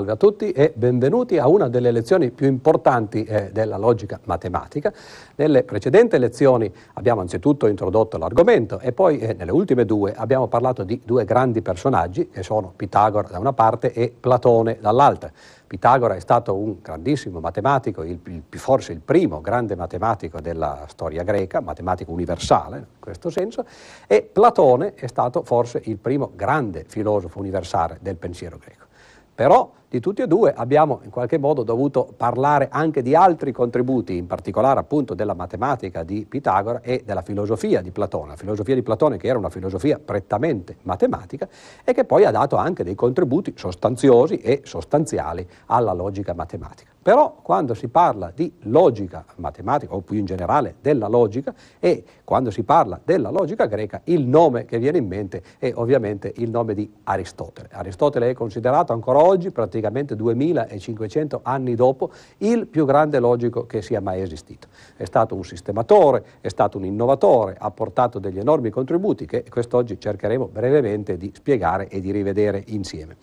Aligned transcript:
Salve 0.00 0.12
a 0.12 0.16
tutti 0.16 0.50
e 0.52 0.72
benvenuti 0.74 1.36
a 1.36 1.46
una 1.46 1.68
delle 1.68 1.90
lezioni 1.90 2.30
più 2.30 2.46
importanti 2.46 3.22
eh, 3.24 3.50
della 3.52 3.76
logica 3.76 4.18
matematica. 4.24 4.90
Nelle 5.34 5.62
precedenti 5.62 6.18
lezioni 6.18 6.72
abbiamo 6.94 7.20
anzitutto 7.20 7.66
introdotto 7.66 8.16
l'argomento 8.16 8.78
e 8.78 8.92
poi 8.92 9.18
eh, 9.18 9.34
nelle 9.34 9.52
ultime 9.52 9.84
due 9.84 10.14
abbiamo 10.14 10.46
parlato 10.46 10.84
di 10.84 11.02
due 11.04 11.26
grandi 11.26 11.60
personaggi 11.60 12.30
che 12.30 12.42
sono 12.42 12.72
Pitagora 12.74 13.28
da 13.28 13.38
una 13.38 13.52
parte 13.52 13.92
e 13.92 14.10
Platone 14.18 14.78
dall'altra. 14.80 15.30
Pitagora 15.66 16.14
è 16.14 16.20
stato 16.20 16.56
un 16.56 16.76
grandissimo 16.80 17.38
matematico, 17.38 18.02
il, 18.02 18.18
il, 18.24 18.42
forse 18.58 18.92
il 18.92 19.00
primo 19.00 19.42
grande 19.42 19.76
matematico 19.76 20.40
della 20.40 20.84
storia 20.86 21.22
greca, 21.24 21.60
matematico 21.60 22.10
universale 22.10 22.78
in 22.78 22.84
questo 23.00 23.28
senso, 23.28 23.66
e 24.06 24.22
Platone 24.22 24.94
è 24.94 25.08
stato 25.08 25.42
forse 25.42 25.82
il 25.84 25.98
primo 25.98 26.32
grande 26.34 26.86
filosofo 26.88 27.38
universale 27.38 27.98
del 28.00 28.16
pensiero 28.16 28.56
greco. 28.56 28.86
Però 29.34 29.72
di 29.90 29.98
tutti 29.98 30.22
e 30.22 30.28
due 30.28 30.52
abbiamo 30.54 31.00
in 31.02 31.10
qualche 31.10 31.36
modo 31.36 31.64
dovuto 31.64 32.14
parlare 32.16 32.68
anche 32.70 33.02
di 33.02 33.16
altri 33.16 33.50
contributi, 33.50 34.16
in 34.16 34.28
particolare 34.28 34.78
appunto 34.78 35.14
della 35.14 35.34
matematica 35.34 36.04
di 36.04 36.24
Pitagora 36.28 36.80
e 36.80 37.02
della 37.04 37.22
filosofia 37.22 37.82
di 37.82 37.90
Platone, 37.90 38.28
la 38.28 38.36
filosofia 38.36 38.76
di 38.76 38.82
Platone 38.82 39.16
che 39.16 39.26
era 39.26 39.36
una 39.36 39.50
filosofia 39.50 39.98
prettamente 39.98 40.76
matematica 40.82 41.48
e 41.82 41.92
che 41.92 42.04
poi 42.04 42.24
ha 42.24 42.30
dato 42.30 42.54
anche 42.54 42.84
dei 42.84 42.94
contributi 42.94 43.52
sostanziosi 43.56 44.36
e 44.36 44.60
sostanziali 44.62 45.44
alla 45.66 45.92
logica 45.92 46.34
matematica. 46.34 46.88
Però 47.02 47.38
quando 47.42 47.72
si 47.72 47.88
parla 47.88 48.30
di 48.32 48.52
logica 48.64 49.24
matematica, 49.36 49.94
o 49.94 50.02
più 50.02 50.18
in 50.18 50.26
generale 50.26 50.74
della 50.82 51.08
logica, 51.08 51.54
e 51.80 52.04
quando 52.24 52.50
si 52.50 52.62
parla 52.62 53.00
della 53.02 53.30
logica 53.30 53.64
greca, 53.64 54.02
il 54.04 54.26
nome 54.26 54.66
che 54.66 54.78
viene 54.78 54.98
in 54.98 55.06
mente 55.06 55.42
è 55.58 55.72
ovviamente 55.74 56.30
il 56.36 56.50
nome 56.50 56.74
di 56.74 56.92
Aristotele. 57.04 57.70
Aristotele 57.72 58.28
è 58.28 58.34
considerato 58.34 58.92
ancora 58.92 59.18
oggi 59.18 59.50
praticamente 59.50 59.79
praticamente 59.80 60.14
2500 60.14 61.40
anni 61.42 61.74
dopo, 61.74 62.10
il 62.38 62.66
più 62.66 62.84
grande 62.84 63.18
logico 63.18 63.66
che 63.66 63.82
sia 63.82 64.00
mai 64.00 64.20
esistito. 64.20 64.68
È 64.96 65.04
stato 65.04 65.34
un 65.34 65.44
sistematore, 65.44 66.24
è 66.40 66.48
stato 66.48 66.76
un 66.78 66.84
innovatore, 66.84 67.56
ha 67.58 67.70
portato 67.70 68.18
degli 68.18 68.38
enormi 68.38 68.70
contributi 68.70 69.26
che 69.26 69.44
quest'oggi 69.48 69.98
cercheremo 69.98 70.48
brevemente 70.48 71.16
di 71.16 71.32
spiegare 71.34 71.88
e 71.88 72.00
di 72.00 72.12
rivedere 72.12 72.62
insieme. 72.66 73.16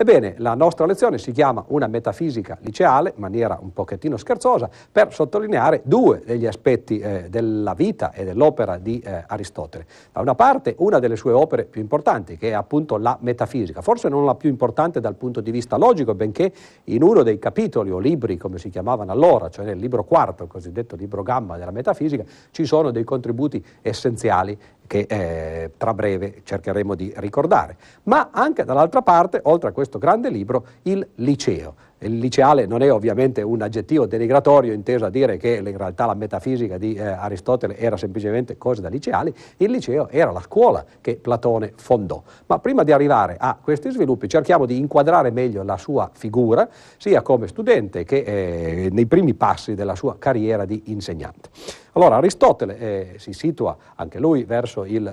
Ebbene, 0.00 0.34
la 0.38 0.54
nostra 0.54 0.86
lezione 0.86 1.18
si 1.18 1.32
chiama 1.32 1.64
Una 1.70 1.88
metafisica 1.88 2.56
liceale, 2.60 3.14
in 3.16 3.20
maniera 3.20 3.58
un 3.60 3.72
pochettino 3.72 4.16
scherzosa, 4.16 4.70
per 4.92 5.12
sottolineare 5.12 5.80
due 5.82 6.22
degli 6.24 6.46
aspetti 6.46 7.00
eh, 7.00 7.26
della 7.28 7.74
vita 7.74 8.12
e 8.12 8.22
dell'opera 8.22 8.78
di 8.78 9.00
eh, 9.00 9.24
Aristotele. 9.26 9.86
Da 10.12 10.20
una 10.20 10.36
parte, 10.36 10.76
una 10.78 11.00
delle 11.00 11.16
sue 11.16 11.32
opere 11.32 11.64
più 11.64 11.80
importanti, 11.80 12.36
che 12.36 12.50
è 12.50 12.52
appunto 12.52 12.96
la 12.96 13.18
metafisica, 13.22 13.80
forse 13.80 14.08
non 14.08 14.24
la 14.24 14.36
più 14.36 14.48
importante 14.48 15.00
dal 15.00 15.16
punto 15.16 15.40
di 15.40 15.50
vista 15.50 15.76
logico, 15.76 16.14
benché 16.14 16.52
in 16.84 17.02
uno 17.02 17.24
dei 17.24 17.40
capitoli 17.40 17.90
o 17.90 17.98
libri, 17.98 18.36
come 18.36 18.58
si 18.58 18.70
chiamavano 18.70 19.10
allora, 19.10 19.48
cioè 19.48 19.64
nel 19.64 19.78
libro 19.78 20.04
quarto, 20.04 20.44
il 20.44 20.48
cosiddetto 20.48 20.94
libro 20.94 21.24
gamma 21.24 21.58
della 21.58 21.72
metafisica, 21.72 22.22
ci 22.52 22.66
sono 22.66 22.92
dei 22.92 23.02
contributi 23.02 23.60
essenziali 23.82 24.56
che 24.88 25.06
eh, 25.08 25.70
tra 25.76 25.94
breve 25.94 26.40
cercheremo 26.42 26.96
di 26.96 27.12
ricordare. 27.18 27.76
Ma 28.04 28.30
anche 28.32 28.64
dall'altra 28.64 29.02
parte, 29.02 29.38
oltre 29.44 29.68
a 29.68 29.72
questo 29.72 29.98
grande 29.98 30.30
libro, 30.30 30.66
il 30.82 31.06
liceo. 31.16 31.74
Il 32.00 32.18
liceale 32.18 32.66
non 32.66 32.82
è 32.82 32.92
ovviamente 32.92 33.42
un 33.42 33.60
aggettivo 33.60 34.06
denigratorio 34.06 34.72
inteso 34.72 35.04
a 35.04 35.10
dire 35.10 35.36
che 35.36 35.56
in 35.56 35.76
realtà 35.76 36.06
la 36.06 36.14
metafisica 36.14 36.78
di 36.78 36.94
eh, 36.94 37.02
Aristotele 37.02 37.76
era 37.76 37.96
semplicemente 37.96 38.56
cosa 38.56 38.82
da 38.82 38.88
liceali, 38.88 39.34
il 39.56 39.70
liceo 39.70 40.08
era 40.08 40.30
la 40.30 40.40
scuola 40.40 40.84
che 41.00 41.16
Platone 41.16 41.72
fondò. 41.74 42.22
Ma 42.46 42.60
prima 42.60 42.84
di 42.84 42.92
arrivare 42.92 43.36
a 43.38 43.58
questi 43.60 43.90
sviluppi 43.90 44.28
cerchiamo 44.28 44.64
di 44.64 44.78
inquadrare 44.78 45.30
meglio 45.30 45.64
la 45.64 45.76
sua 45.76 46.08
figura, 46.12 46.68
sia 46.98 47.22
come 47.22 47.48
studente 47.48 48.04
che 48.04 48.18
eh, 48.18 48.88
nei 48.92 49.06
primi 49.06 49.34
passi 49.34 49.74
della 49.74 49.96
sua 49.96 50.16
carriera 50.18 50.64
di 50.64 50.82
insegnante. 50.86 51.48
Allora 51.92 52.16
Aristotele 52.16 52.78
eh, 52.78 53.14
si 53.16 53.32
situa 53.32 53.76
anche 53.96 54.20
lui 54.20 54.46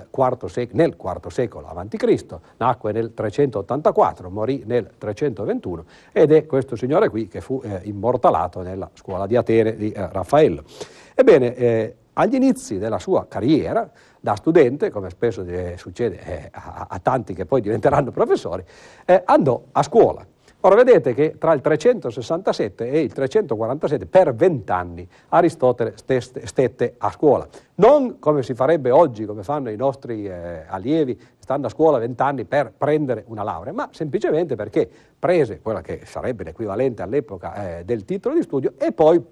quarto 0.08 0.46
sec- 0.46 0.72
nel 0.72 0.94
IV 0.96 1.26
secolo 1.30 1.66
a.C., 1.66 2.24
nacque 2.58 2.92
nel 2.92 3.12
384, 3.12 4.30
morì 4.30 4.62
nel 4.66 4.90
321 4.96 5.84
ed 6.12 6.30
è 6.30 6.46
questo 6.46 6.75
signore 6.76 7.08
qui 7.08 7.28
che 7.28 7.40
fu 7.40 7.60
eh, 7.64 7.80
immortalato 7.84 8.62
nella 8.62 8.90
scuola 8.94 9.26
di 9.26 9.36
Atene 9.36 9.76
di 9.76 9.90
eh, 9.90 10.08
Raffaello. 10.10 10.64
Ebbene, 11.14 11.54
eh, 11.54 11.96
agli 12.14 12.34
inizi 12.34 12.78
della 12.78 12.98
sua 12.98 13.26
carriera, 13.26 13.90
da 14.20 14.34
studente, 14.34 14.90
come 14.90 15.10
spesso 15.10 15.42
eh, 15.44 15.74
succede 15.76 16.18
eh, 16.24 16.48
a, 16.50 16.86
a, 16.88 16.98
tanti 16.98 17.34
che 17.34 17.44
poi 17.46 17.60
diventeranno 17.60 18.10
professori, 18.10 18.64
andò 19.24 19.62
a 19.72 19.82
scuola 19.82 20.26
Ora 20.60 20.74
vedete 20.74 21.14
che 21.14 21.36
tra 21.38 21.52
il 21.52 21.60
367 21.60 22.90
e 22.90 23.00
il 23.00 23.12
347 23.12 24.06
per 24.06 24.34
vent'anni 24.34 25.06
Aristotele 25.28 25.94
stette 25.96 26.94
a 26.98 27.10
scuola. 27.10 27.46
Non 27.76 28.18
come 28.18 28.42
si 28.42 28.54
farebbe 28.54 28.90
oggi, 28.90 29.26
come 29.26 29.42
fanno 29.42 29.70
i 29.70 29.76
nostri 29.76 30.26
eh, 30.26 30.64
allievi, 30.66 31.18
stanno 31.38 31.66
a 31.66 31.68
scuola 31.68 31.98
vent'anni 31.98 32.46
per 32.46 32.72
prendere 32.76 33.24
una 33.28 33.44
laurea, 33.44 33.72
ma 33.72 33.88
semplicemente 33.92 34.56
perché 34.56 34.90
prese 35.18 35.60
quella 35.60 35.82
che 35.82 36.00
sarebbe 36.04 36.42
l'equivalente 36.42 37.02
all'epoca 37.02 37.78
eh, 37.78 37.84
del 37.84 38.04
titolo 38.04 38.34
di 38.34 38.42
studio 38.42 38.72
e 38.78 38.90
poi 38.92 39.22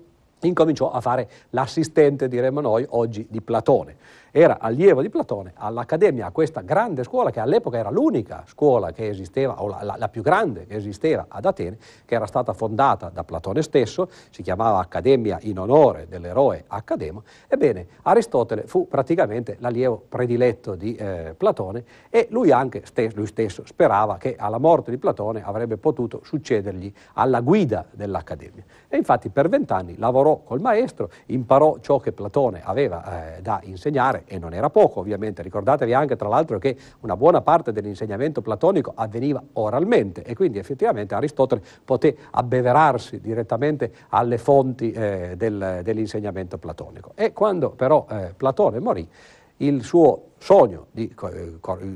incominciò 0.43 0.91
a 0.91 1.01
fare 1.01 1.29
l'assistente, 1.51 2.29
diremmo 2.29 2.61
noi, 2.61 2.87
oggi 2.91 3.27
di 3.29 3.41
Platone 3.41 3.97
era 4.37 4.59
allievo 4.59 5.01
di 5.01 5.11
Platone 5.11 5.53
all'Accademia, 5.55 6.27
a 6.27 6.31
questa 6.33 6.61
grande 6.63 7.05
scuola 7.05 7.31
che 7.31 7.39
all'epoca 7.39 7.79
era 7.79 7.89
l'unica 7.89 8.43
scuola 8.49 8.91
che 8.91 9.09
esisteva, 9.09 9.63
o 9.63 9.69
la, 9.69 9.85
la, 9.85 9.95
la, 9.97 10.09
più 10.09 10.23
grande 10.23 10.67
che 10.67 10.75
esisteva 10.75 11.27
ad 11.29 11.45
Atene, 11.45 11.79
che 12.05 12.17
era 12.17 12.27
stata 12.27 12.53
fondata 12.53 13.11
da 13.11 13.23
Platone 13.23 13.63
stesso, 13.63 14.09
si 14.31 14.43
chiamava 14.43 14.81
Accademia 14.81 15.39
in 15.43 15.61
onore 15.61 16.09
dell'eroe 16.09 16.65
Accademo. 16.67 17.23
Ebbene, 17.47 17.87
Aristotele 18.03 18.67
fu 18.67 18.89
praticamente 18.89 19.57
l'allievo 19.61 20.03
prediletto 20.09 20.75
di 20.75 20.97
eh, 20.97 21.37
Platone 21.37 21.85
e 22.11 22.27
lui 22.31 22.51
anche 22.51 22.83
stesso, 22.87 23.17
lui 23.17 23.29
stesso 23.29 23.63
sperava 23.65 24.17
che 24.17 24.35
alla 24.37 24.59
morte 24.59 24.91
di 24.91 24.99
Platone 24.99 25.45
avrebbe 25.45 25.77
potuto 25.77 26.23
succedergli 26.25 26.93
alla 27.13 27.39
guida 27.39 27.87
dell'Accademia. 27.89 28.65
E 28.89 28.97
infatti 28.97 29.29
per 29.29 29.49
vent'anni 29.49 29.97
lavorò 29.97 30.39
col 30.39 30.61
maestro, 30.61 31.09
imparò 31.27 31.79
ciò 31.79 32.01
che 32.01 32.11
Platone 32.11 32.63
aveva 32.65 33.37
eh, 33.37 33.41
da 33.41 33.61
insegnare 33.63 34.23
e 34.27 34.39
non 34.39 34.55
era 34.55 34.71
poco 34.71 35.01
ovviamente, 35.01 35.43
ricordatevi 35.43 35.93
anche 35.93 36.17
tra 36.17 36.29
l'altro 36.29 36.59
che 36.59 36.77
una 37.01 37.17
buona 37.17 37.41
parte 37.41 37.73
dell'insegnamento 37.73 38.43
platonico 38.43 38.93
avveniva 38.95 39.43
oralmente 39.55 40.23
e 40.23 40.35
quindi 40.35 40.59
effettivamente 40.59 41.15
Aristotele 41.15 41.63
poté 41.85 42.17
abbeverarsi 42.31 43.21
direttamente 43.21 43.93
alle 44.11 44.39
fonti 44.39 44.93
eh, 44.93 45.35
del, 45.37 45.81
dell'insegnamento 45.83 46.59
platonico. 46.59 47.13
E 47.15 47.33
quando 47.33 47.71
però 47.71 48.07
eh, 48.11 48.33
Platone 48.37 48.81
morì, 48.81 49.09
il 49.59 49.83
suo 49.83 50.31
sogno 50.39 50.89
di, 50.91 51.13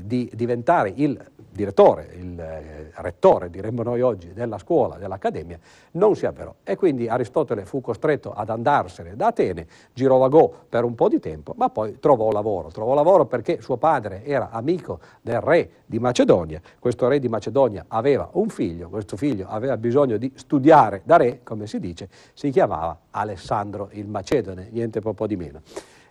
di 0.05 0.31
diventare 0.33 0.91
il 0.95 1.19
direttore, 1.51 2.09
il 2.15 2.39
eh, 2.39 2.91
rettore, 2.95 3.49
diremmo 3.49 3.83
noi 3.83 4.01
oggi, 4.01 4.33
della 4.33 4.57
scuola, 4.57 4.97
dell'accademia, 4.97 5.59
non 5.91 6.15
si 6.15 6.25
avverò. 6.25 6.53
E 6.63 6.75
quindi 6.75 7.07
Aristotele 7.07 7.65
fu 7.65 7.81
costretto 7.81 8.31
ad 8.31 8.49
andarsene 8.49 9.15
da 9.15 9.27
Atene, 9.27 9.67
girovagò 9.93 10.51
per 10.69 10.83
un 10.83 10.95
po' 10.95 11.09
di 11.09 11.19
tempo, 11.19 11.53
ma 11.57 11.69
poi 11.69 11.99
trovò 11.99 12.31
lavoro. 12.31 12.69
Trovò 12.69 12.93
lavoro 12.93 13.25
perché 13.25 13.61
suo 13.61 13.77
padre 13.77 14.23
era 14.23 14.49
amico 14.51 14.99
del 15.21 15.41
re 15.41 15.69
di 15.85 15.99
Macedonia. 15.99 16.61
Questo 16.79 17.07
re 17.07 17.19
di 17.19 17.27
Macedonia 17.27 17.85
aveva 17.87 18.29
un 18.33 18.49
figlio, 18.49 18.89
questo 18.89 19.17
figlio 19.17 19.47
aveva 19.47 19.77
bisogno 19.77 20.17
di 20.17 20.31
studiare 20.35 21.01
da 21.03 21.17
re, 21.17 21.41
come 21.43 21.67
si 21.67 21.79
dice, 21.79 22.07
si 22.33 22.49
chiamava 22.51 22.97
Alessandro 23.11 23.89
il 23.91 24.07
Macedone, 24.07 24.69
niente 24.71 25.01
po' 25.01 25.27
di 25.27 25.35
meno. 25.35 25.61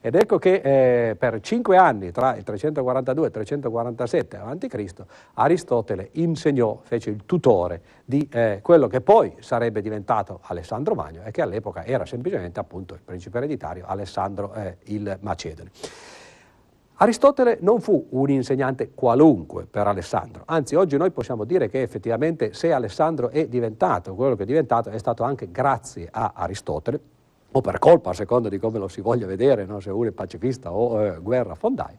Ed 0.01 0.15
ecco 0.15 0.39
che 0.39 1.11
eh, 1.11 1.17
per 1.17 1.41
cinque 1.41 1.77
anni, 1.77 2.13
tra 2.13 2.37
il 2.37 2.45
342 2.45 3.25
e 3.25 3.27
il 3.27 3.33
347 3.33 4.37
a.C., 4.37 4.95
Aristotele 5.35 6.11
insegnò, 6.13 6.79
fece 6.83 7.11
il 7.11 7.25
tutore 7.27 7.81
di 8.05 8.29
eh, 8.33 8.61
quello 8.63 8.87
che 8.87 9.01
poi 9.01 9.35
sarebbe 9.41 9.81
diventato 9.81 10.39
Alessandro 10.43 10.95
Magno 10.95 11.23
e 11.25 11.33
che 11.33 11.43
all'epoca 11.43 11.85
era 11.85 12.07
semplicemente 12.07 12.61
appunto 12.61 12.95
il 12.95 13.01
principe 13.05 13.39
ereditario 13.39 13.87
Alessandro 13.87 14.55
eh, 14.55 14.77
il 14.85 15.19
Macedone. 15.21 15.71
Aristotele 17.01 17.59
non 17.61 17.81
fu 17.81 18.09
un 18.11 18.29
insegnante 18.29 18.91
qualunque 18.93 19.67
per 19.67 19.87
Alessandro, 19.87 20.43
anzi 20.47 20.75
oggi 20.75 20.97
noi 20.97 21.13
possiamo 21.13 21.45
dire 21.45 21.69
che 21.69 21.81
effettivamente 21.81 22.53
se 22.55 22.73
Alessandro 22.73 23.29
è 23.31 23.47
diventato 23.47 24.17
quello 24.17 24.35
che 24.35 24.43
è 24.43 24.47
diventato 24.47 24.91
è 24.91 24.99
stato 24.99 25.23
anche 25.23 25.49
grazie 25.53 26.09
a 26.11 26.33
Aristotele, 26.35 27.01
o 27.51 27.61
per 27.61 27.79
colpa, 27.79 28.11
a 28.11 28.15
seconda 28.15 28.49
di 28.49 28.59
come 28.59 28.79
lo 28.79 28.89
si 28.89 29.01
voglia 29.01 29.27
vedere, 29.27 29.65
no? 29.65 29.81
se 29.81 29.91
uno 29.91 30.09
è 30.09 30.13
pacifista 30.13 30.73
o 30.73 31.03
eh, 31.03 31.19
guerra 31.21 31.55
fondai, 31.55 31.97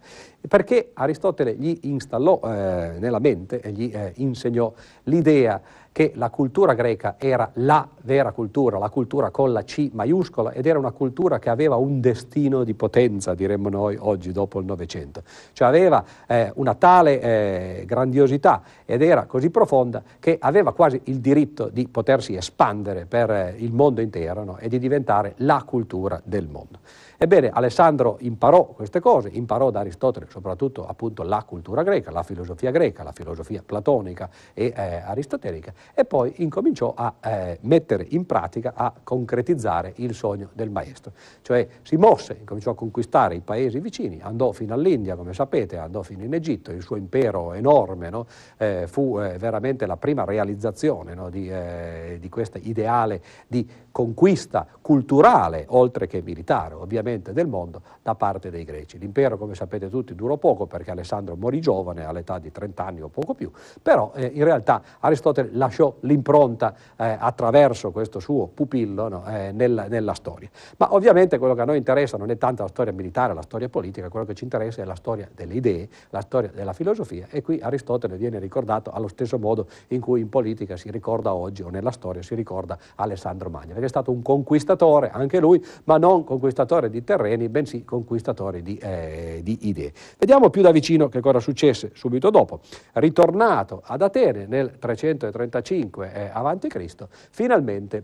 perché 0.48 0.92
Aristotele 0.94 1.56
gli 1.56 1.80
installò 1.84 2.40
eh, 2.44 2.98
nella 3.00 3.20
mente 3.20 3.60
e 3.60 3.72
gli 3.72 3.92
eh, 3.92 4.14
insegnò 4.18 4.72
l'idea 5.04 5.60
che 5.92 6.12
la 6.16 6.30
cultura 6.30 6.74
greca 6.74 7.16
era 7.18 7.50
la 7.56 7.88
vera 8.04 8.32
cultura, 8.32 8.78
la 8.78 8.90
cultura 8.90 9.32
con 9.32 9.52
la 9.52 9.64
C 9.64 9.90
maiuscola 9.92 10.52
ed 10.52 10.66
era 10.66 10.80
una 10.80 10.92
cultura 10.92 11.40
che 11.40 11.50
aveva 11.50 11.76
un 11.76 12.00
destino 12.00 12.64
di 12.64 12.74
potenza, 12.74 13.34
diremmo 13.34 13.70
noi 13.70 13.98
oggi 14.00 14.32
dopo 14.32 14.60
il 14.60 14.66
Novecento. 14.66 15.24
Cioè 15.54 15.68
aveva 15.68 16.04
eh, 16.28 16.52
una 16.56 16.76
tale 16.76 17.22
eh, 17.22 17.84
grandiosità 17.86 18.62
ed 18.86 19.02
era 19.02 19.26
così 19.26 19.50
profonda 19.50 20.02
che 20.20 20.38
aveva 20.40 20.74
quasi 20.74 21.02
il 21.06 21.20
diritto 21.20 21.70
di 21.70 21.88
potersi 21.88 22.36
espandere 22.36 23.06
per 23.06 23.30
eh, 23.30 23.56
il 23.58 23.74
mondo 23.74 24.02
intero 24.02 24.44
no? 24.44 24.58
e 24.58 24.70
di 24.70 24.80
diventare 24.80 25.34
la 25.38 25.64
cultura 25.66 26.22
del 26.24 26.48
mondo. 26.48 26.80
Ebbene, 27.22 27.50
Alessandro 27.50 28.16
imparò 28.22 28.64
queste 28.68 29.02
cose, 29.02 29.28
imparò 29.28 29.72
da 29.72 29.82
Aristotele 29.82 30.28
soprattutto 30.30 30.88
appunto 30.88 31.24
la 31.24 31.44
cultura 31.46 31.84
greca, 31.84 32.12
la 32.12 32.24
filosofia 32.24 32.72
greca, 32.72 33.04
la 33.04 33.12
filosofia 33.12 33.62
platonica 33.66 34.30
e 34.54 34.72
eh, 34.74 35.02
aristotelica 35.04 35.74
e 35.94 36.06
poi 36.06 36.34
incominciò 36.38 36.94
a 36.96 37.16
eh, 37.22 37.58
mettere 37.62 38.06
in 38.10 38.26
pratica, 38.26 38.74
a 38.76 38.94
concretizzare 39.04 39.94
il 39.98 40.14
sogno 40.14 40.50
del 40.54 40.70
maestro. 40.70 41.12
Cioè 41.42 41.68
si 41.82 41.96
mosse, 41.96 42.38
incominciò 42.40 42.72
a 42.72 42.76
conquistare 42.76 43.36
i 43.36 43.42
paesi 43.42 43.80
vicini, 43.80 44.20
andò 44.22 44.52
fino 44.52 44.74
all'India, 44.74 45.16
come 45.16 45.34
sapete, 45.34 45.78
andò 45.78 46.02
fino 46.02 46.24
in 46.24 46.34
Egitto, 46.34 46.72
il 46.72 46.82
suo 46.82 46.96
impero 46.96 47.54
enorme 47.54 48.10
no? 48.10 48.26
eh, 48.58 48.86
fu 48.88 49.20
eh, 49.20 49.38
veramente 49.38 49.86
la 49.86 49.98
prima 49.98 50.24
realizzazione 50.24 51.14
no? 51.14 51.30
di, 51.30 51.50
eh, 51.50 52.18
di 52.20 52.30
questo 52.30 52.58
ideale 52.62 53.22
di 53.48 53.68
conquista 53.92 54.66
culturale, 54.82 55.66
oltre 55.70 56.08
che 56.08 56.22
militare, 56.22 56.74
ovviamente, 56.74 57.34
del 57.34 57.48
mondo 57.48 57.82
da 58.02 58.16
parte 58.16 58.50
dei 58.50 58.64
greci. 58.64 58.98
L'impero, 58.98 59.38
come 59.38 59.56
sapete 59.56 59.90
tutti, 59.90 60.16
durò 60.16 60.38
poco 60.38 60.68
perché 60.68 60.92
Alessandro 60.92 61.36
morì 61.36 61.60
giovane, 61.60 62.06
all'età 62.06 62.40
di 62.40 62.52
30 62.52 62.86
anni 62.86 63.02
o 63.02 63.10
poco 63.10 63.34
più, 63.34 63.52
però 63.82 64.12
eh, 64.16 64.32
in 64.34 64.44
realtà 64.44 64.82
Aristotele 65.00 65.50
lasciò 65.54 65.69
lasciò 65.70 65.96
l'impronta 66.02 66.74
eh, 66.98 67.16
attraverso 67.18 67.92
questo 67.92 68.20
suo 68.20 68.48
pupillo 68.48 69.08
no, 69.08 69.24
eh, 69.28 69.52
nella, 69.52 69.88
nella, 69.88 70.14
storia. 70.14 70.50
Ma 70.78 70.94
ovviamente 70.94 71.38
quello 71.38 71.54
che 71.54 71.62
a 71.62 71.66
noi 71.66 71.78
interessa 71.78 72.18
non 72.18 72.32
è 72.32 72.38
tanto 72.38 72.64
la 72.64 72.70
storia 72.70 72.92
militare, 72.92 73.34
la 73.34 73.44
storia 73.44 73.70
politica, 73.70 74.10
quello 74.10 74.26
che 74.26 74.34
ci 74.34 74.44
interessa 74.44 74.82
è 74.82 74.86
la 74.86 74.96
storia 74.96 75.30
delle 75.34 75.54
idee, 75.54 75.88
la 76.10 76.22
storia 76.22 76.50
della 76.54 76.74
filosofia 76.74 77.28
e 77.30 77.42
qui 77.42 77.60
Aristotele 77.62 78.18
viene 78.18 78.40
ricordato 78.40 78.92
allo 78.92 79.08
stesso 79.08 79.38
modo 79.38 79.68
in 79.90 80.02
cui 80.02 80.20
in 80.22 80.30
politica 80.30 80.76
si 80.76 80.90
ricorda 80.90 81.34
oggi 81.34 81.62
o 81.62 81.70
nella 81.70 81.92
storia 81.92 82.24
si 82.24 82.34
ricorda 82.34 82.78
Alessandro 82.96 83.50
Magno, 83.50 83.70
perché 83.70 83.86
è 83.86 83.90
stato 83.90 84.12
un 84.12 84.22
conquistatore 84.22 85.12
anche 85.12 85.40
lui, 85.40 85.64
ma 85.86 85.98
non 85.98 86.24
conquistatore 86.24 86.90
di 86.90 87.04
terreni, 87.04 87.48
bensì 87.48 87.86
conquistatore 87.86 88.62
di, 88.62 88.78
eh, 88.78 89.42
di 89.44 89.68
idee. 89.68 89.94
Vediamo 90.18 90.50
più 90.50 90.62
da 90.62 90.72
vicino 90.72 91.08
che 91.08 91.22
cosa 91.22 91.40
successe 91.40 91.92
subito 91.94 92.30
dopo. 92.32 92.60
Ritornato 92.94 93.82
ad 93.86 94.02
Atene 94.02 94.48
nel 94.48 94.80
330 94.80 95.59
185 95.62 96.64
eh, 96.64 96.68
Cristo, 96.68 97.08
finalmente 97.10 98.04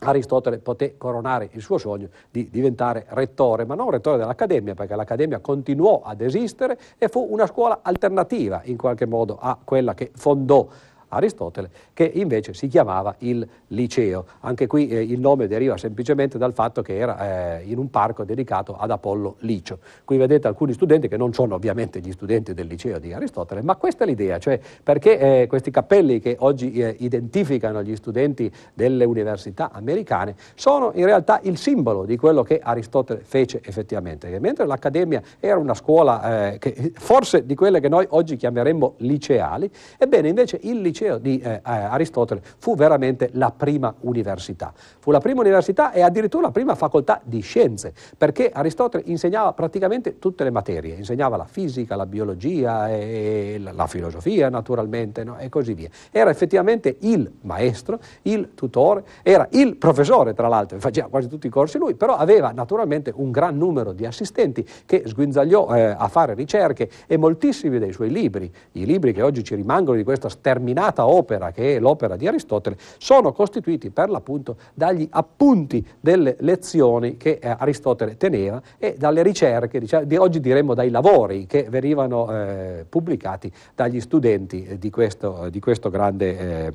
Aristotele 0.00 0.58
poté 0.58 0.96
coronare 0.96 1.48
il 1.52 1.60
suo 1.60 1.78
sogno 1.78 2.08
di 2.30 2.48
diventare 2.50 3.06
rettore, 3.08 3.64
ma 3.64 3.74
non 3.74 3.90
rettore 3.90 4.18
dell'Accademia, 4.18 4.74
perché 4.74 4.94
l'Accademia 4.94 5.40
continuò 5.40 6.02
ad 6.04 6.20
esistere 6.20 6.78
e 6.98 7.08
fu 7.08 7.26
una 7.30 7.46
scuola 7.46 7.80
alternativa 7.82 8.60
in 8.64 8.76
qualche 8.76 9.06
modo 9.06 9.38
a 9.40 9.58
quella 9.62 9.94
che 9.94 10.10
fondò 10.14 10.68
Aristotele, 11.08 11.70
che 11.92 12.10
invece 12.14 12.54
si 12.54 12.68
chiamava 12.68 13.14
il 13.18 13.46
liceo. 13.68 14.26
Anche 14.40 14.66
qui 14.66 14.88
eh, 14.88 15.02
il 15.02 15.20
nome 15.20 15.46
deriva 15.46 15.76
semplicemente 15.76 16.38
dal 16.38 16.52
fatto 16.52 16.82
che 16.82 16.96
era 16.96 17.58
eh, 17.58 17.64
in 17.64 17.78
un 17.78 17.90
parco 17.90 18.24
dedicato 18.24 18.76
ad 18.76 18.90
Apollo 18.90 19.36
Licio. 19.40 19.78
Qui 20.04 20.16
vedete 20.16 20.46
alcuni 20.48 20.72
studenti 20.72 21.08
che 21.08 21.16
non 21.16 21.32
sono 21.32 21.54
ovviamente 21.54 22.00
gli 22.00 22.12
studenti 22.12 22.54
del 22.54 22.66
liceo 22.66 22.98
di 22.98 23.12
Aristotele, 23.12 23.62
ma 23.62 23.76
questa 23.76 24.04
è 24.04 24.06
l'idea, 24.06 24.38
cioè 24.38 24.60
perché 24.82 25.42
eh, 25.42 25.46
questi 25.46 25.70
cappelli 25.70 26.20
che 26.20 26.36
oggi 26.40 26.72
eh, 26.72 26.94
identificano 26.98 27.82
gli 27.82 27.96
studenti 27.96 28.50
delle 28.74 29.04
università 29.04 29.70
americane 29.72 30.34
sono 30.54 30.92
in 30.94 31.04
realtà 31.04 31.40
il 31.42 31.56
simbolo 31.56 32.04
di 32.04 32.16
quello 32.16 32.42
che 32.42 32.58
Aristotele 32.58 33.20
fece 33.24 33.60
effettivamente. 33.64 34.30
Che 34.30 34.38
mentre 34.38 34.66
l'Accademia 34.66 35.22
era 35.40 35.58
una 35.58 35.74
scuola 35.74 36.52
eh, 36.52 36.58
che, 36.58 36.92
forse 36.94 37.46
di 37.46 37.54
quelle 37.54 37.80
che 37.80 37.88
noi 37.88 38.06
oggi 38.10 38.36
chiameremmo 38.36 38.94
liceali, 38.98 39.70
ebbene 39.96 40.28
invece 40.28 40.58
il 40.62 40.80
liceo 40.80 40.97
liceo 40.98 41.18
di 41.18 41.38
eh, 41.38 41.60
Aristotele 41.62 42.42
fu 42.58 42.74
veramente 42.74 43.30
la 43.32 43.52
prima 43.56 43.94
università. 44.00 44.72
Fu 44.98 45.10
la 45.10 45.20
prima 45.20 45.40
università 45.40 45.92
e 45.92 46.02
addirittura 46.02 46.46
la 46.46 46.50
prima 46.50 46.74
facoltà 46.74 47.20
di 47.22 47.40
scienze, 47.40 47.92
perché 48.16 48.50
Aristotele 48.50 49.04
insegnava 49.06 49.52
praticamente 49.52 50.18
tutte 50.18 50.42
le 50.44 50.50
materie, 50.50 50.94
insegnava 50.94 51.36
la 51.36 51.44
fisica, 51.44 51.94
la 51.94 52.06
biologia, 52.06 52.90
e 52.90 53.60
la 53.60 53.86
filosofia 53.86 54.48
naturalmente 54.48 55.22
no? 55.24 55.38
e 55.38 55.48
così 55.48 55.74
via. 55.74 55.88
Era 56.10 56.30
effettivamente 56.30 56.96
il 57.00 57.30
maestro, 57.42 58.00
il 58.22 58.50
tutore, 58.54 59.04
era 59.22 59.46
il 59.52 59.76
professore 59.76 60.34
tra 60.34 60.48
l'altro, 60.48 60.78
faceva 60.80 61.08
quasi 61.08 61.28
tutti 61.28 61.46
i 61.46 61.50
corsi 61.50 61.78
lui, 61.78 61.94
però 61.94 62.16
aveva 62.16 62.50
naturalmente 62.50 63.12
un 63.14 63.30
gran 63.30 63.56
numero 63.56 63.92
di 63.92 64.04
assistenti 64.04 64.66
che 64.84 65.02
sguinzagliò 65.06 65.74
eh, 65.74 65.80
a 65.96 66.08
fare 66.08 66.34
ricerche 66.34 66.88
e 67.06 67.16
moltissimi 67.16 67.78
dei 67.78 67.92
suoi 67.92 68.10
libri, 68.10 68.50
i 68.72 68.84
libri 68.84 69.12
che 69.12 69.22
oggi 69.22 69.44
ci 69.44 69.54
rimangono 69.54 69.96
di 69.96 70.04
questa 70.04 70.28
sterminata 70.28 70.87
raffinata 70.88 71.06
opera 71.06 71.50
che 71.50 71.76
è 71.76 71.78
l'opera 71.78 72.16
di 72.16 72.26
Aristotele, 72.26 72.76
sono 72.98 73.32
costituiti 73.32 73.90
per 73.90 74.08
l'appunto 74.08 74.56
dagli 74.74 75.06
appunti 75.10 75.86
delle 76.00 76.36
lezioni 76.40 77.16
che 77.16 77.38
eh, 77.40 77.54
Aristotele 77.58 78.16
teneva 78.16 78.60
e 78.78 78.96
dalle 78.98 79.22
ricerche, 79.22 79.78
diciamo, 79.78 80.04
di 80.04 80.16
oggi 80.16 80.40
diremmo 80.40 80.74
dai 80.74 80.90
lavori 80.90 81.46
che 81.46 81.66
venivano 81.68 82.30
eh, 82.30 82.86
pubblicati 82.88 83.52
dagli 83.74 84.00
studenti 84.00 84.64
eh, 84.64 84.78
di 84.78 84.90
questo, 84.90 85.48
di 85.50 85.60
questo 85.60 85.90
grande 85.90 86.72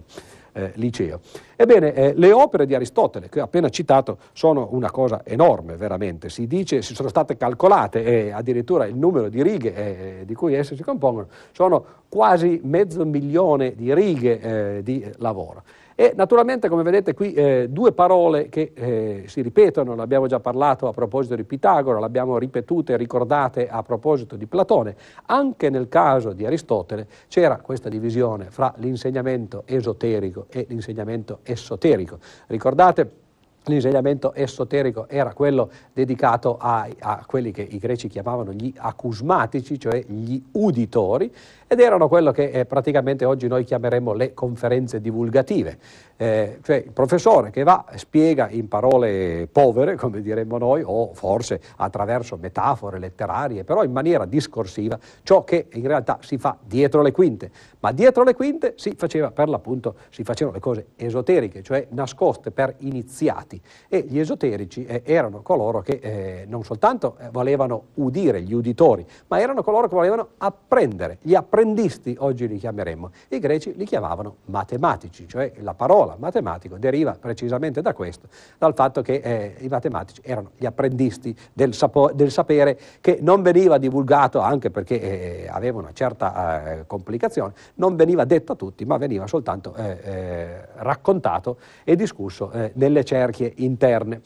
eh, 0.53 0.63
eh, 0.63 0.71
liceo. 0.75 1.19
Ebbene, 1.55 1.94
eh, 1.94 2.13
le 2.15 2.31
opere 2.31 2.65
di 2.65 2.75
Aristotele, 2.75 3.29
che 3.29 3.41
ho 3.41 3.44
appena 3.44 3.69
citato, 3.69 4.17
sono 4.33 4.69
una 4.71 4.91
cosa 4.91 5.21
enorme, 5.23 5.75
veramente. 5.75 6.29
Si 6.29 6.47
dice, 6.47 6.81
si 6.81 6.95
sono 6.95 7.09
state 7.09 7.38
calcolate 7.38 8.03
e 8.03 8.31
addirittura 8.31 8.85
il 8.85 8.95
numero 8.95 9.29
di 9.29 9.41
righe 9.44 9.73
eh, 9.75 10.25
di 10.25 10.33
cui 10.33 10.53
esse 10.53 10.75
si 10.75 10.83
compongono 10.83 11.27
sono 11.51 11.85
quasi 12.09 12.59
mezzo 12.63 13.05
milione 13.05 13.75
di 13.75 13.94
righe 13.94 14.39
eh, 14.39 14.83
di 14.83 15.05
lavoro. 15.17 15.63
E 15.95 16.13
naturalmente, 16.16 16.69
come 16.69 16.84
vedete 16.84 17.13
qui, 17.13 17.34
eh, 17.34 17.68
due 17.69 17.92
parole 17.92 18.50
che 18.50 18.72
eh, 18.74 19.24
si 19.28 19.42
ripetono, 19.42 19.95
l'abbiamo 19.95 20.28
già 20.28 20.40
parlato 20.40 20.88
a 20.88 20.92
proposito 20.92 21.36
di 21.36 21.44
Pitagora, 21.44 22.00
l'abbiamo 22.00 22.38
ripetute 22.38 22.94
e 22.94 22.98
ricordate 22.98 23.69
a 23.69 23.84
proposito 23.84 24.36
di 24.36 24.45
Platone. 24.45 24.95
Anche 25.28 25.69
nel 25.69 25.90
caso 25.90 26.34
di 26.34 26.45
Aristotele 26.45 27.07
c'era 27.28 27.57
questa 27.57 27.90
divisione 27.90 28.50
fra 28.50 28.74
l'insegnamento 28.78 29.63
esoterico 29.66 30.48
e 30.50 30.66
l'insegnamento 30.69 31.40
esoterico. 31.44 32.18
Ricordate 32.48 33.22
L'insegnamento 33.66 34.34
esoterico 34.34 35.08
era 35.08 35.34
quello 35.34 35.70
dedicato 35.94 36.58
a, 36.60 36.86
a, 37.00 37.24
quelli 37.25 37.51
che 37.51 37.62
i 37.62 37.77
greci 37.77 38.10
chiamavano 38.10 38.51
gli 38.51 38.74
acusmatici, 38.75 39.79
cioè 39.79 40.03
gli 40.06 40.41
uditori, 40.51 41.34
ed 41.74 41.80
erano 41.80 42.08
quello 42.08 42.32
che 42.32 42.51
eh, 42.51 42.65
praticamente 42.65 43.25
oggi 43.25 43.48
noi 43.48 43.63
chiameremmo 43.63 44.13
le 44.13 44.36
conferenze 44.36 45.01
divulgative, 45.01 45.77
eh, 46.18 46.60
cioè 46.62 46.75
il 46.86 46.92
professore 46.92 47.50
che 47.50 47.63
va 47.63 47.86
spiega 47.96 48.48
in 48.50 48.68
parole 48.68 49.48
povere, 49.51 49.96
come 49.96 50.22
diremmo 50.22 50.60
noi, 50.60 50.84
o 50.86 51.15
forse 51.15 51.60
attraverso 51.77 52.38
metafore 52.38 53.00
letterarie, 53.00 53.63
però 53.63 53.84
in 53.84 53.92
maniera 53.92 54.25
discorsiva, 54.25 55.00
ciò 55.24 55.44
che 55.44 55.65
in 55.72 55.88
realtà 55.88 56.20
si 56.22 56.38
fa 56.38 56.56
dietro 56.63 57.01
le 57.01 57.12
quinte, 57.12 57.50
ma 57.80 57.92
dietro 57.92 58.24
le 58.24 58.36
quinte 58.36 58.74
si 58.77 58.94
faceva 58.96 59.32
per 59.32 59.50
l'appunto, 59.50 59.96
si 60.10 60.24
facevano 60.24 60.56
le 60.56 60.62
cose 60.62 60.86
esoteriche, 60.96 61.63
cioè 61.63 61.88
nascoste 61.89 62.51
per 62.51 62.75
iniziati. 62.80 63.60
E 63.89 64.06
gli 64.08 64.20
esoterici 64.20 64.86
eh, 64.86 65.01
erano 65.03 65.42
coloro 65.42 65.82
che 65.82 66.00
eh, 66.01 66.46
non 66.48 66.63
soltanto 66.63 67.18
eh, 67.20 67.30
volevano 67.32 67.86
udire 67.96 68.44
gli 68.44 68.53
uditori, 68.53 69.03
ma 69.27 69.39
erano 69.42 69.63
coloro 69.63 69.88
che 69.88 69.96
volevano 69.96 70.27
apprendere, 70.38 71.18
gli 71.22 71.34
apprendisti 71.34 71.62
apprendisti 71.63 72.15
oggi 72.20 72.48
li 72.48 72.58
chiameremmo. 72.58 73.10
I 73.29 73.39
greci 73.39 73.74
li 73.75 73.86
chiamavano 73.86 74.36
matematici, 74.46 75.27
cioè 75.27 75.53
la 75.60 75.74
parola 75.74 76.15
matematico 76.20 76.77
deriva 76.77 77.15
precisamente 77.20 77.82
da 77.82 77.93
questo, 77.93 78.27
dal 78.58 78.74
fatto 78.75 79.01
che 79.01 79.13
eh, 79.24 79.55
i 79.60 79.70
matematici 79.70 80.22
erano 80.24 80.51
gli 80.58 80.65
apprendisti 80.65 81.34
del, 81.53 81.74
sapo- 81.74 82.12
del, 82.13 82.32
sapere 82.32 82.77
che 83.00 83.20
non 83.22 83.41
veniva 83.41 83.77
divulgato 83.77 84.41
anche 84.41 84.70
perché 84.70 85.00
eh, 85.00 85.48
aveva 85.50 85.79
una 85.79 85.93
certa 85.93 86.79
eh, 86.79 86.86
complicazione, 86.86 87.53
non 87.75 87.96
veniva 87.96 88.25
detto 88.25 88.51
a 88.51 88.55
tutti, 88.55 88.84
ma 88.84 88.98
veniva 88.98 89.25
soltanto 89.25 89.74
eh, 89.75 89.98
eh, 90.03 90.67
raccontato 90.75 91.58
e 91.86 91.96
discusso 91.96 92.51
eh, 92.51 92.72
nelle 92.75 93.05
cerchie 93.05 93.53
interne. 93.58 94.20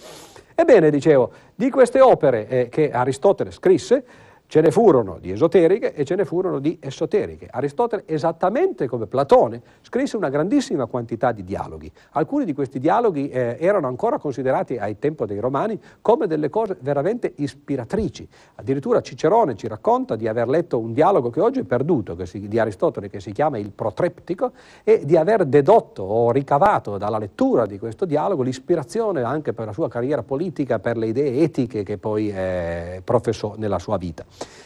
Ebbene, 0.56 0.90
dicevo, 0.90 1.32
di 1.54 1.70
queste 1.70 2.02
opere 2.02 2.68
che 2.72 2.90
Aristotele 2.90 3.52
scrisse, 3.52 4.04
Ce 4.50 4.62
ne 4.62 4.72
furono 4.72 5.18
di 5.20 5.30
esoteriche 5.32 5.94
e 5.94 6.06
ce 6.06 6.16
ne 6.16 6.24
furono 6.24 6.60
di 6.60 6.78
esoteriche. 6.80 7.50
Aristotele, 7.52 8.04
esattamente 8.06 8.88
come 8.88 9.06
Platone, 9.06 9.62
scrisse 9.82 10.16
una 10.16 10.30
grandissima 10.30 10.86
quantità 10.86 11.34
di 11.34 11.44
dialoghi. 11.44 11.92
Alcuni 12.12 12.46
di 12.46 12.54
questi 12.54 12.80
dialoghi 12.80 13.28
eh, 13.28 13.58
erano 13.60 13.88
ancora 13.88 14.18
considerati 14.18 14.78
ai 14.78 15.00
tempo 15.00 15.26
dei 15.26 15.40
Romani 15.40 15.78
come 16.02 16.28
delle 16.28 16.50
cose 16.50 16.78
veramente 16.80 17.34
ispiratrici. 17.36 18.26
Addirittura 18.56 19.02
Cicerone 19.02 19.56
ci 19.56 19.68
racconta 19.68 20.16
di 20.16 20.30
aver 20.30 20.48
letto 20.48 20.80
un 20.80 20.94
dialogo 20.94 21.30
che 21.30 21.42
oggi 21.42 21.60
è 21.60 21.64
perduto, 21.64 22.16
si, 22.26 22.48
di 22.48 22.58
Aristotele, 22.58 23.10
che 23.10 23.20
si 23.20 23.34
chiama 23.34 23.58
il 23.58 23.72
Protreptico, 23.72 24.54
e 24.86 25.02
di 25.04 25.18
aver 25.18 25.44
dedotto 25.44 26.04
o 26.04 26.32
ricavato 26.32 26.98
dalla 26.98 27.18
lettura 27.18 27.66
di 27.66 27.78
questo 27.78 28.06
dialogo 28.06 28.44
l'ispirazione 28.44 29.24
anche 29.24 29.52
per 29.52 29.66
la 29.66 29.74
sua 29.74 29.90
carriera 29.90 30.24
politica, 30.24 30.80
per 30.80 30.96
le 30.96 31.08
idee 31.08 31.42
etiche 31.42 31.84
che 31.84 31.98
poi 31.98 32.32
eh, 32.32 33.02
professò 33.04 33.56
nella 33.58 33.78
sua 33.78 33.98
vita. 33.98 34.24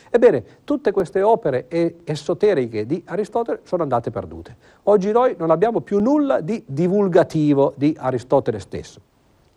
Ebbene, 0.10 0.44
tutte 0.66 0.92
queste 0.92 1.22
opere 1.22 1.68
esoteriche 2.04 2.86
di 2.86 3.02
Aristotele 3.06 3.62
sono 3.64 3.84
andate 3.84 4.12
perdute. 4.12 4.56
Oggi 4.84 5.12
noi 5.12 5.36
non 5.38 5.52
abbiamo 5.52 5.80
più 5.80 6.00
nulla 6.00 6.42
di 6.42 6.62
divulgativo 6.66 7.74
di 7.78 7.96
Aristotele 7.98 8.60
stesso. 8.60 9.00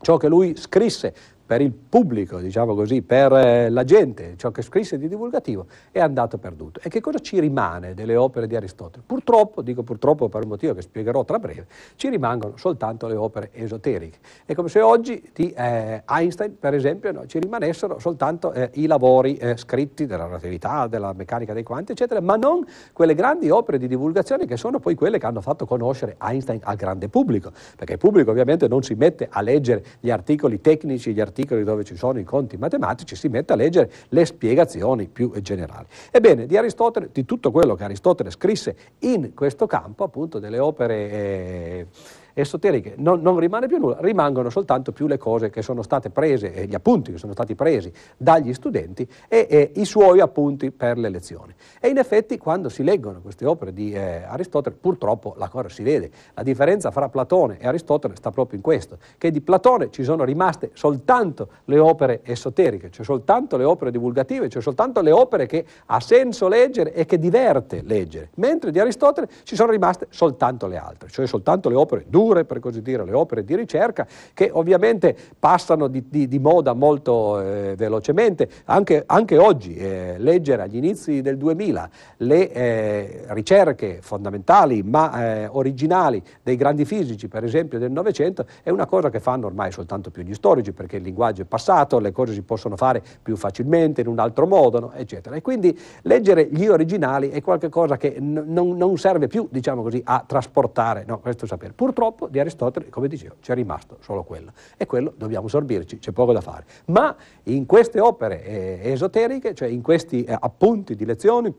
Ciò 0.01 0.17
che 0.17 0.29
lui 0.29 0.55
scrisse 0.57 1.15
per 1.47 1.61
il 1.61 1.73
pubblico, 1.73 2.39
diciamo 2.39 2.75
così, 2.75 3.03
per 3.03 3.33
eh, 3.33 3.69
la 3.69 3.85
gente, 3.85 4.35
ciò 4.37 4.51
che 4.51 4.63
scrisse 4.63 4.97
di 4.97 5.09
divulgativo, 5.09 5.67
è 5.91 6.01
andato 6.01 6.39
perduto. 6.39 6.81
E 6.83 6.89
che 6.89 7.01
cosa 7.01 7.19
ci 7.19 7.39
rimane 7.39 7.93
delle 7.93 8.17
opere 8.17 8.47
di 8.47 8.57
Aristotele? 8.57 9.03
Purtroppo, 9.07 9.61
dico 9.61 9.83
purtroppo 9.83 10.29
per 10.29 10.43
un 10.43 10.49
motivo 10.49 10.73
che 10.73 10.81
spiegherò 10.81 11.25
tra 11.25 11.39
breve, 11.39 11.67
ci 11.97 12.09
rimangono 12.09 12.57
soltanto 12.57 13.07
le 13.09 13.17
opere 13.17 13.51
esoteriche. 13.53 14.19
È 14.47 14.55
come 14.55 14.69
se 14.69 14.81
oggi 14.81 15.23
di 15.35 15.53
eh, 15.53 16.03
Einstein, 16.09 16.59
per 16.59 16.73
esempio, 16.73 17.13
no, 17.13 17.27
ci 17.27 17.39
rimanessero 17.39 17.99
soltanto 17.99 18.53
eh, 18.53 18.71
i 18.75 18.87
lavori 18.87 19.37
eh, 19.37 19.59
scritti 19.59 20.07
della 20.07 20.25
relatività, 20.25 20.87
della 20.87 21.13
meccanica 21.13 21.53
dei 21.53 21.63
quanti, 21.63 21.93
eccetera, 21.93 22.23
ma 22.23 22.37
non 22.37 22.65
quelle 22.95 23.15
grandi 23.15 23.51
opere 23.51 23.77
di 23.77 23.87
divulgazione 23.87 24.47
che 24.47 24.57
sono 24.57 24.79
poi 24.79 24.95
quelle 24.95 25.19
che 25.19 25.27
hanno 25.27 25.43
fatto 25.43 25.67
conoscere 25.67 26.17
Einstein 26.23 26.61
al 26.63 26.77
grande 26.77 27.11
pubblico, 27.11 27.53
perché 27.77 27.93
il 27.93 27.99
pubblico 27.99 28.31
ovviamente 28.31 28.67
non 28.67 28.83
si 28.83 28.95
mette 28.95 29.29
a 29.31 29.43
leggere 29.43 29.85
gli 30.01 30.11
articoli 30.11 30.63
tecnici, 30.63 31.13
gli 31.13 31.21
articoli 31.21 31.34
articoli 31.35 31.65
dove 31.65 31.83
ci 31.83 31.97
sono 31.97 32.21
i 32.21 32.25
conti 32.25 32.57
matematici, 32.57 33.17
si 33.17 33.29
mette 33.29 33.53
a 33.53 33.57
leggere 33.57 33.91
le 34.11 34.25
spiegazioni 34.25 35.09
più 35.09 35.33
generali. 35.41 35.87
Ebbene, 36.13 36.47
di 36.47 36.57
Aristotele, 36.57 37.09
di 37.13 37.25
tutto 37.25 37.51
quello 37.51 37.75
che 37.75 37.83
Aristotele 37.83 38.31
scrisse 38.31 38.77
in 39.01 39.35
questo 39.35 39.67
campo, 39.67 40.05
appunto 40.05 40.39
delle 40.39 40.61
opere... 40.61 41.11
Eh, 41.11 41.87
esoteriche 42.35 42.95
non, 42.97 43.21
non, 43.23 43.39
rimane 43.39 43.69
più 43.69 43.79
nulla, 43.79 43.97
rimangono 44.01 44.51
soltanto 44.51 44.93
più 44.93 45.07
le 45.07 45.17
cose 45.17 45.51
che 45.51 45.63
sono 45.63 45.83
state 45.83 46.11
prese, 46.11 46.53
eh, 46.53 46.67
gli 46.67 46.75
appunti 46.75 47.13
che 47.13 47.19
sono 47.19 47.33
stati 47.33 47.55
presi 47.55 47.91
dagli 48.17 48.53
studenti 48.53 49.09
e, 49.29 49.47
e, 49.49 49.71
i 49.77 49.85
suoi 49.85 50.21
appunti 50.21 50.71
per 50.73 50.99
le 50.99 51.09
lezioni. 51.09 51.55
E 51.81 51.89
in 51.89 51.99
effetti 51.99 52.37
quando 52.37 52.69
si 52.69 52.83
leggono 52.83 53.21
queste 53.21 53.47
opere 53.47 53.73
di 53.73 53.93
eh, 53.93 54.25
Aristotele 54.25 54.77
purtroppo 54.79 55.35
la 55.39 55.49
cosa 55.49 55.69
si 55.69 55.83
vede. 55.83 56.11
La 56.35 56.43
differenza 56.43 56.91
fra 56.91 57.09
Platone 57.09 57.59
e 57.59 57.67
Aristotele 57.67 58.17
sta 58.17 58.31
proprio 58.31 58.57
in 58.57 58.63
questo, 58.63 58.99
che 59.17 59.31
di 59.31 59.41
Platone 59.41 59.91
ci 59.91 60.03
sono 60.03 60.25
rimaste 60.25 60.71
soltanto 60.75 61.49
le 61.67 61.79
opere 61.79 62.21
esoteriche, 62.25 62.91
cioè 62.91 63.05
soltanto 63.05 63.57
le 63.57 63.65
opere 63.65 63.91
divulgative, 63.91 64.49
cioè 64.49 64.61
soltanto 64.61 65.01
le 65.01 65.13
opere 65.13 65.47
che 65.47 65.65
ha 65.87 66.01
senso 66.01 66.49
leggere 66.49 66.93
e 66.93 67.07
che 67.07 67.19
diverte 67.19 67.83
leggere, 67.85 68.31
mentre 68.37 68.73
di 68.73 68.81
Aristotele 68.81 69.29
ci 69.45 69.55
sono 69.55 69.71
rimaste 69.71 70.09
soltanto 70.11 70.67
le 70.67 70.77
altre, 70.77 71.09
cioè 71.09 71.27
soltanto 71.27 71.69
le 71.69 71.77
opere 71.77 72.05
dure 72.09 72.24
dure, 72.25 72.45
per 72.45 72.59
così 72.59 72.81
dire, 72.81 73.05
le 73.05 73.13
opere 73.13 73.45
di 73.45 73.55
ricerca, 73.55 74.07
che 74.33 74.51
ovviamente 74.53 75.15
passano 75.39 75.89
di, 75.89 76.05
di, 76.09 76.27
di 76.27 76.39
moda 76.39 76.73
molto 76.73 77.41
eh, 77.41 77.75
velocemente. 77.77 78.49
Anche, 78.65 79.03
anche 79.07 79.37
oggi 79.37 79.77
eh, 79.77 80.15
leggere 80.19 80.63
agli 80.63 80.77
inizi 80.77 81.21
del 81.21 81.37
2000 81.37 81.91
le 82.19 82.51
eh, 82.51 83.25
ricerche 83.29 83.99
fondamentali 84.01 84.83
ma 84.83 85.43
eh, 85.43 85.49
originali 85.51 86.23
dei 86.43 86.57
grandi 86.57 86.85
fisici, 86.85 87.29
per 87.29 87.45
esempio 87.45 87.79
del 87.79 87.91
Novecento, 87.91 88.47
è 88.63 88.71
una 88.71 88.87
cosa 88.87 89.11
che 89.11 89.21
fanno 89.21 89.47
ormai 89.47 89.71
soltanto 89.71 90.11
più 90.11 90.23
gli 90.23 90.35
storici, 90.35 90.73
perché 90.73 90.97
il 90.97 91.03
linguaggio 91.03 91.43
è 91.43 91.45
passato, 91.45 91.99
le 91.99 92.13
cose 92.13 92.33
si 92.33 92.43
possono 92.43 92.77
fare 92.77 93.03
più 93.23 93.37
facilmente, 93.37 94.01
in 94.01 94.07
un 94.07 94.19
altro 94.19 94.47
modo, 94.47 94.81
no? 94.81 94.93
eccetera. 94.95 95.37
E 95.37 95.43
quindi 95.43 95.79
leggere 96.03 96.49
gli 96.51 96.67
originali 96.67 97.29
è 97.29 97.43
qualcosa 97.43 97.97
che 97.97 98.17
n- 98.19 98.45
non 98.47 98.97
serve 98.97 99.27
più, 99.27 99.47
diciamo 99.51 99.83
così, 99.83 100.01
a 100.05 100.25
trasportare 100.27 101.05
no, 101.07 101.19
questo 101.19 101.47
sapere. 101.47 101.73
Purtroppo 101.73 102.14
purtroppo 102.15 102.29
di 102.29 102.39
Aristotele, 102.39 102.89
come 102.89 103.09
dicevo, 103.09 103.37
c'è 103.41 103.55
rimasto 103.55 103.99
solo 104.01 104.23
quello. 104.23 104.53
E 104.77 104.87
quello 104.87 105.13
dobbiamo 105.17 105.49
sorbirci, 105.49 105.99
c'è 105.99 106.13
poco 106.13 106.33
da 106.33 106.41
fare. 106.41 106.65
Ma 106.87 107.15
in 107.45 107.67
queste 107.67 108.01
opere 108.01 108.43
eh, 108.45 108.93
esoteriche, 108.93 109.55
cioè 109.55 109.69
in 109.69 109.83
questi 109.83 110.25
eh, 110.25 110.37
appunti 110.39 110.95
di 110.95 111.05
lezioni, 111.05 111.53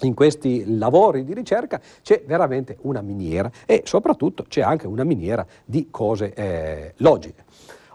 in 0.00 0.14
questi 0.14 0.76
lavori 0.76 1.24
di 1.24 1.32
ricerca 1.32 1.80
c'è 2.02 2.22
veramente 2.26 2.76
una 2.82 3.00
miniera 3.00 3.50
e 3.64 3.82
soprattutto 3.86 4.44
c'è 4.46 4.60
anche 4.60 4.86
una 4.86 5.04
miniera 5.04 5.44
di 5.64 5.88
cose 5.90 6.34
eh, 6.34 6.92
logiche. 6.98 7.44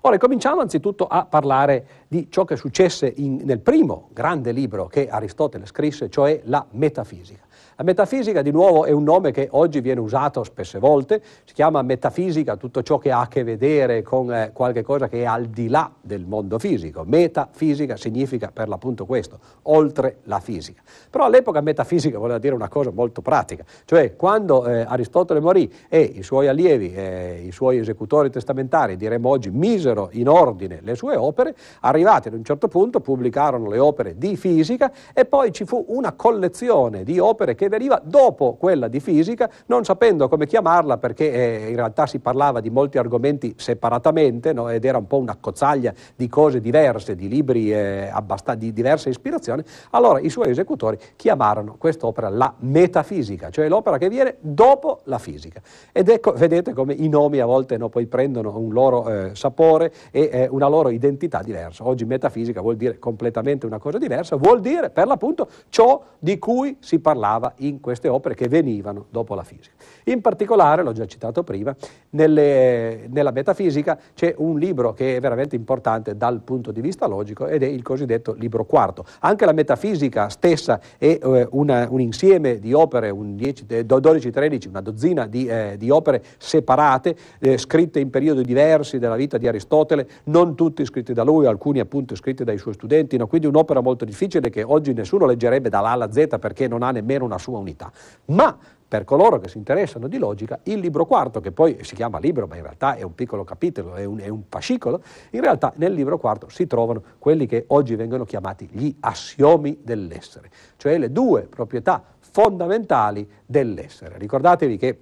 Ora 0.04 0.18
cominciamo 0.18 0.62
anzitutto 0.62 1.06
a 1.06 1.26
parlare 1.26 1.86
di 2.08 2.26
ciò 2.32 2.44
che 2.44 2.56
successe 2.56 3.14
in, 3.18 3.42
nel 3.44 3.60
primo 3.60 4.10
grande 4.14 4.52
libro 4.52 4.88
che 4.88 5.08
Aristotele 5.08 5.68
scrisse, 5.68 6.10
cioè 6.10 6.42
la 6.46 6.66
metafisica. 6.72 7.44
La 7.82 7.88
metafisica, 7.88 8.44
di 8.44 8.52
nuovo, 8.52 8.86
è 8.86 8.92
un 8.92 9.02
nome 9.02 9.32
che 9.32 9.48
oggi 9.54 9.82
viene 9.82 10.02
usato 10.02 10.44
spesse 10.44 10.78
volte, 10.78 11.20
si 11.46 11.56
chiama 11.56 11.82
metafisica 11.82 12.56
tutto 12.56 12.84
ciò 12.84 13.00
che 13.00 13.12
ha 13.12 13.22
a 13.22 13.28
che 13.28 13.44
vedere 13.44 14.04
con 14.04 14.32
eh, 14.32 14.52
qualche 14.54 14.84
cosa 14.84 15.08
che 15.08 15.22
è 15.22 15.26
al 15.26 15.48
di 15.48 15.68
là 15.68 15.92
del 16.00 16.28
mondo 16.28 16.60
fisico. 16.60 17.04
Metafisica 17.08 17.98
significa 17.98 18.52
per 18.54 18.68
l'appunto 18.68 19.08
questo, 19.08 19.40
oltre 19.64 20.18
la 20.26 20.40
fisica. 20.40 20.84
Però 21.10 21.26
all'epoca 21.26 21.60
metafisica 21.62 22.20
voleva 22.20 22.38
dire 22.38 22.54
una 22.54 22.68
cosa 22.68 22.92
molto 22.92 23.24
pratica, 23.24 23.64
cioè 23.86 24.16
quando 24.16 24.68
eh, 24.68 24.82
Aristotele 24.82 25.40
morì 25.40 25.74
e 25.90 26.02
i 26.02 26.22
suoi 26.22 26.50
allievi, 26.50 26.94
eh, 26.94 27.42
i 27.48 27.52
suoi 27.52 27.80
esecutori 27.80 28.30
testamentari, 28.30 28.96
diremmo 28.96 29.28
oggi, 29.28 29.50
misero 29.50 30.10
in 30.12 30.30
ordine 30.30 30.82
le 30.84 30.94
sue 30.94 31.16
opere, 31.16 31.56
arrivati 31.80 32.28
ad 32.28 32.36
un 32.36 32.44
certo 32.44 32.68
punto 32.68 33.00
pubblicarono 33.00 33.68
le 33.68 33.80
opere 33.80 34.20
di 34.20 34.38
fisica 34.38 34.92
e 35.16 35.26
poi 35.26 35.52
ci 35.52 35.66
fu 35.66 35.84
una 35.88 36.12
collezione 36.12 37.04
di 37.04 37.18
opere 37.18 37.56
che 37.56 37.70
veniva 37.72 38.00
dopo 38.04 38.54
quella 38.54 38.88
di 38.88 39.00
fisica, 39.00 39.50
non 39.68 39.84
sapendo 39.84 40.28
come 40.28 40.46
chiamarla 40.46 40.98
perché 40.98 41.32
eh, 41.32 41.70
in 41.70 41.76
realtà 41.76 42.06
si 42.06 42.20
parlava 42.20 42.60
di 42.60 42.70
molti 42.70 43.00
argomenti 43.00 43.56
separatamente 43.58 44.54
no? 44.54 44.70
ed 44.70 44.86
era 44.86 45.00
un 45.00 45.08
po' 45.08 45.18
una 45.18 45.38
cozzaglia 45.40 45.94
di 46.16 46.28
cose 46.28 46.62
diverse, 46.62 47.16
di 47.16 47.28
libri 47.28 47.74
eh, 47.74 48.10
abbast- 48.12 48.54
di 48.54 48.74
diversa 48.74 49.10
ispirazione, 49.10 49.64
allora 49.92 50.20
i 50.20 50.30
suoi 50.30 50.50
esecutori 50.50 50.98
chiamarono 51.16 51.76
quest'opera 51.78 52.30
la 52.30 52.54
metafisica, 52.60 53.50
cioè 53.50 53.68
l'opera 53.68 53.98
che 53.98 54.10
viene 54.10 54.36
dopo 54.40 55.00
la 55.06 55.18
fisica. 55.18 55.62
Ed 55.92 56.10
ecco, 56.10 56.34
vedete 56.34 56.74
come 56.74 56.94
i 56.94 57.08
nomi 57.08 57.40
a 57.40 57.46
volte 57.46 57.78
no, 57.78 57.90
poi 57.90 58.06
prendono 58.06 58.58
un 58.58 58.74
loro 58.74 59.08
eh, 59.08 59.32
sapore 59.34 59.94
e 60.12 60.30
eh, 60.32 60.48
una 60.52 60.68
loro 60.68 60.90
identità 60.90 61.42
diversa. 61.42 61.88
Oggi 61.88 62.04
metafisica 62.06 62.60
vuol 62.60 62.76
dire 62.76 63.00
completamente 63.00 63.66
una 63.66 63.80
cosa 63.80 63.98
diversa, 63.98 64.36
vuol 64.36 64.60
dire 64.60 64.90
per 64.90 65.08
l'appunto 65.08 65.48
ciò 65.70 66.04
di 66.20 66.38
cui 66.38 66.78
si 66.80 67.00
parlava 67.00 67.54
in 67.62 67.80
queste 67.80 68.08
opere 68.08 68.36
che 68.36 68.48
venivano 68.48 69.06
dopo 69.10 69.36
la 69.36 69.44
fisica. 69.44 69.76
In 70.06 70.22
particolare, 70.22 70.84
l'ho 70.84 70.92
già 70.94 71.06
citato 71.06 71.44
prima, 71.44 71.76
nelle, 72.12 73.08
nella 73.10 73.32
metafisica 73.32 73.98
c'è 74.14 74.34
un 74.38 74.58
libro 74.58 74.94
che 74.94 75.18
è 75.18 75.20
veramente 75.20 75.56
importante 75.56 76.16
dal 76.16 76.42
punto 76.42 76.72
di 76.72 76.82
vista 76.82 77.08
logico 77.08 77.48
ed 77.48 77.64
è 77.64 77.68
il 77.68 77.82
cosiddetto 77.82 78.34
libro 78.34 78.66
quarto. 78.66 79.06
Anche 79.20 79.46
la 79.46 79.52
metafisica 79.54 80.30
stessa 80.30 80.80
è 80.98 81.20
eh, 81.22 81.48
una, 81.52 81.88
un 81.90 82.00
insieme 82.00 82.60
di 82.60 82.74
opere, 82.74 83.10
un 83.10 83.36
12-13, 83.36 84.68
una 84.68 84.82
dozzina 84.82 85.28
di, 85.28 85.46
eh, 85.48 85.76
di 85.78 85.90
opere 85.90 86.24
separate, 86.38 87.16
eh, 87.40 87.58
scritte 87.58 88.00
in 88.00 88.10
periodi 88.10 88.44
diversi 88.44 89.00
della 89.00 89.16
vita 89.16 89.38
di 89.38 89.48
Aristotele, 89.48 90.08
non 90.26 90.56
tutti 90.56 90.84
scritti 90.86 91.14
da 91.14 91.24
lui, 91.24 91.46
alcuni 91.46 91.80
appunto 91.80 92.16
scritti 92.16 92.44
dai 92.44 92.58
suoi 92.58 92.74
studenti, 92.74 93.18
no? 93.18 93.28
quindi 93.28 93.48
un'opera 93.48 93.82
molto 93.82 94.06
difficile 94.06 94.50
che 94.50 94.64
oggi 94.64 94.94
nessuno 94.94 95.26
leggerebbe 95.26 95.70
dall'A 95.70 95.90
alla 95.90 96.12
Z 96.12 96.38
perché 96.40 96.68
non 96.68 96.84
ha 96.84 96.92
nemmeno 96.92 97.26
una 97.26 97.38
sua 97.42 97.58
unità. 97.58 97.92
Ma 98.28 98.58
per 98.92 99.06
coloro 99.06 99.40
che 99.40 99.48
si 99.48 99.58
interessano 99.58 100.10
di 100.10 100.18
logica, 100.18 100.60
il 100.64 100.80
libro 100.80 101.06
quarto, 101.06 101.40
che 101.40 101.54
poi 101.54 101.82
si 101.82 101.96
chiama 101.96 102.20
libro, 102.20 102.46
ma 102.46 102.58
in 102.58 102.64
realtà 102.64 102.96
è 102.96 103.04
un 103.04 103.16
piccolo 103.16 103.46
capitolo, 103.46 103.96
è 103.96 104.04
un, 104.04 104.20
è 104.20 104.28
un, 104.28 104.44
fascicolo, 104.50 105.02
in 105.30 105.40
realtà 105.40 105.72
nel 105.78 105.94
libro 105.94 106.18
quarto 106.18 106.50
si 106.50 106.68
trovano 106.68 107.02
quelli 107.18 107.46
che 107.46 107.64
oggi 107.68 107.96
vengono 107.96 108.26
chiamati 108.26 108.68
gli 108.70 108.94
assiomi 109.00 109.80
dell'essere, 109.82 110.50
cioè 110.76 110.98
le 110.98 111.10
due 111.10 111.44
proprietà 111.44 112.04
fondamentali 112.20 113.26
dell'essere. 113.46 114.18
Ricordatevi 114.18 114.76
che 114.76 115.00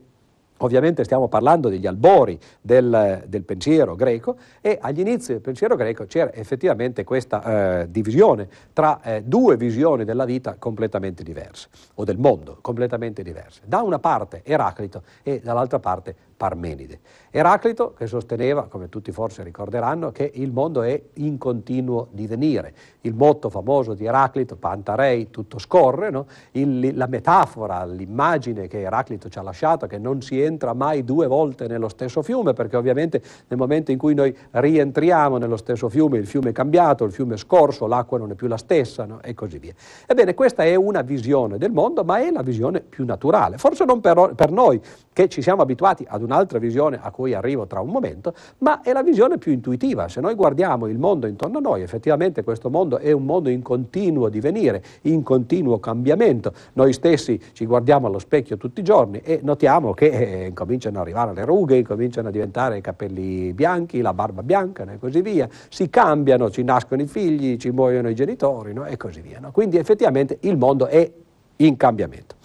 Ovviamente 0.62 1.04
stiamo 1.04 1.28
parlando 1.28 1.70
degli 1.70 1.88
albori 1.88 2.38
del, 2.62 3.24
del, 3.28 3.44
pensiero 3.44 3.96
greco 3.96 4.36
e 4.62 4.78
agli 4.82 5.00
inizi 5.00 5.32
del 5.32 5.42
pensiero 5.42 5.76
greco 5.76 6.06
c'era 6.06 6.34
effettivamente 6.34 7.04
questa 7.04 7.82
eh, 7.82 7.92
divisione 7.92 8.48
tra 8.74 9.02
eh, 9.02 9.24
due 9.24 9.56
visioni 9.56 10.04
della 10.04 10.26
vita 10.26 10.56
completamente 10.60 11.24
diverse, 11.24 11.70
o 11.96 12.04
del 12.04 12.18
mondo 12.18 12.58
completamente 12.62 13.24
diverse. 13.24 13.62
Da 13.66 13.82
una 13.82 14.00
parte 14.00 14.42
Eraclito 14.44 15.04
e 15.24 15.40
dall'altra 15.42 15.80
parte 15.80 16.16
Parmenide. 16.40 17.02
Eraclito 17.32 17.94
che 17.94 18.08
sosteneva, 18.08 18.68
come 18.70 18.88
tutti 18.88 19.12
forse 19.12 19.44
ricorderanno, 19.44 20.14
che 20.14 20.32
il 20.36 20.54
mondo 20.54 20.84
è 20.84 21.00
in 21.16 21.38
continuo 21.38 22.08
divenire. 22.12 22.74
Il 23.02 23.14
motto 23.14 23.50
famoso 23.50 23.94
di 23.94 24.06
Eraclito, 24.06 24.56
Pantarei, 24.56 25.32
tutto 25.32 25.60
scorre, 25.60 26.10
no? 26.10 26.28
il, 26.52 26.96
la 26.96 27.08
metafora, 27.08 27.84
l'immagine 27.84 28.68
che 28.68 28.80
Eraclito 28.80 29.28
ci 29.28 29.38
ha 29.38 29.42
lasciato, 29.42 29.86
che 29.86 29.98
non 29.98 30.22
si 30.22 30.42
entra 30.42 30.74
mai 30.74 31.04
due 31.04 31.28
volte 31.28 31.68
nello 31.68 31.90
stesso 31.90 32.22
fiume, 32.22 32.54
perché 32.54 32.78
ovviamente 32.78 33.22
nel 33.50 33.60
momento 33.60 33.92
in 33.92 33.98
cui 33.98 34.14
noi 34.14 34.34
rientriamo 34.52 35.38
nello 35.38 35.58
stesso 35.58 35.90
fiume, 35.90 36.20
il 36.20 36.26
fiume 36.26 36.52
è 36.52 36.54
cambiato, 36.54 37.04
il 37.04 37.12
fiume 37.12 37.34
è 37.34 37.38
scorso, 37.38 37.86
l'acqua 37.86 38.18
non 38.18 38.32
è 38.32 38.36
più 38.36 38.48
la 38.48 38.56
stessa 38.56 39.04
no? 39.04 39.20
e 39.22 39.34
così 39.34 39.60
via. 39.60 39.74
Ebbene, 40.08 40.34
questa 40.34 40.64
è 40.64 40.76
una 40.76 41.02
visione 41.02 41.58
del 41.58 41.74
mondo, 41.74 42.06
ma 42.06 42.20
è 42.20 42.32
la 42.32 42.44
visione 42.44 42.80
più 42.80 43.04
naturale. 43.04 43.58
Forse 43.58 43.84
non 43.84 44.00
per, 44.00 44.32
per 44.36 44.52
noi, 44.52 44.80
che 45.12 45.28
ci 45.28 45.42
siamo 45.42 45.62
abituati 45.62 46.06
ad 46.08 46.28
un'altra 46.30 46.60
visione 46.60 47.00
a 47.02 47.10
cui 47.10 47.34
arrivo 47.34 47.66
tra 47.66 47.80
un 47.82 47.90
momento, 47.90 48.34
ma 48.60 48.82
è 48.82 48.94
la 48.94 49.02
visione 49.02 49.38
più 49.38 49.52
intuitiva. 49.52 50.08
Se 50.08 50.22
noi 50.22 50.36
guardiamo 50.36 50.88
il 50.88 51.00
mondo 51.00 51.26
intorno 51.26 51.58
a 51.58 51.62
noi, 51.62 51.82
effettivamente 51.82 52.44
questo 52.44 52.70
mondo 52.70 53.00
è 53.00 53.12
un 53.12 53.26
mondo 53.26 53.50
in 53.50 53.62
continuo 53.62 54.30
divenire, 54.30 54.84
in 55.02 55.24
continuo 55.24 55.80
cambiamento. 55.80 56.54
Noi 56.74 56.94
stessi 56.94 57.42
ci 57.54 57.66
guardiamo 57.66 58.08
allo 58.08 58.20
specchio 58.20 58.58
tutti 58.58 58.82
i 58.82 58.84
giorni 58.84 59.20
e 59.22 59.40
notiamo 59.42 59.94
che 59.94 60.46
eh, 60.46 60.54
cominciano 60.54 60.98
ad 60.98 61.04
arrivare 61.04 61.34
le 61.34 61.46
rughe, 61.46 61.82
cominciano 61.84 62.28
a 62.28 62.32
diventare 62.32 62.78
i 62.78 62.82
capelli 62.82 63.52
bianchi, 63.54 64.02
la 64.02 64.14
barba 64.14 64.44
bianca 64.44 64.84
e 64.84 65.00
così 65.00 65.22
via. 65.22 65.50
Si 65.70 65.90
cambiano, 65.90 66.52
ci 66.52 66.64
nascono 66.64 67.02
i 67.02 67.08
figli, 67.08 67.58
ci 67.58 67.72
muoiono 67.72 68.10
i 68.10 68.16
genitori 68.16 68.74
no? 68.74 68.86
e 68.86 68.98
così 68.98 69.22
via. 69.22 69.40
No? 69.40 69.52
Quindi 69.52 69.78
effettivamente 69.78 70.38
il 70.42 70.58
mondo 70.58 70.88
è 70.88 71.12
in 71.58 71.76
cambiamento. 71.76 72.36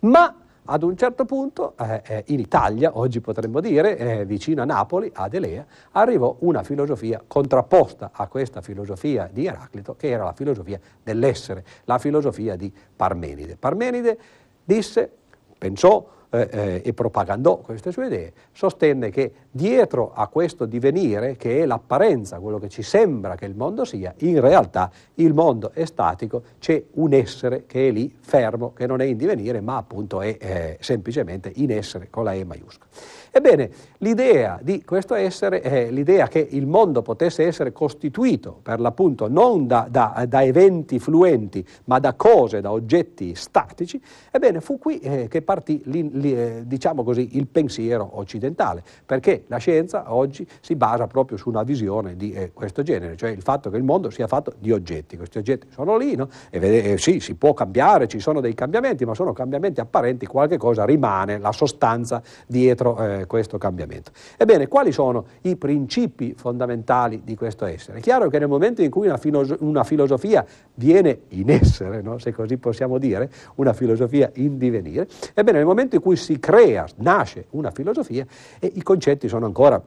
Ma 0.00 0.34
ad 0.70 0.84
un 0.84 0.96
certo 0.96 1.24
punto 1.24 1.74
eh, 1.76 2.00
eh, 2.06 2.24
in 2.28 2.38
Italia, 2.38 2.96
oggi 2.96 3.20
potremmo 3.20 3.60
dire, 3.60 3.96
eh, 3.96 4.24
vicino 4.24 4.62
a 4.62 4.64
Napoli, 4.64 5.10
ad 5.12 5.34
Elea, 5.34 5.66
arrivò 5.92 6.36
una 6.40 6.62
filosofia 6.62 7.20
contrapposta 7.26 8.10
a 8.12 8.28
questa 8.28 8.60
filosofia 8.60 9.28
di 9.32 9.46
Eraclito, 9.46 9.96
che 9.96 10.10
era 10.10 10.22
la 10.22 10.32
filosofia 10.32 10.78
dell'essere, 11.02 11.64
la 11.84 11.98
filosofia 11.98 12.54
di 12.54 12.72
Parmenide. 12.94 13.56
Parmenide 13.56 14.18
disse, 14.62 15.10
pensò, 15.58 16.06
eh, 16.30 16.48
eh, 16.50 16.82
e 16.84 16.92
propagandò 16.92 17.56
queste 17.56 17.90
sue 17.90 18.06
idee, 18.06 18.32
sostenne 18.52 19.10
che 19.10 19.32
dietro 19.50 20.12
a 20.14 20.28
questo 20.28 20.64
divenire, 20.64 21.36
che 21.36 21.62
è 21.62 21.66
l'apparenza, 21.66 22.38
quello 22.38 22.58
che 22.58 22.68
ci 22.68 22.82
sembra 22.82 23.34
che 23.34 23.46
il 23.46 23.54
mondo 23.54 23.84
sia, 23.84 24.14
in 24.18 24.40
realtà 24.40 24.90
il 25.14 25.34
mondo 25.34 25.72
è 25.72 25.84
statico, 25.84 26.42
c'è 26.58 26.82
un 26.92 27.12
essere 27.12 27.64
che 27.66 27.88
è 27.88 27.90
lì 27.90 28.14
fermo, 28.20 28.72
che 28.72 28.86
non 28.86 29.00
è 29.00 29.04
in 29.04 29.16
divenire, 29.16 29.60
ma 29.60 29.76
appunto 29.76 30.20
è 30.20 30.36
eh, 30.38 30.76
semplicemente 30.80 31.50
in 31.56 31.70
essere 31.72 32.08
con 32.10 32.24
la 32.24 32.32
E 32.32 32.44
maiuscola. 32.44 32.88
Ebbene, 33.32 33.70
l'idea 33.98 34.58
di 34.60 34.82
questo 34.84 35.14
essere 35.14 35.60
è 35.60 35.90
l'idea 35.90 36.26
che 36.26 36.44
il 36.50 36.66
mondo 36.66 37.00
potesse 37.00 37.46
essere 37.46 37.72
costituito 37.72 38.58
per 38.62 38.80
l'appunto 38.80 39.28
non 39.28 39.66
da, 39.68 39.86
da, 39.88 40.24
da 40.28 40.42
eventi 40.42 40.98
fluenti, 40.98 41.64
ma 41.84 42.00
da 42.00 42.14
cose, 42.14 42.60
da 42.60 42.72
oggetti 42.72 43.34
statici, 43.36 44.00
ebbene 44.30 44.60
fu 44.60 44.78
qui 44.78 44.98
eh, 44.98 45.28
che 45.28 45.42
partì 45.42 45.80
li, 45.84 46.10
li, 46.12 46.34
eh, 46.34 46.62
diciamo 46.66 47.04
così, 47.04 47.36
il 47.36 47.46
pensiero 47.46 48.18
occidentale, 48.18 48.82
perché 49.06 49.44
la 49.46 49.58
scienza 49.58 50.12
oggi 50.12 50.46
si 50.60 50.74
basa 50.74 51.06
proprio 51.06 51.38
su 51.38 51.48
una 51.48 51.62
visione 51.62 52.16
di 52.16 52.32
eh, 52.32 52.50
questo 52.52 52.82
genere, 52.82 53.16
cioè 53.16 53.30
il 53.30 53.42
fatto 53.42 53.70
che 53.70 53.76
il 53.76 53.84
mondo 53.84 54.10
sia 54.10 54.26
fatto 54.26 54.54
di 54.58 54.72
oggetti. 54.72 55.16
Questi 55.16 55.38
oggetti 55.38 55.68
sono 55.70 55.96
lì, 55.96 56.16
no? 56.16 56.28
e 56.50 56.92
eh, 56.92 56.98
sì, 56.98 57.20
si 57.20 57.34
può 57.34 57.54
cambiare, 57.54 58.08
ci 58.08 58.18
sono 58.18 58.40
dei 58.40 58.54
cambiamenti, 58.54 59.04
ma 59.04 59.14
sono 59.14 59.32
cambiamenti 59.32 59.80
apparenti, 59.80 60.26
qualche 60.26 60.56
cosa 60.56 60.84
rimane, 60.84 61.38
la 61.38 61.52
sostanza 61.52 62.20
dietro 62.46 63.18
eh, 63.20 63.26
questo 63.26 63.58
cambiamento. 63.58 64.10
Ebbene, 64.36 64.68
quali 64.68 64.92
sono 64.92 65.26
i 65.42 65.56
principi 65.56 66.34
fondamentali 66.36 67.22
di 67.24 67.34
questo 67.36 67.64
essere? 67.64 67.98
È 67.98 68.00
chiaro 68.00 68.28
che 68.28 68.38
nel 68.38 68.48
momento 68.48 68.82
in 68.82 68.90
cui 68.90 69.06
una, 69.06 69.16
filoso- 69.16 69.56
una 69.60 69.84
filosofia 69.84 70.44
viene 70.74 71.20
in 71.28 71.50
essere, 71.50 72.02
no? 72.02 72.18
se 72.18 72.32
così 72.32 72.56
possiamo 72.56 72.98
dire, 72.98 73.30
una 73.56 73.72
filosofia 73.72 74.30
in 74.34 74.58
divenire, 74.58 75.06
ebbene 75.34 75.58
nel 75.58 75.66
momento 75.66 75.96
in 75.96 76.02
cui 76.02 76.16
si 76.16 76.38
crea, 76.38 76.86
nasce 76.96 77.46
una 77.50 77.70
filosofia, 77.70 78.26
e 78.58 78.70
i 78.74 78.82
concetti 78.82 79.28
sono 79.28 79.46
ancora 79.46 79.82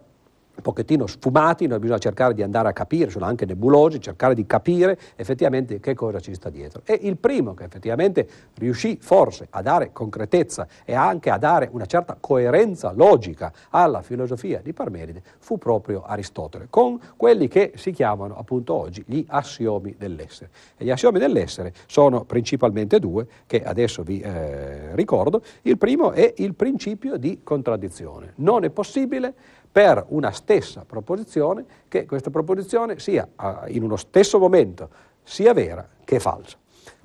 un 0.55 0.62
pochettino 0.62 1.07
sfumati, 1.07 1.65
noi 1.65 1.79
bisogna 1.79 1.98
cercare 1.98 2.33
di 2.33 2.43
andare 2.43 2.69
a 2.69 2.74
capire, 2.74 3.10
sono 3.10 3.25
anche 3.25 3.45
nebulosi, 3.45 4.00
cercare 4.00 4.36
di 4.36 4.45
capire 4.45 4.98
effettivamente 5.15 5.79
che 5.79 5.95
cosa 5.95 6.19
ci 6.19 6.33
sta 6.36 6.50
dietro. 6.50 6.81
E 6.86 7.00
il 7.01 7.17
primo 7.17 7.55
che 7.55 7.63
effettivamente 7.63 8.27
riuscì 8.55 8.98
forse 9.01 9.48
a 9.50 9.62
dare 9.63 9.91
concretezza 9.91 10.67
e 10.86 10.93
anche 10.93 11.31
a 11.31 11.38
dare 11.38 11.69
una 11.72 11.86
certa 11.86 12.17
coerenza 12.19 12.91
logica 12.93 13.51
alla 13.69 14.03
filosofia 14.03 14.62
di 14.62 14.74
Parmenide 14.74 15.24
fu 15.39 15.57
proprio 15.57 16.03
Aristotele, 16.03 16.67
con 16.69 17.00
quelli 17.17 17.48
che 17.48 17.74
si 17.75 17.91
chiamano 17.91 18.38
appunto 18.38 18.75
oggi 18.75 19.03
gli 19.07 19.25
assiomi 19.27 19.96
dell'essere. 19.98 20.51
E 20.77 20.85
gli 20.85 20.92
assiomi 20.92 21.18
dell'essere 21.18 21.74
sono 21.87 22.25
principalmente 22.25 23.00
due, 23.00 23.25
che 23.48 23.63
adesso 23.63 24.03
vi 24.03 24.20
eh, 24.20 24.96
ricordo. 24.96 25.42
Il 25.63 25.77
primo 25.79 26.11
è 26.11 26.31
il 26.37 26.53
principio 26.53 27.18
di 27.18 27.39
contraddizione. 27.44 28.33
Non 28.35 28.63
è 28.63 28.70
possibile 28.70 29.33
per 29.74 30.05
una 30.09 30.31
stessa 30.31 30.86
proposizione 30.86 31.66
che 31.88 32.05
questa 32.05 32.29
proposizione 32.29 33.00
sia 33.00 33.27
in 33.70 33.81
uno 33.81 33.96
stesso 33.96 34.38
momento 34.38 34.88
sia 35.24 35.51
vera 35.53 35.86
che 36.05 36.20
falsa. 36.20 36.57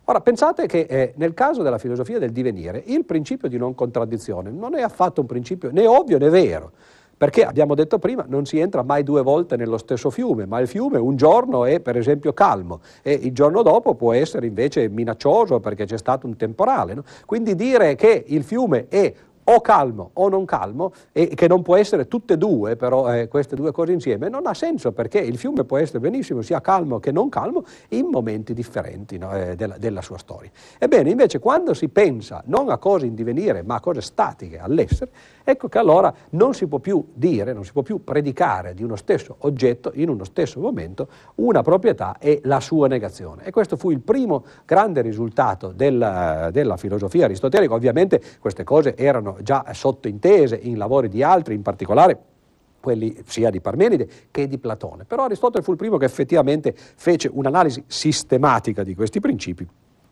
Ora, 0.04 0.20
pensate 0.20 0.66
che 0.66 0.80
eh, 0.80 1.12
nel 1.16 1.32
caso 1.34 1.62
della 1.62 1.78
filosofia 1.78 2.18
del 2.18 2.30
divenire 2.30 2.82
il 2.86 3.04
principio 3.06 3.48
di 3.48 3.56
non 3.56 3.74
contraddizione 3.74 4.50
non 4.50 4.74
è 4.74 4.82
affatto 4.82 5.22
un 5.22 5.26
principio 5.26 5.70
né 5.70 5.86
ovvio 5.86 6.18
né 6.18 6.28
vero, 6.28 6.72
perché 7.18 7.44
abbiamo 7.44 7.74
detto 7.74 7.98
prima 7.98 8.24
non 8.28 8.46
si 8.46 8.58
entra 8.58 8.82
mai 8.82 9.02
due 9.02 9.22
volte 9.22 9.56
nello 9.56 9.76
stesso 9.76 10.08
fiume, 10.08 10.46
ma 10.46 10.60
il 10.60 10.68
fiume 10.68 10.98
un 10.98 11.16
giorno 11.16 11.64
è 11.64 11.80
per 11.80 11.96
esempio 11.96 12.32
calmo 12.32 12.80
e 13.02 13.12
il 13.12 13.32
giorno 13.32 13.62
dopo 13.62 13.96
può 13.96 14.12
essere 14.12 14.46
invece 14.46 14.88
minaccioso 14.88 15.58
perché 15.58 15.84
c'è 15.84 15.98
stato 15.98 16.26
un 16.26 16.36
temporale. 16.36 16.94
No? 16.94 17.02
Quindi 17.26 17.54
dire 17.54 17.96
che 17.96 18.24
il 18.28 18.44
fiume 18.44 18.86
è 18.88 19.12
o 19.50 19.60
calmo 19.60 20.10
o 20.14 20.28
non 20.28 20.44
calmo, 20.44 20.92
e 21.12 21.28
che 21.28 21.48
non 21.48 21.62
può 21.62 21.76
essere 21.76 22.06
tutte 22.06 22.34
e 22.34 22.36
due, 22.36 22.76
però 22.76 23.12
eh, 23.14 23.28
queste 23.28 23.56
due 23.56 23.72
cose 23.72 23.92
insieme, 23.92 24.28
non 24.28 24.46
ha 24.46 24.54
senso 24.54 24.92
perché 24.92 25.18
il 25.18 25.38
fiume 25.38 25.64
può 25.64 25.78
essere 25.78 26.00
benissimo 26.00 26.42
sia 26.42 26.60
calmo 26.60 26.98
che 26.98 27.12
non 27.12 27.28
calmo 27.28 27.64
in 27.88 28.06
momenti 28.06 28.52
differenti 28.52 29.16
no, 29.16 29.34
eh, 29.34 29.56
della, 29.56 29.78
della, 29.78 30.02
sua 30.02 30.18
storia. 30.18 30.50
Ebbene, 30.78 31.10
invece, 31.10 31.38
quando 31.38 31.72
si 31.72 31.88
pensa 31.88 32.42
non 32.46 32.68
a 32.68 32.76
cose 32.76 33.06
in 33.06 33.14
divenire, 33.14 33.62
ma 33.62 33.76
a 33.76 33.80
cose 33.80 34.02
statiche, 34.02 34.58
all'essere, 34.58 35.10
ecco 35.42 35.68
che 35.68 35.78
allora 35.78 36.12
non 36.30 36.52
si 36.52 36.66
può 36.66 36.78
più 36.78 37.02
dire, 37.14 37.54
non 37.54 37.64
si 37.64 37.72
può 37.72 37.82
più 37.82 38.04
predicare 38.04 38.74
di 38.74 38.82
uno 38.82 38.96
stesso 38.96 39.36
oggetto 39.40 39.92
in 39.94 40.10
uno 40.10 40.24
stesso 40.24 40.60
momento 40.60 41.08
una 41.36 41.62
proprietà 41.62 42.16
e 42.18 42.40
la 42.44 42.60
sua 42.60 42.86
negazione. 42.86 43.44
E 43.44 43.50
questo 43.50 43.76
fu 43.76 43.90
il 43.90 44.00
primo 44.00 44.44
grande 44.66 45.00
risultato 45.00 45.72
della, 45.74 46.50
della 46.52 46.76
filosofia 46.76 47.24
aristotelica. 47.24 47.72
Ovviamente 47.72 48.20
queste 48.40 48.62
cose 48.62 48.94
erano 48.94 49.36
già 49.42 49.64
sottointese 49.72 50.56
in 50.56 50.78
lavori 50.78 51.08
di 51.08 51.22
altri, 51.22 51.54
in 51.54 51.62
particolare 51.62 52.18
quelli 52.80 53.16
sia 53.26 53.50
di 53.50 53.60
Parmenide 53.60 54.08
che 54.30 54.46
di 54.46 54.58
Platone. 54.58 55.04
Però 55.04 55.24
Aristotele 55.24 55.64
fu 55.64 55.72
il 55.72 55.76
primo 55.76 55.96
che 55.96 56.04
effettivamente 56.04 56.74
fece 56.74 57.28
un'analisi 57.32 57.84
sistematica 57.86 58.82
di 58.82 58.94
questi 58.94 59.20
principi 59.20 59.66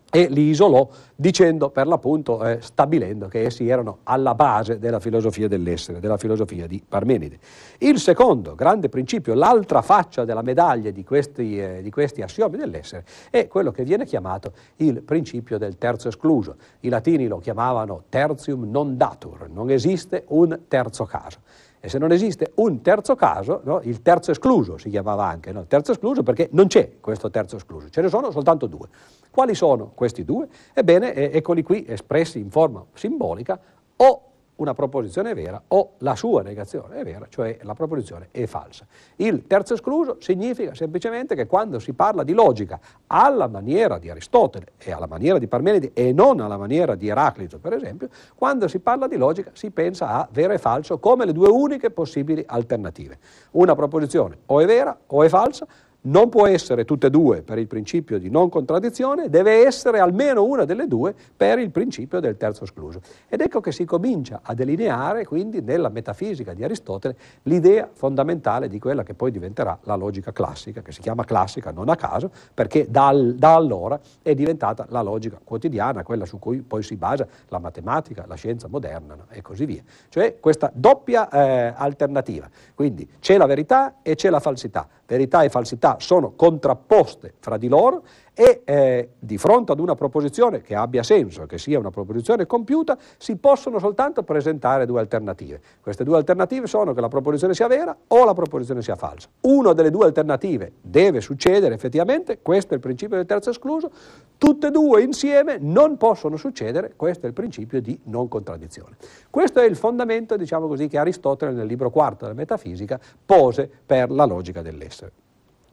e 0.09 0.27
li 0.29 0.49
isolò 0.49 0.87
dicendo 1.15 1.69
per 1.69 1.87
l'appunto, 1.87 2.43
eh, 2.45 2.59
stabilendo 2.61 3.27
che 3.27 3.41
essi 3.41 3.67
erano 3.67 3.99
alla 4.03 4.35
base 4.35 4.79
della 4.79 4.99
filosofia 4.99 5.47
dell'essere, 5.47 5.99
della 5.99 6.17
filosofia 6.17 6.65
di 6.65 6.81
Parmenide. 6.87 7.39
Il 7.79 7.99
secondo 7.99 8.55
grande 8.55 8.87
principio, 8.87 9.33
l'altra 9.33 9.81
faccia 9.81 10.23
della 10.23 10.41
medaglia 10.41 10.91
di 10.91 11.03
questi, 11.03 11.59
eh, 11.59 11.81
di 11.81 11.89
questi 11.89 12.21
assiomi 12.21 12.57
dell'essere, 12.57 13.03
è 13.29 13.47
quello 13.47 13.71
che 13.71 13.83
viene 13.83 14.05
chiamato 14.05 14.53
il 14.77 15.01
principio 15.01 15.57
del 15.57 15.77
terzo 15.77 16.07
escluso. 16.07 16.55
I 16.81 16.89
latini 16.89 17.27
lo 17.27 17.39
chiamavano 17.39 18.03
tertium 18.09 18.69
non 18.69 18.95
datur, 18.95 19.49
non 19.49 19.69
esiste 19.69 20.23
un 20.27 20.57
terzo 20.67 21.05
caso. 21.05 21.39
E 21.79 21.89
se 21.89 21.97
non 21.99 22.11
esiste 22.11 22.51
un 22.55 22.81
terzo 22.81 23.15
caso, 23.15 23.61
no, 23.63 23.81
il 23.83 24.01
terzo 24.01 24.31
escluso 24.31 24.77
si 24.77 24.89
chiamava 24.89 25.25
anche, 25.25 25.51
no? 25.51 25.65
terzo 25.65 25.91
escluso 25.91 26.23
perché 26.23 26.49
non 26.51 26.67
c'è 26.67 26.93
questo 26.99 27.29
terzo 27.29 27.55
escluso, 27.55 27.89
ce 27.89 28.01
ne 28.01 28.09
sono 28.09 28.31
soltanto 28.31 28.65
due. 28.67 28.87
Quali 29.29 29.53
sono 29.53 29.91
questi 29.93 30.25
due? 30.25 30.47
Ebbene, 30.73 31.13
eccoli 31.31 31.61
qui 31.61 31.85
espressi 31.87 32.39
in 32.39 32.49
forma 32.49 32.83
simbolica, 32.93 33.59
o 33.97 34.21
una 34.57 34.73
proposizione 34.73 35.31
è 35.31 35.35
vera 35.35 35.61
o 35.69 35.93
la 35.99 36.15
sua 36.15 36.41
negazione 36.41 36.97
è 36.97 37.03
vera, 37.03 37.25
cioè 37.29 37.57
la 37.61 37.73
proposizione 37.73 38.29
è 38.31 38.45
falsa. 38.45 38.85
Il 39.17 39.45
terzo 39.47 39.73
escluso 39.73 40.17
significa 40.19 40.73
semplicemente 40.73 41.35
che 41.35 41.47
quando 41.47 41.79
si 41.79 41.93
parla 41.93 42.23
di 42.23 42.33
logica 42.33 42.79
alla 43.07 43.47
maniera 43.47 43.97
di 43.97 44.09
Aristotele 44.09 44.73
e 44.77 44.91
alla 44.91 45.07
maniera 45.07 45.37
di 45.37 45.47
Parmenide 45.47 45.91
e 45.93 46.13
non 46.13 46.39
alla 46.39 46.57
maniera 46.57 46.95
di 46.95 47.07
Eraclito, 47.07 47.59
per 47.59 47.73
esempio, 47.73 48.09
quando 48.35 48.67
si 48.67 48.79
parla 48.79 49.07
di 49.07 49.17
logica 49.17 49.51
si 49.53 49.71
pensa 49.71 50.09
a 50.09 50.27
vero 50.31 50.53
e 50.53 50.57
falso 50.57 50.99
come 50.99 51.25
le 51.25 51.33
due 51.33 51.49
uniche 51.49 51.89
possibili 51.89 52.43
alternative. 52.45 53.17
Una 53.51 53.75
proposizione 53.75 54.37
o 54.47 54.59
è 54.59 54.65
vera 54.65 54.97
o 55.07 55.23
è 55.23 55.29
falsa, 55.29 55.67
non 56.01 56.29
può 56.29 56.47
essere 56.47 56.85
tutte 56.85 57.07
e 57.07 57.09
due 57.09 57.41
per 57.41 57.57
il 57.57 57.67
principio 57.67 58.17
di 58.19 58.29
non 58.29 58.49
contraddizione, 58.49 59.29
deve 59.29 59.65
essere 59.65 59.99
almeno 59.99 60.43
una 60.43 60.65
delle 60.65 60.87
due 60.87 61.13
per 61.35 61.59
il 61.59 61.71
principio 61.71 62.19
del 62.19 62.37
terzo 62.37 62.63
escluso. 62.63 63.01
Ed 63.27 63.41
ecco 63.41 63.59
che 63.59 63.71
si 63.71 63.85
comincia 63.85 64.39
a 64.43 64.53
delineare 64.53 65.25
quindi 65.25 65.61
nella 65.61 65.89
metafisica 65.89 66.53
di 66.53 66.63
Aristotele 66.63 67.15
l'idea 67.43 67.89
fondamentale 67.91 68.67
di 68.67 68.79
quella 68.79 69.03
che 69.03 69.13
poi 69.13 69.31
diventerà 69.31 69.77
la 69.83 69.95
logica 69.95 70.31
classica, 70.31 70.81
che 70.81 70.91
si 70.91 71.01
chiama 71.01 71.25
classica 71.25 71.71
non 71.71 71.89
a 71.89 71.95
caso, 71.95 72.31
perché 72.53 72.87
da, 72.89 73.11
da 73.13 73.55
allora 73.55 73.99
è 74.21 74.33
diventata 74.33 74.85
la 74.89 75.01
logica 75.01 75.39
quotidiana, 75.43 76.03
quella 76.03 76.25
su 76.25 76.39
cui 76.39 76.61
poi 76.61 76.83
si 76.83 76.95
basa 76.95 77.27
la 77.49 77.59
matematica, 77.59 78.25
la 78.27 78.35
scienza 78.35 78.67
moderna 78.67 79.15
no? 79.15 79.25
e 79.29 79.41
così 79.41 79.65
via. 79.65 79.83
Cioè 80.09 80.39
questa 80.39 80.71
doppia 80.73 81.29
eh, 81.29 81.73
alternativa. 81.75 82.47
Quindi 82.73 83.07
c'è 83.19 83.37
la 83.37 83.45
verità 83.45 83.95
e 84.01 84.15
c'è 84.15 84.29
la 84.29 84.39
falsità 84.39 84.87
verità 85.07 85.41
e 85.43 85.49
falsità 85.49 85.86
sono 85.99 86.33
contrapposte 86.35 87.35
fra 87.39 87.57
di 87.57 87.69
loro 87.69 88.03
e 88.39 88.61
eh, 88.65 89.09
di 89.17 89.39
fronte 89.39 89.71
ad 89.71 89.79
una 89.79 89.95
proposizione 89.95 90.61
che 90.61 90.75
abbia 90.75 91.01
senso, 91.01 91.47
che 91.47 91.57
sia 91.57 91.79
una 91.79 91.89
proposizione 91.89 92.45
compiuta, 92.45 92.95
si 93.17 93.35
possono 93.37 93.79
soltanto 93.79 94.21
presentare 94.21 94.85
due 94.85 94.99
alternative. 94.99 95.59
Queste 95.81 96.03
due 96.03 96.17
alternative 96.17 96.67
sono 96.67 96.93
che 96.93 97.01
la 97.01 97.07
proposizione 97.07 97.55
sia 97.55 97.65
vera 97.65 97.97
o 98.09 98.25
la 98.25 98.35
proposizione 98.35 98.83
sia 98.83 98.95
falsa. 98.95 99.27
Una 99.41 99.73
delle 99.73 99.89
due 99.89 100.05
alternative 100.05 100.73
deve 100.79 101.19
succedere 101.19 101.73
effettivamente, 101.73 102.37
questo 102.43 102.73
è 102.73 102.75
il 102.75 102.81
principio 102.81 103.15
del 103.15 103.25
terzo 103.25 103.49
escluso, 103.49 103.89
tutte 104.37 104.67
e 104.67 104.71
due 104.71 105.01
insieme 105.01 105.57
non 105.59 105.97
possono 105.97 106.37
succedere, 106.37 106.93
questo 106.95 107.25
è 107.25 107.29
il 107.29 107.33
principio 107.33 107.81
di 107.81 107.99
non 108.03 108.27
contraddizione. 108.27 108.97
Questo 109.31 109.61
è 109.61 109.65
il 109.65 109.75
fondamento, 109.75 110.37
diciamo 110.37 110.67
così, 110.67 110.87
che 110.87 110.99
Aristotele 110.99 111.53
nel 111.53 111.65
libro 111.65 111.89
quarto 111.89 112.25
della 112.25 112.37
Metafisica 112.37 112.99
pose 113.25 113.67
per 113.83 114.11
la 114.11 114.25
logica 114.25 114.61
dell'essere. 114.61 115.11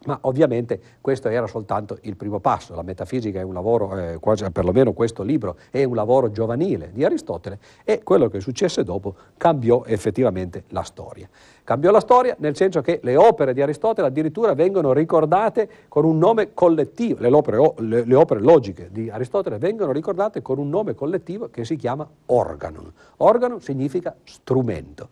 Ma 0.07 0.19
ovviamente 0.23 0.81
questo 1.01 1.29
era 1.29 1.47
soltanto 1.47 1.99
il 2.03 2.17
primo 2.17 2.41
passo, 2.41 2.75
la 2.75 2.83
metafisica 2.83 3.41
è 3.41 3.43
un 3.43 3.55
lavoro, 3.55 3.97
eh, 3.97 4.19
quasi, 4.19 4.49
perlomeno 4.51 4.93
questo 4.93 5.23
libro 5.23 5.57
è 5.71 5.85
un 5.85 5.95
lavoro 5.95 6.31
giovanile 6.31 6.91
di 6.93 7.05
Aristotele 7.05 7.59
e 7.85 8.03
quello 8.03 8.29
che 8.29 8.41
successe 8.41 8.85
dopo 8.85 9.15
cambiò 9.37 9.85
effettivamente 9.87 10.65
la 10.69 10.83
storia. 10.83 11.29
Cambiò 11.65 11.91
la 11.91 12.01
storia 12.01 12.37
nel 12.41 12.55
senso 12.57 12.83
che 12.83 13.01
le 13.03 13.17
opere 13.17 13.55
di 13.55 13.63
Aristotele 13.63 14.09
addirittura 14.09 14.55
vengono 14.55 14.93
ricordate 14.93 15.69
con 15.89 16.05
un 16.05 16.19
nome 16.19 16.53
collettivo, 16.53 17.21
le 17.21 17.29
opere, 17.29 17.73
le, 17.79 18.05
le 18.05 18.15
opere 18.15 18.41
logiche 18.41 18.91
di 18.93 19.09
Aristotele 19.09 19.57
vengono 19.59 19.91
ricordate 19.91 20.43
con 20.43 20.59
un 20.59 20.69
nome 20.69 20.95
collettivo 20.95 21.49
che 21.51 21.65
si 21.65 21.77
chiama 21.77 22.07
organon. 22.27 22.93
Organon 23.17 23.61
significa 23.61 24.15
strumento. 24.25 25.09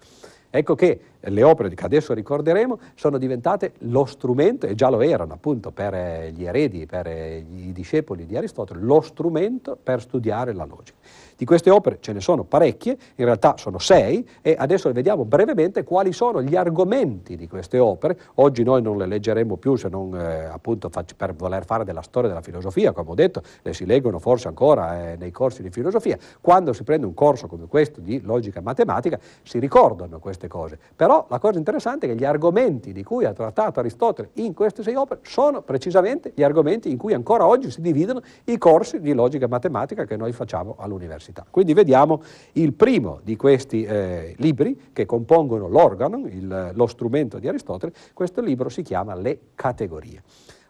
Ecco 0.55 0.75
che 0.75 1.01
le 1.19 1.43
opere 1.43 1.71
che 1.75 1.83
adesso 1.83 2.13
ricorderemo 2.13 2.79
sono 2.95 3.17
diventate 3.17 3.73
lo 3.79 4.05
strumento, 4.05 4.67
e 4.67 4.75
già 4.75 4.91
lo 4.91 5.01
erano 5.01 5.33
appunto 5.33 5.71
per 5.71 5.95
eh, 5.95 6.31
gli 6.35 6.45
eredi, 6.45 6.85
per 6.85 7.07
eh, 7.07 7.39
i 7.39 7.73
discepoli 7.73 8.27
di 8.27 8.37
Aristotele, 8.37 8.81
lo 8.83 9.01
strumento 9.01 9.79
per 9.83 10.03
studiare 10.03 10.53
la 10.53 10.67
logica. 10.67 10.99
Di 11.43 11.49
queste 11.49 11.71
opere 11.71 11.99
ce 11.99 12.13
ne 12.13 12.21
sono 12.21 12.45
parecchie, 12.45 12.97
in 13.17 13.25
realtà 13.25 13.57
sono 13.57 13.81
sei, 13.81 14.25
e 14.43 14.55
adesso 14.57 14.93
vediamo 14.93 15.25
brevemente 15.25 15.83
quali 15.83 16.13
sono 16.13 16.41
gli 16.41 16.55
argomenti 16.55 17.35
di 17.35 17.49
queste 17.49 17.81
opere. 17.81 18.17
Oggi 18.35 18.63
noi 18.63 18.81
non 18.81 18.97
le 18.97 19.07
leggeremo 19.07 19.57
più 19.57 19.75
se 19.75 19.89
non 19.89 20.15
eh, 20.15 20.45
appunto 20.45 20.89
per 21.17 21.35
voler 21.35 21.65
fare 21.65 21.83
della 21.83 22.03
storia 22.03 22.29
della 22.29 22.43
filosofia, 22.43 22.93
come 22.93 23.11
ho 23.11 23.15
detto, 23.15 23.43
le 23.63 23.73
si 23.73 23.87
leggono 23.87 24.21
forse 24.21 24.47
ancora 24.47 25.11
eh, 25.11 25.17
nei 25.17 25.33
corsi 25.33 25.63
di 25.63 25.71
filosofia. 25.71 26.17
Quando 26.41 26.73
si 26.73 26.85
prende 26.85 27.07
un 27.07 27.15
corso 27.15 27.49
come 27.49 27.67
questo 27.67 28.01
di 28.01 28.21
logica 28.21 28.61
matematica 28.61 29.19
si 29.43 29.59
ricordano 29.59 30.21
queste 30.21 30.47
cose. 30.47 30.79
Però 30.95 31.27
la 31.29 31.41
cosa 31.41 31.59
interessante 31.59 32.07
è 32.07 32.11
che 32.11 32.15
gli 32.15 32.25
argomenti 32.25 32.93
di 32.93 33.03
cui 33.03 33.25
ha 33.25 33.33
trattato 33.33 33.81
Aristotele 33.81 34.31
in 34.35 34.55
queste 34.55 34.85
sei 34.85 34.95
opere 34.95 35.23
sono 35.25 35.63
precisamente 35.63 36.31
gli 36.37 36.45
argomenti 36.45 36.89
in 36.89 36.99
cui 36.99 37.15
ancora 37.15 37.49
oggi 37.49 37.69
si 37.69 37.81
dividono 37.81 38.23
i 38.45 38.59
corsi 38.59 39.01
di 39.01 39.13
logica 39.13 39.49
matematica 39.49 40.05
che 40.05 40.17
noi 40.17 40.31
facciamo 40.31 40.77
all'università 40.79 41.32
università. 41.33 41.47
Quindi 41.51 41.73
vediamo 41.73 42.23
il 42.53 42.73
primo 42.75 43.21
di 43.25 43.37
questi 43.37 43.83
eh, 43.83 44.35
libri 44.39 44.91
che 44.93 45.07
compongono 45.07 45.69
l'organo, 45.69 46.27
il, 46.27 46.71
lo 46.75 46.87
strumento 46.87 47.39
di 47.39 47.49
Aristotele, 47.49 47.93
questo 48.13 48.41
libro 48.41 48.69
si 48.69 48.83
chiama 48.83 49.15
Le 49.15 49.39
categorie. 49.55 50.23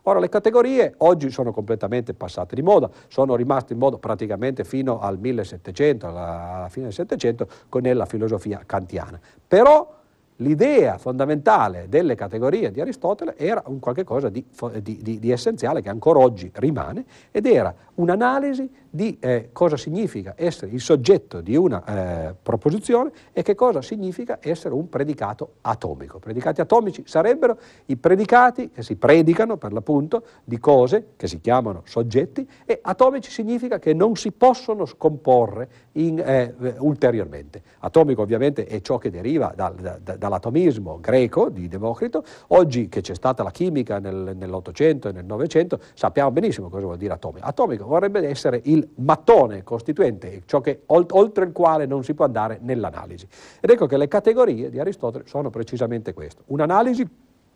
Ora, 0.05 0.19
le 0.19 0.29
categorie 0.29 0.95
oggi 0.99 1.31
sono 1.31 1.53
completamente 1.53 2.13
passate 2.13 2.57
di 2.57 2.63
moda, 2.63 2.91
sono 3.07 3.37
rimaste 3.37 3.73
in 3.73 3.79
moda 3.79 3.99
praticamente 3.99 4.65
fino 4.65 4.99
al 4.99 5.19
1700, 5.19 6.09
alla, 6.09 6.55
alla 6.55 6.69
fine 6.69 6.87
del 6.87 6.95
Settecento, 6.95 7.47
con 7.69 7.83
la 7.83 8.07
filosofia 8.07 8.63
kantiana. 8.67 9.21
Però 9.47 10.01
l'idea 10.43 10.99
fondamentale 10.99 11.87
delle 11.89 12.15
categorie 12.15 12.71
di 12.71 12.81
Aristotele 12.81 13.37
era 13.39 13.63
un 13.67 13.79
qualche 13.79 14.05
cosa 14.05 14.29
di, 14.29 14.45
di, 14.83 15.19
di, 15.19 15.31
essenziale 15.31 15.81
che 15.81 15.89
ancora 15.89 16.19
oggi 16.19 16.51
rimane 16.55 17.05
ed 17.31 17.47
era 17.47 17.75
un'analisi 17.95 18.69
di 18.91 19.17
eh, 19.21 19.49
cosa 19.53 19.79
significa 19.79 20.35
essere 20.37 20.73
il 20.73 20.81
soggetto 20.81 21.41
di 21.41 21.57
una 21.57 21.83
eh, 22.29 22.35
proposizione 22.41 23.11
e 23.33 23.43
che 23.43 23.55
cosa 23.55 23.81
significa 23.81 24.39
essere 24.43 24.75
un 24.75 24.91
predicato 24.91 25.55
atomico. 25.63 26.19
Predicati 26.19 26.61
atomici 26.61 27.03
sarebbero 27.07 27.59
i 27.87 27.97
predicati 27.97 28.71
che 28.71 28.83
si 28.83 28.97
predicano 28.97 29.57
per 29.57 29.73
l'appunto 29.73 30.25
di 30.45 30.59
cose 30.59 31.13
che 31.17 31.27
si 31.27 31.41
chiamano 31.41 31.83
soggetti 31.85 32.47
e 32.67 32.81
atomici 32.83 33.31
significa 33.31 33.79
che 33.79 33.95
non 33.95 34.17
si 34.17 34.31
possono 34.31 34.85
scomporre 34.85 35.69
in, 35.93 36.19
eh, 36.19 36.55
ulteriormente. 36.79 37.63
Atomico 37.79 38.21
ovviamente 38.21 38.67
è 38.67 38.81
ciò 38.83 38.99
che 38.99 39.11
deriva 39.11 39.53
dal, 39.57 40.01
da, 40.03 40.29
dall'atomismo 40.33 40.99
greco 41.01 41.49
di 41.51 41.69
Democrito, 41.69 42.25
oggi 42.49 42.89
che 42.89 43.03
c'è 43.03 43.15
stata 43.15 43.43
la 43.43 43.51
chimica 43.51 43.99
nel, 43.99 44.35
nell'Ottocento 44.35 45.09
e 45.09 45.13
nel 45.13 45.25
Novecento 45.25 45.79
sappiamo 45.95 46.31
benissimo 46.31 46.69
cosa 46.69 46.87
vuol 46.87 46.97
dire 46.97 47.13
atomico. 47.13 47.47
Atomico 47.47 47.87
vorrebbe 47.87 48.27
essere 48.27 48.61
il 48.65 48.89
mattone 48.97 49.63
costituente, 49.63 50.43
ciò 50.47 50.61
che, 50.61 50.83
oltre 50.87 51.45
il 51.45 51.53
quale 51.53 51.87
non 51.87 52.03
si 52.03 52.15
può 52.15 52.25
andare 52.25 52.59
nell'analisi. 52.63 53.27
Ed 53.61 53.71
ecco 53.71 53.87
che 53.87 53.97
le 53.97 54.09
categorie 54.09 54.71
di 54.71 54.79
Aristotele 54.79 55.25
sono 55.27 55.51
precisamente 55.51 56.15
questo, 56.15 56.43
un'analisi 56.47 57.07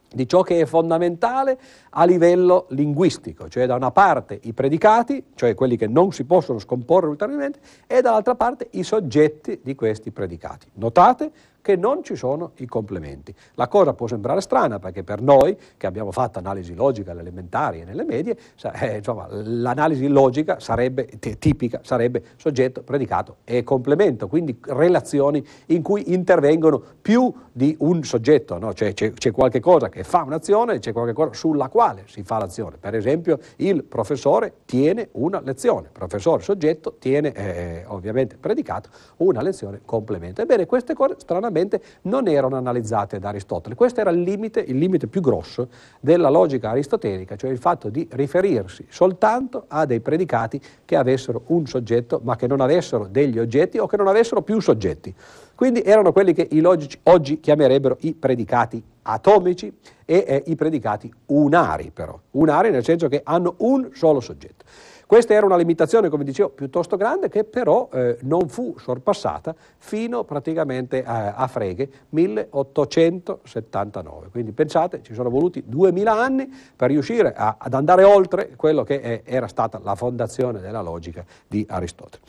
di 0.08 0.28
ciò 0.28 0.42
che 0.42 0.60
è 0.60 0.66
fondamentale 0.66 1.58
a 1.90 2.04
livello 2.04 2.66
linguistico, 2.70 3.48
cioè 3.48 3.66
da 3.66 3.74
una 3.74 3.90
parte 3.90 4.38
i 4.44 4.52
predicati, 4.52 5.22
cioè 5.34 5.54
quelli 5.54 5.76
che 5.76 5.88
non 5.88 6.12
si 6.12 6.24
possono 6.24 6.58
scomporre 6.58 7.08
ulteriormente, 7.08 7.58
e 7.86 8.00
dall'altra 8.02 8.34
parte 8.34 8.68
i 8.72 8.82
soggetti 8.82 9.60
di 9.62 9.74
questi 9.74 10.12
predicati. 10.12 10.68
Notate 10.74 11.30
che 11.66 11.74
non 11.74 12.05
ci 12.05 12.14
sono 12.14 12.52
i 12.59 12.66
complementi. 12.66 13.35
La 13.55 13.66
cosa 13.66 13.92
può 13.92 14.07
sembrare 14.07 14.40
strana 14.40 14.79
perché 14.79 15.02
per 15.02 15.20
noi 15.20 15.57
che 15.76 15.88
abbiamo 15.88 16.12
fatto 16.12 16.38
analisi 16.38 16.76
logica 16.76 17.11
alle 17.11 17.22
elementari 17.22 17.81
e 17.81 17.85
nelle 17.85 18.05
medie, 18.05 18.38
eh, 18.74 18.98
insomma, 18.98 19.26
l'analisi 19.29 20.07
logica 20.07 20.61
sarebbe 20.61 21.09
tipica, 21.18 21.81
sarebbe 21.83 22.22
soggetto, 22.37 22.83
predicato 22.83 23.38
e 23.42 23.64
complemento, 23.64 24.29
quindi 24.29 24.57
relazioni 24.62 25.44
in 25.66 25.83
cui 25.83 26.12
intervengono 26.12 26.81
più 27.02 27.35
di 27.50 27.74
un 27.81 28.05
soggetto, 28.05 28.59
no? 28.59 28.72
cioè, 28.72 28.92
c'è, 28.92 29.12
c'è 29.12 29.33
qualche 29.33 29.59
cosa 29.59 29.88
che 29.88 30.05
fa 30.05 30.22
un'azione 30.22 30.74
e 30.74 30.79
c'è 30.79 30.92
qualche 30.92 31.14
cosa 31.14 31.33
sulla 31.33 31.68
quale 31.68 32.05
si 32.07 32.22
fa 32.22 32.38
l'azione. 32.38 32.76
Per 32.79 32.94
esempio 32.94 33.40
il 33.57 33.83
professore 33.83 34.52
tiene 34.66 35.09
una 35.12 35.40
lezione, 35.40 35.88
professore 35.90 36.44
soggetto 36.44 36.94
tiene 37.00 37.33
eh, 37.33 37.85
ovviamente 37.88 38.37
predicato 38.37 38.88
una 39.16 39.42
lezione 39.42 39.81
complemento. 39.85 40.42
Ebbene 40.42 40.64
queste 40.66 40.94
cose 40.94 41.16
stranamente 41.18 41.55
praticamente 41.56 41.80
non 42.02 42.28
erano 42.28 42.56
analizzate 42.56 43.18
da 43.18 43.28
Aristotele. 43.28 43.74
Questo 43.74 44.00
era 44.00 44.10
il 44.10 44.20
limite, 44.20 44.60
il 44.60 44.76
limite 44.76 45.06
più 45.06 45.20
grosso 45.20 45.68
della 46.00 46.28
logica 46.28 46.70
aristotelica, 46.70 47.36
cioè 47.36 47.50
il 47.50 47.58
fatto 47.58 47.88
di 47.88 48.06
riferirsi 48.12 48.86
soltanto 48.88 49.64
a 49.68 49.86
dei 49.86 50.00
predicati 50.00 50.60
che 50.84 50.96
avessero 50.96 51.42
un 51.46 51.66
soggetto 51.66 52.20
ma 52.22 52.36
che 52.36 52.46
non 52.46 52.60
avessero 52.60 53.06
degli 53.10 53.38
oggetti 53.38 53.78
o 53.78 53.86
che 53.86 53.96
non 53.96 54.08
avessero 54.08 54.42
più 54.42 54.60
soggetti. 54.60 55.14
Quindi 55.54 55.80
erano 55.82 56.12
quelli 56.12 56.34
che 56.34 56.46
i 56.50 56.60
logici 56.60 56.98
oggi 57.04 57.40
chiamerebbero 57.40 57.96
i 58.00 58.12
predicati 58.12 58.82
atomici 59.02 59.72
e 60.04 60.24
eh, 60.26 60.42
i 60.46 60.54
predicati 60.54 61.10
unari 61.26 61.90
però, 61.92 62.18
unari 62.32 62.70
nel 62.70 62.84
senso 62.84 63.08
che 63.08 63.22
hanno 63.24 63.54
un 63.58 63.90
solo 63.94 64.20
soggetto. 64.20 64.64
Questa 65.06 65.34
era 65.34 65.46
una 65.46 65.56
limitazione, 65.56 66.08
come 66.08 66.24
dicevo, 66.24 66.48
piuttosto 66.48 66.96
grande 66.96 67.28
che 67.28 67.44
però 67.44 67.88
eh, 67.92 68.18
non 68.22 68.48
fu 68.48 68.74
sorpassata 68.76 69.54
fino 69.76 70.24
praticamente 70.24 71.04
a, 71.04 71.34
a 71.34 71.46
Frege 71.46 71.88
1879. 72.08 74.30
Quindi 74.30 74.50
pensate, 74.50 75.04
ci 75.04 75.14
sono 75.14 75.30
voluti 75.30 75.62
duemila 75.64 76.20
anni 76.20 76.52
per 76.74 76.90
riuscire 76.90 77.32
a, 77.34 77.54
ad 77.56 77.74
andare 77.74 78.02
oltre 78.02 78.56
quello 78.56 78.82
che 78.82 79.00
è, 79.00 79.22
era 79.24 79.46
stata 79.46 79.78
la 79.80 79.94
fondazione 79.94 80.58
della 80.58 80.82
logica 80.82 81.24
di 81.46 81.64
Aristotele. 81.68 82.24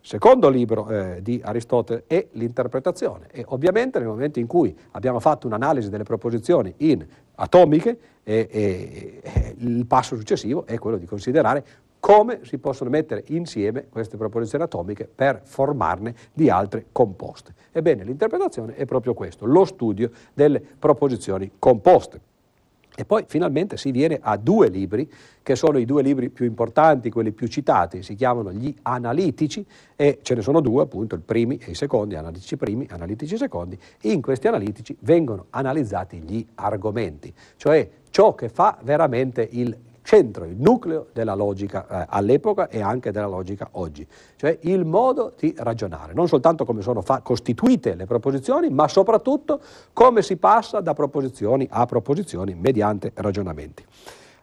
secondo 0.00 0.48
libro 0.48 0.88
eh, 0.88 1.18
di 1.20 1.38
Aristotele 1.44 2.04
è 2.06 2.28
l'interpretazione 2.30 3.26
e 3.30 3.44
ovviamente 3.48 3.98
nel 3.98 4.08
momento 4.08 4.38
in 4.38 4.46
cui 4.46 4.74
abbiamo 4.92 5.20
fatto 5.20 5.46
un'analisi 5.46 5.90
delle 5.90 6.04
proposizioni 6.04 6.72
in 6.78 7.06
atomiche 7.34 7.98
e, 8.22 8.48
e, 8.50 9.20
e 9.22 9.54
il 9.58 9.84
passo 9.84 10.16
successivo 10.16 10.64
è 10.64 10.78
quello 10.78 10.96
di 10.96 11.04
considerare 11.04 11.62
come 12.02 12.40
si 12.42 12.58
possono 12.58 12.90
mettere 12.90 13.22
insieme 13.28 13.86
queste 13.88 14.16
proposizioni 14.16 14.64
atomiche 14.64 15.06
per 15.06 15.40
formarne 15.44 16.12
di 16.32 16.50
altre 16.50 16.86
composte. 16.90 17.54
Ebbene, 17.70 18.02
l'interpretazione 18.02 18.74
è 18.74 18.86
proprio 18.86 19.14
questo, 19.14 19.46
lo 19.46 19.64
studio 19.64 20.10
delle 20.34 20.60
proposizioni 20.60 21.52
composte. 21.60 22.20
E 22.96 23.04
poi 23.04 23.24
finalmente 23.28 23.76
si 23.76 23.92
viene 23.92 24.18
a 24.20 24.36
due 24.36 24.68
libri, 24.68 25.08
che 25.44 25.54
sono 25.54 25.78
i 25.78 25.84
due 25.84 26.02
libri 26.02 26.28
più 26.28 26.44
importanti, 26.44 27.08
quelli 27.08 27.30
più 27.30 27.46
citati, 27.46 28.02
si 28.02 28.16
chiamano 28.16 28.52
gli 28.52 28.74
analitici 28.82 29.64
e 29.94 30.18
ce 30.22 30.34
ne 30.34 30.42
sono 30.42 30.60
due, 30.60 30.82
appunto, 30.82 31.14
il 31.14 31.22
primi 31.22 31.56
e 31.56 31.70
i 31.70 31.74
secondi, 31.76 32.16
analitici 32.16 32.56
primi, 32.56 32.84
analitici 32.90 33.36
secondi. 33.36 33.78
In 34.02 34.20
questi 34.20 34.48
analitici 34.48 34.96
vengono 35.02 35.46
analizzati 35.50 36.18
gli 36.18 36.44
argomenti, 36.56 37.32
cioè 37.54 37.88
ciò 38.10 38.34
che 38.34 38.48
fa 38.48 38.76
veramente 38.82 39.46
il 39.52 39.74
centro, 40.02 40.44
il 40.44 40.56
nucleo 40.58 41.06
della 41.12 41.34
logica 41.34 41.86
eh, 41.86 42.06
all'epoca 42.08 42.68
e 42.68 42.80
anche 42.80 43.10
della 43.10 43.26
logica 43.26 43.68
oggi, 43.72 44.06
cioè 44.36 44.58
il 44.62 44.84
modo 44.84 45.32
di 45.38 45.54
ragionare, 45.56 46.12
non 46.12 46.28
soltanto 46.28 46.64
come 46.64 46.82
sono 46.82 47.00
fa- 47.02 47.20
costituite 47.20 47.94
le 47.94 48.06
proposizioni, 48.06 48.68
ma 48.70 48.88
soprattutto 48.88 49.60
come 49.92 50.22
si 50.22 50.36
passa 50.36 50.80
da 50.80 50.92
proposizioni 50.92 51.66
a 51.70 51.86
proposizioni 51.86 52.54
mediante 52.54 53.12
ragionamenti. 53.14 53.84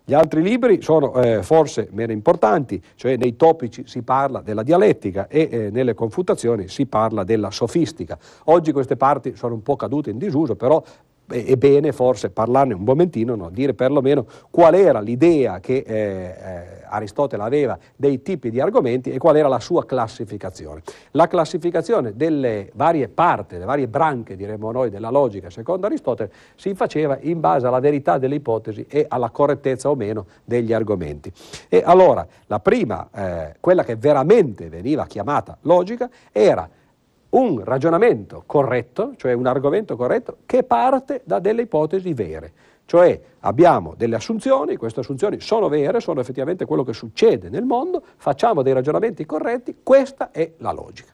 Gli 0.10 0.15
altri 0.15 0.41
libri 0.41 0.82
sono 0.82 1.13
eh, 1.22 1.43
forse 1.43 1.88
meno 1.91 2.12
importanti, 2.12 2.82
cioè 2.95 3.15
nei 3.15 3.36
topici 3.36 3.84
si 3.86 4.02
parla 4.02 4.41
della 4.41 4.63
dialettica 4.63 5.28
e 5.28 5.48
eh, 5.52 5.69
nelle 5.69 5.93
confutazioni 5.93 6.67
si 6.67 6.88
parla 6.88 7.24
della 7.24 7.52
sofistica. 7.52 8.17
Oggi 8.45 8.72
queste 8.72 8.95
parti 8.95 9.36
sono 9.36 9.54
un 9.54 9.62
po' 9.62 9.76
cadute 9.76 10.10
in 10.10 10.17
disuso, 10.17 10.56
però 10.56 10.82
è 11.30 11.56
bene 11.56 11.92
forse 11.92 12.30
parlarne 12.32 12.74
un 12.74 12.84
momentino, 12.84 13.36
no? 13.36 13.50
dire 13.50 13.74
perlomeno 13.74 14.26
qual 14.50 14.74
era 14.74 15.00
l'idea 15.00 15.60
che 15.60 15.84
eh, 15.86 15.94
eh, 15.94 16.84
Aristotele 16.88 17.44
aveva 17.44 17.78
dei 17.96 18.22
tipi 18.22 18.50
di 18.50 18.60
argomenti 18.60 19.12
e 19.12 19.18
qual 19.18 19.36
era 19.36 19.48
la 19.48 19.60
sua 19.60 19.86
classificazione. 19.86 20.82
La 21.12 21.28
classificazione 21.28 22.15
delle 22.15 22.72
varie 22.74 23.08
parti, 23.08 23.54
delle 23.54 23.65
varie 23.65 23.88
branche, 23.88 24.36
diremmo 24.36 24.72
noi, 24.72 24.89
della 24.89 25.12
logica, 25.12 25.50
secondo 25.50 25.86
Aristotele, 25.86 26.32
si 26.56 26.74
faceva 26.74 27.18
in 27.22 27.39
base 27.39 27.68
alla 27.68 27.80
verità 27.80 28.18
delle 28.18 28.36
ipotesi 28.36 28.86
e 28.89 29.06
alla 29.08 29.30
correttezza 29.30 29.89
o 29.89 29.96
meno 29.96 30.26
degli 30.44 30.74
argomenti. 30.74 31.32
E 31.68 31.84
allora, 31.86 32.26
la 32.48 32.60
prima, 32.60 33.08
eh, 33.13 33.56
quella 33.60 33.84
che 33.84 33.96
veramente 33.96 34.70
veniva 34.70 35.06
chiamata 35.06 35.58
logica, 35.62 36.10
era 36.32 36.68
un 37.32 37.63
ragionamento 37.63 38.44
corretto, 38.46 39.13
cioè 39.15 39.34
un 39.34 39.46
argomento 39.46 39.96
corretto, 39.96 40.38
che 40.46 40.63
parte 40.63 41.22
da 41.24 41.39
delle 41.39 41.63
ipotesi 41.63 42.13
vere. 42.13 42.52
Cioè 42.86 43.22
abbiamo 43.42 43.94
delle 43.96 44.15
assunzioni, 44.15 44.76
queste 44.76 45.02
assunzioni 45.02 45.39
sono 45.39 45.70
vere, 45.70 46.00
sono 46.00 46.22
effettivamente 46.22 46.65
quello 46.65 46.84
che 46.84 46.94
succede 46.94 47.50
nel 47.50 47.63
mondo, 47.63 48.02
facciamo 48.18 48.63
dei 48.63 48.74
ragionamenti 48.74 49.28
corretti, 49.28 49.78
questa 49.84 50.32
è 50.32 50.54
la 50.58 50.72
logica. 50.72 51.13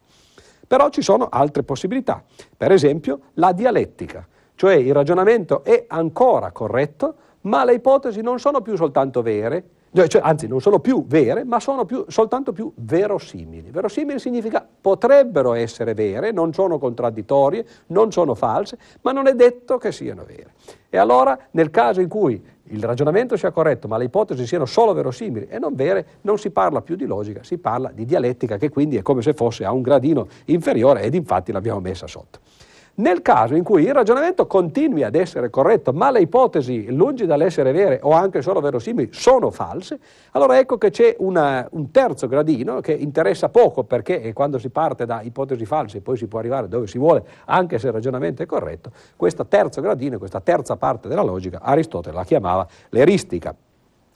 Però 0.66 0.90
ci 0.90 1.02
sono 1.02 1.28
altre 1.30 1.64
possibilità, 1.64 2.24
per 2.56 2.72
esempio 2.72 3.20
la 3.34 3.52
dialettica, 3.52 4.26
cioè 4.56 4.76
il 4.76 4.94
ragionamento 4.94 5.66
è 5.66 5.84
ancora 5.88 6.52
corretto, 6.52 7.16
ma 7.42 7.66
le 7.66 7.74
ipotesi 7.74 8.22
non 8.22 8.40
sono 8.40 8.62
più 8.62 8.78
soltanto 8.78 9.22
vere, 9.22 9.64
cioè, 10.08 10.22
anzi 10.24 10.48
non 10.48 10.62
sono 10.62 10.80
più 10.80 11.06
vere, 11.06 11.44
ma 11.44 11.60
sono 11.60 11.86
più, 11.86 12.06
soltanto 12.08 12.52
più 12.52 12.72
verosimili. 12.76 13.72
Verosimili 13.72 14.20
significa 14.20 14.68
potrebbero 14.82 15.54
essere 15.54 15.94
vere, 15.94 16.32
non 16.32 16.54
sono 16.54 16.78
contraddittorie, 16.78 17.66
non 17.88 18.12
sono 18.12 18.36
false, 18.36 18.78
ma 19.02 19.12
non 19.12 19.28
è 19.28 19.34
detto 19.34 19.78
che 19.78 19.92
siano 19.92 20.24
vere. 20.26 20.54
E 20.90 20.98
allora 20.98 21.38
nel 21.52 21.70
caso 21.70 22.02
in 22.02 22.10
cui 22.10 22.42
il 22.70 22.84
ragionamento 22.84 23.38
sia 23.38 23.52
corretto, 23.52 23.88
ma 23.88 23.98
le 23.98 24.06
ipotesi 24.06 24.46
siano 24.48 24.66
solo 24.66 24.94
verosimili 24.94 25.48
e 25.48 25.60
non 25.60 25.76
vere, 25.76 26.06
non 26.22 26.38
si 26.38 26.50
parla 26.50 26.82
più 26.82 26.96
di 26.96 27.06
logica, 27.06 27.44
si 27.44 27.58
parla 27.58 27.92
di 27.94 28.06
dialettica 28.06 28.58
che 28.58 28.70
quindi 28.70 28.98
è 28.98 29.02
come 29.02 29.22
se 29.22 29.34
fosse 29.34 29.66
a 29.66 29.72
un 29.72 29.82
gradino 29.82 30.28
inferiore 30.46 31.02
ed 31.02 31.14
infatti 31.14 31.52
l'abbiamo 31.52 31.80
messa 31.80 32.08
sotto. 32.08 32.40
Nel 32.98 33.22
caso 33.22 33.56
in 33.56 33.64
cui 33.64 33.84
il 33.84 33.94
ragionamento 33.94 34.48
continui 34.48 35.04
ad 35.04 35.16
essere 35.16 35.50
corretto, 35.50 35.92
ma 35.92 36.12
le 36.12 36.22
ipotesi, 36.22 36.94
lungi 36.94 37.26
dall'essere 37.26 37.74
vere 37.74 38.00
o 38.02 38.12
anche 38.12 38.42
solo 38.42 38.62
verosimili, 38.62 39.10
sono 39.12 39.52
false, 39.52 40.00
allora 40.32 40.58
ecco 40.58 40.78
che 40.78 40.92
c'è 40.92 41.14
una, 41.20 41.68
un 41.72 41.92
terzo 41.92 42.28
gradino 42.28 42.80
che 42.80 42.94
interessa 42.94 43.50
poco 43.50 43.84
perché 43.84 44.32
quando 44.32 44.58
si 44.60 44.70
parte 44.70 45.06
da 45.06 45.22
ipotesi 45.22 45.66
false 45.66 46.00
poi 46.00 46.16
si 46.16 46.28
può 46.28 46.40
arrivare 46.40 46.70
dove 46.70 46.88
si 46.88 46.98
vuole, 46.98 47.26
anche 47.46 47.80
se 47.80 47.88
il 47.88 47.94
ragionamento 47.94 48.44
è 48.44 48.46
corretto, 48.46 48.92
questo 49.18 49.46
terzo 49.46 49.82
gradino, 49.82 50.18
questa 50.18 50.40
terza 50.40 50.78
parte 50.78 51.10
della 51.10 51.24
logica, 51.24 51.60
Aristotele 51.62 52.16
la 52.16 52.24
chiamava 52.24 52.66
l'eristica. 52.90 53.54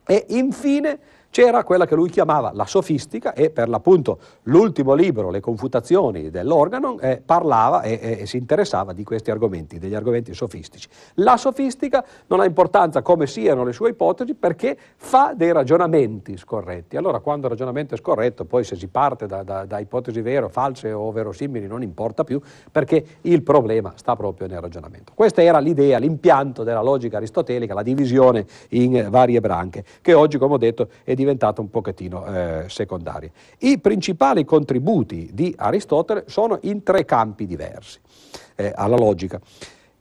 E 0.05 0.25
infine 0.29 0.97
c'era 1.29 1.63
quella 1.63 1.85
che 1.85 1.95
lui 1.95 2.09
chiamava 2.09 2.51
la 2.53 2.65
sofistica 2.65 3.33
e 3.33 3.49
per 3.49 3.69
l'appunto 3.69 4.19
l'ultimo 4.43 4.93
libro, 4.93 5.29
Le 5.29 5.39
confutazioni 5.39 6.29
dell'organo, 6.29 6.99
eh, 6.99 7.21
parlava 7.23 7.81
e, 7.81 8.17
e, 8.21 8.25
si 8.25 8.37
interessava 8.37 8.93
di 8.93 9.03
questi 9.03 9.29
argomenti, 9.29 9.77
degli 9.77 9.93
argomenti 9.93 10.33
sofistici. 10.33 10.87
La 11.15 11.37
sofistica 11.37 12.03
non 12.27 12.39
ha 12.39 12.45
importanza 12.45 13.01
come 13.01 13.27
siano 13.27 13.63
le 13.63 13.73
sue 13.73 13.89
ipotesi 13.89 14.33
perché 14.33 14.77
fa 14.95 15.33
dei 15.35 15.51
ragionamenti 15.51 16.35
scorretti. 16.37 16.97
Allora 16.97 17.19
quando 17.19 17.45
il 17.45 17.51
ragionamento 17.51 17.93
è 17.93 17.97
scorretto, 17.97 18.45
poi 18.45 18.63
se 18.63 18.75
si 18.75 18.87
parte 18.87 19.27
da, 19.27 19.43
da, 19.43 19.65
da 19.65 19.79
ipotesi 19.79 20.21
vere, 20.21 20.49
false 20.49 20.91
o 20.91 21.11
verosimili 21.11 21.67
non 21.67 21.83
importa 21.83 22.23
più 22.23 22.41
perché 22.71 23.05
il 23.21 23.43
problema 23.43 23.93
sta 23.95 24.15
proprio 24.15 24.47
nel 24.47 24.61
ragionamento. 24.61 25.11
Questa 25.13 25.43
era 25.43 25.59
l'idea, 25.59 25.99
l'impianto 25.99 26.63
della 26.63 26.81
logica 26.81 27.17
aristotelica, 27.17 27.73
la 27.73 27.83
divisione 27.83 28.45
in 28.69 29.07
varie 29.09 29.39
branche, 29.39 29.83
che 30.01 30.13
oggi 30.13 30.37
come 30.37 30.55
ho 30.55 30.57
detto 30.57 30.89
è 31.03 31.13
diventata 31.19 31.59
un 31.59 31.69
pochettino 31.69 32.25
eh, 32.25 32.65
secondaria. 32.69 33.29
I 33.59 33.79
principali 33.79 34.45
contributi 34.45 35.29
di 35.33 35.53
Aristotele 35.57 36.23
sono 36.27 36.59
in 36.61 36.81
tre 36.81 37.03
campi 37.03 37.45
diversi 37.45 37.99
eh, 38.55 38.71
alla 38.73 38.95
logica. 38.95 39.39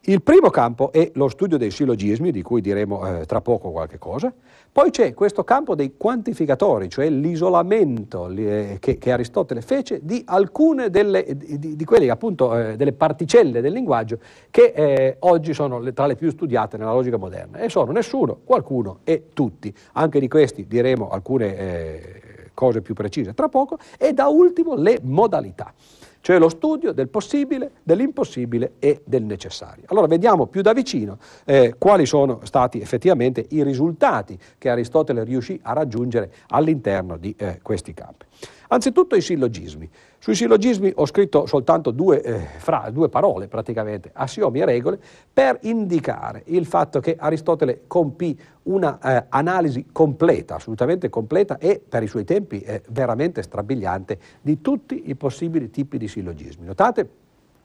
Il 0.08 0.22
primo 0.22 0.48
campo 0.48 0.90
è 0.90 1.10
lo 1.16 1.28
studio 1.28 1.58
dei 1.58 1.70
sillogismi, 1.70 2.30
di 2.30 2.40
cui 2.40 2.62
diremo 2.62 3.20
eh, 3.20 3.26
tra 3.26 3.42
poco 3.42 3.70
qualche 3.70 3.98
cosa. 3.98 4.32
Poi 4.72 4.88
c'è 4.88 5.12
questo 5.12 5.44
campo 5.44 5.74
dei 5.74 5.98
quantificatori, 5.98 6.88
cioè 6.88 7.10
l'isolamento 7.10 8.26
eh, 8.30 8.78
che, 8.80 8.96
che, 8.96 9.12
Aristotele 9.12 9.60
fece 9.60 10.00
di 10.02 10.22
alcune 10.24 10.88
delle, 10.88 11.26
di, 11.36 11.76
di 11.76 11.84
quelle, 11.84 12.08
appunto, 12.08 12.58
eh, 12.58 12.76
delle 12.76 12.94
particelle 12.94 13.60
del 13.60 13.74
linguaggio 13.74 14.18
che 14.50 14.72
eh, 14.74 15.16
oggi 15.18 15.52
sono 15.52 15.78
le, 15.78 15.92
tra 15.92 16.06
le 16.06 16.16
più 16.16 16.30
studiate 16.30 16.78
nella 16.78 16.94
logica 16.94 17.18
moderna. 17.18 17.58
E 17.58 17.68
sono 17.68 17.92
nessuno, 17.92 18.38
qualcuno 18.44 19.00
e 19.04 19.24
tutti. 19.34 19.70
Anche 19.92 20.20
di 20.20 20.28
questi 20.28 20.66
diremo 20.66 21.10
alcune 21.10 21.54
eh, 21.54 22.22
cose 22.54 22.80
più 22.80 22.94
precise 22.94 23.34
tra 23.34 23.50
poco. 23.50 23.76
E 23.98 24.14
da 24.14 24.28
ultimo 24.28 24.74
le 24.74 25.00
modalità 25.02 25.74
cioè 26.20 26.38
lo 26.38 26.48
studio 26.48 26.92
del 26.92 27.08
possibile, 27.08 27.70
dell'impossibile 27.82 28.72
e 28.78 29.02
del 29.04 29.22
necessario. 29.22 29.84
Allora 29.86 30.06
vediamo 30.06 30.46
più 30.46 30.62
da 30.62 30.72
vicino 30.72 31.18
eh, 31.44 31.74
quali 31.78 32.06
sono 32.06 32.40
stati 32.44 32.80
effettivamente 32.80 33.46
i 33.50 33.62
risultati 33.62 34.38
che 34.58 34.68
Aristotele 34.68 35.24
riuscì 35.24 35.58
a 35.62 35.72
raggiungere 35.72 36.32
all'interno 36.48 37.16
di 37.16 37.34
eh, 37.36 37.60
questi 37.62 37.94
campi. 37.94 38.26
Anzitutto 38.70 39.16
i 39.16 39.22
sillogismi. 39.22 39.88
Sui 40.18 40.34
sillogismi 40.34 40.92
ho 40.94 41.06
scritto 41.06 41.46
soltanto 41.46 41.90
due, 41.90 42.20
eh, 42.20 42.38
fra, 42.58 42.90
due, 42.90 43.08
parole 43.08 43.48
praticamente, 43.48 44.10
assiomi 44.12 44.60
e 44.60 44.64
regole, 44.66 45.00
per 45.32 45.58
indicare 45.62 46.42
il 46.46 46.66
fatto 46.66 47.00
che 47.00 47.16
Aristotele 47.18 47.84
compì 47.86 48.38
un'analisi 48.64 49.80
eh, 49.80 49.84
completa, 49.90 50.56
assolutamente 50.56 51.08
completa 51.08 51.56
e 51.56 51.80
per 51.86 52.02
i 52.02 52.08
suoi 52.08 52.24
tempi 52.24 52.60
eh, 52.60 52.82
veramente 52.90 53.42
strabiliante 53.42 54.18
di 54.42 54.60
tutti 54.60 55.04
i 55.06 55.14
possibili 55.14 55.70
tipi 55.70 55.96
di 55.96 56.08
sillogismi. 56.08 56.66
Notate? 56.66 57.08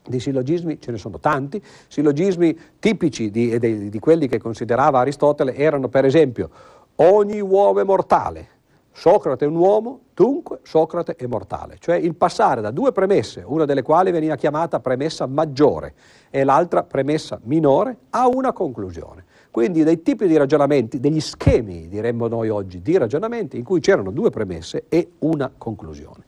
Di 0.06 0.20
sillogismi 0.20 0.80
ce 0.80 0.92
ne 0.92 0.98
sono 0.98 1.20
tanti, 1.20 1.62
sillogismi 1.88 2.58
tipici 2.80 3.30
di, 3.30 3.58
di, 3.60 3.90
di 3.90 4.00
quelli 4.00 4.28
che 4.28 4.38
considerava 4.38 5.00
Aristotele 5.00 5.56
erano 5.56 5.88
per 5.88 6.06
esempio 6.06 6.50
ogni 6.96 7.40
uomo 7.40 7.80
è 7.80 7.84
mortale, 7.84 8.48
Socrate 8.96 9.46
è 9.46 9.48
un 9.48 9.56
uomo, 9.56 10.02
dunque 10.14 10.60
Socrate 10.62 11.16
è 11.16 11.26
mortale, 11.26 11.78
cioè 11.80 11.96
il 11.96 12.16
passare 12.16 12.62
da 12.62 12.70
due 12.70 12.92
premesse, 12.92 13.44
una 13.44 13.66
delle 13.66 13.82
quali 13.82 14.12
veniva 14.12 14.36
chiamata 14.36 14.80
premessa 14.80 15.26
maggiore 15.26 15.96
e 16.30 16.44
l'altra 16.44 16.84
premessa 16.84 17.40
minore, 17.44 17.98
a 18.12 18.28
una 18.28 18.54
conclusione. 18.54 19.26
Quindi 19.50 19.84
dei 19.84 20.02
tipi 20.02 20.28
di 20.28 20.38
ragionamenti, 20.38 21.00
degli 21.00 21.20
schemi, 21.20 21.88
diremmo 21.88 22.28
noi 22.28 22.50
oggi, 22.50 22.82
di 22.82 22.98
ragionamenti 22.98 23.58
in 23.58 23.64
cui 23.64 23.80
c'erano 23.80 24.12
due 24.12 24.30
premesse 24.30 24.86
e 24.90 25.12
una 25.20 25.52
conclusione. 25.56 26.24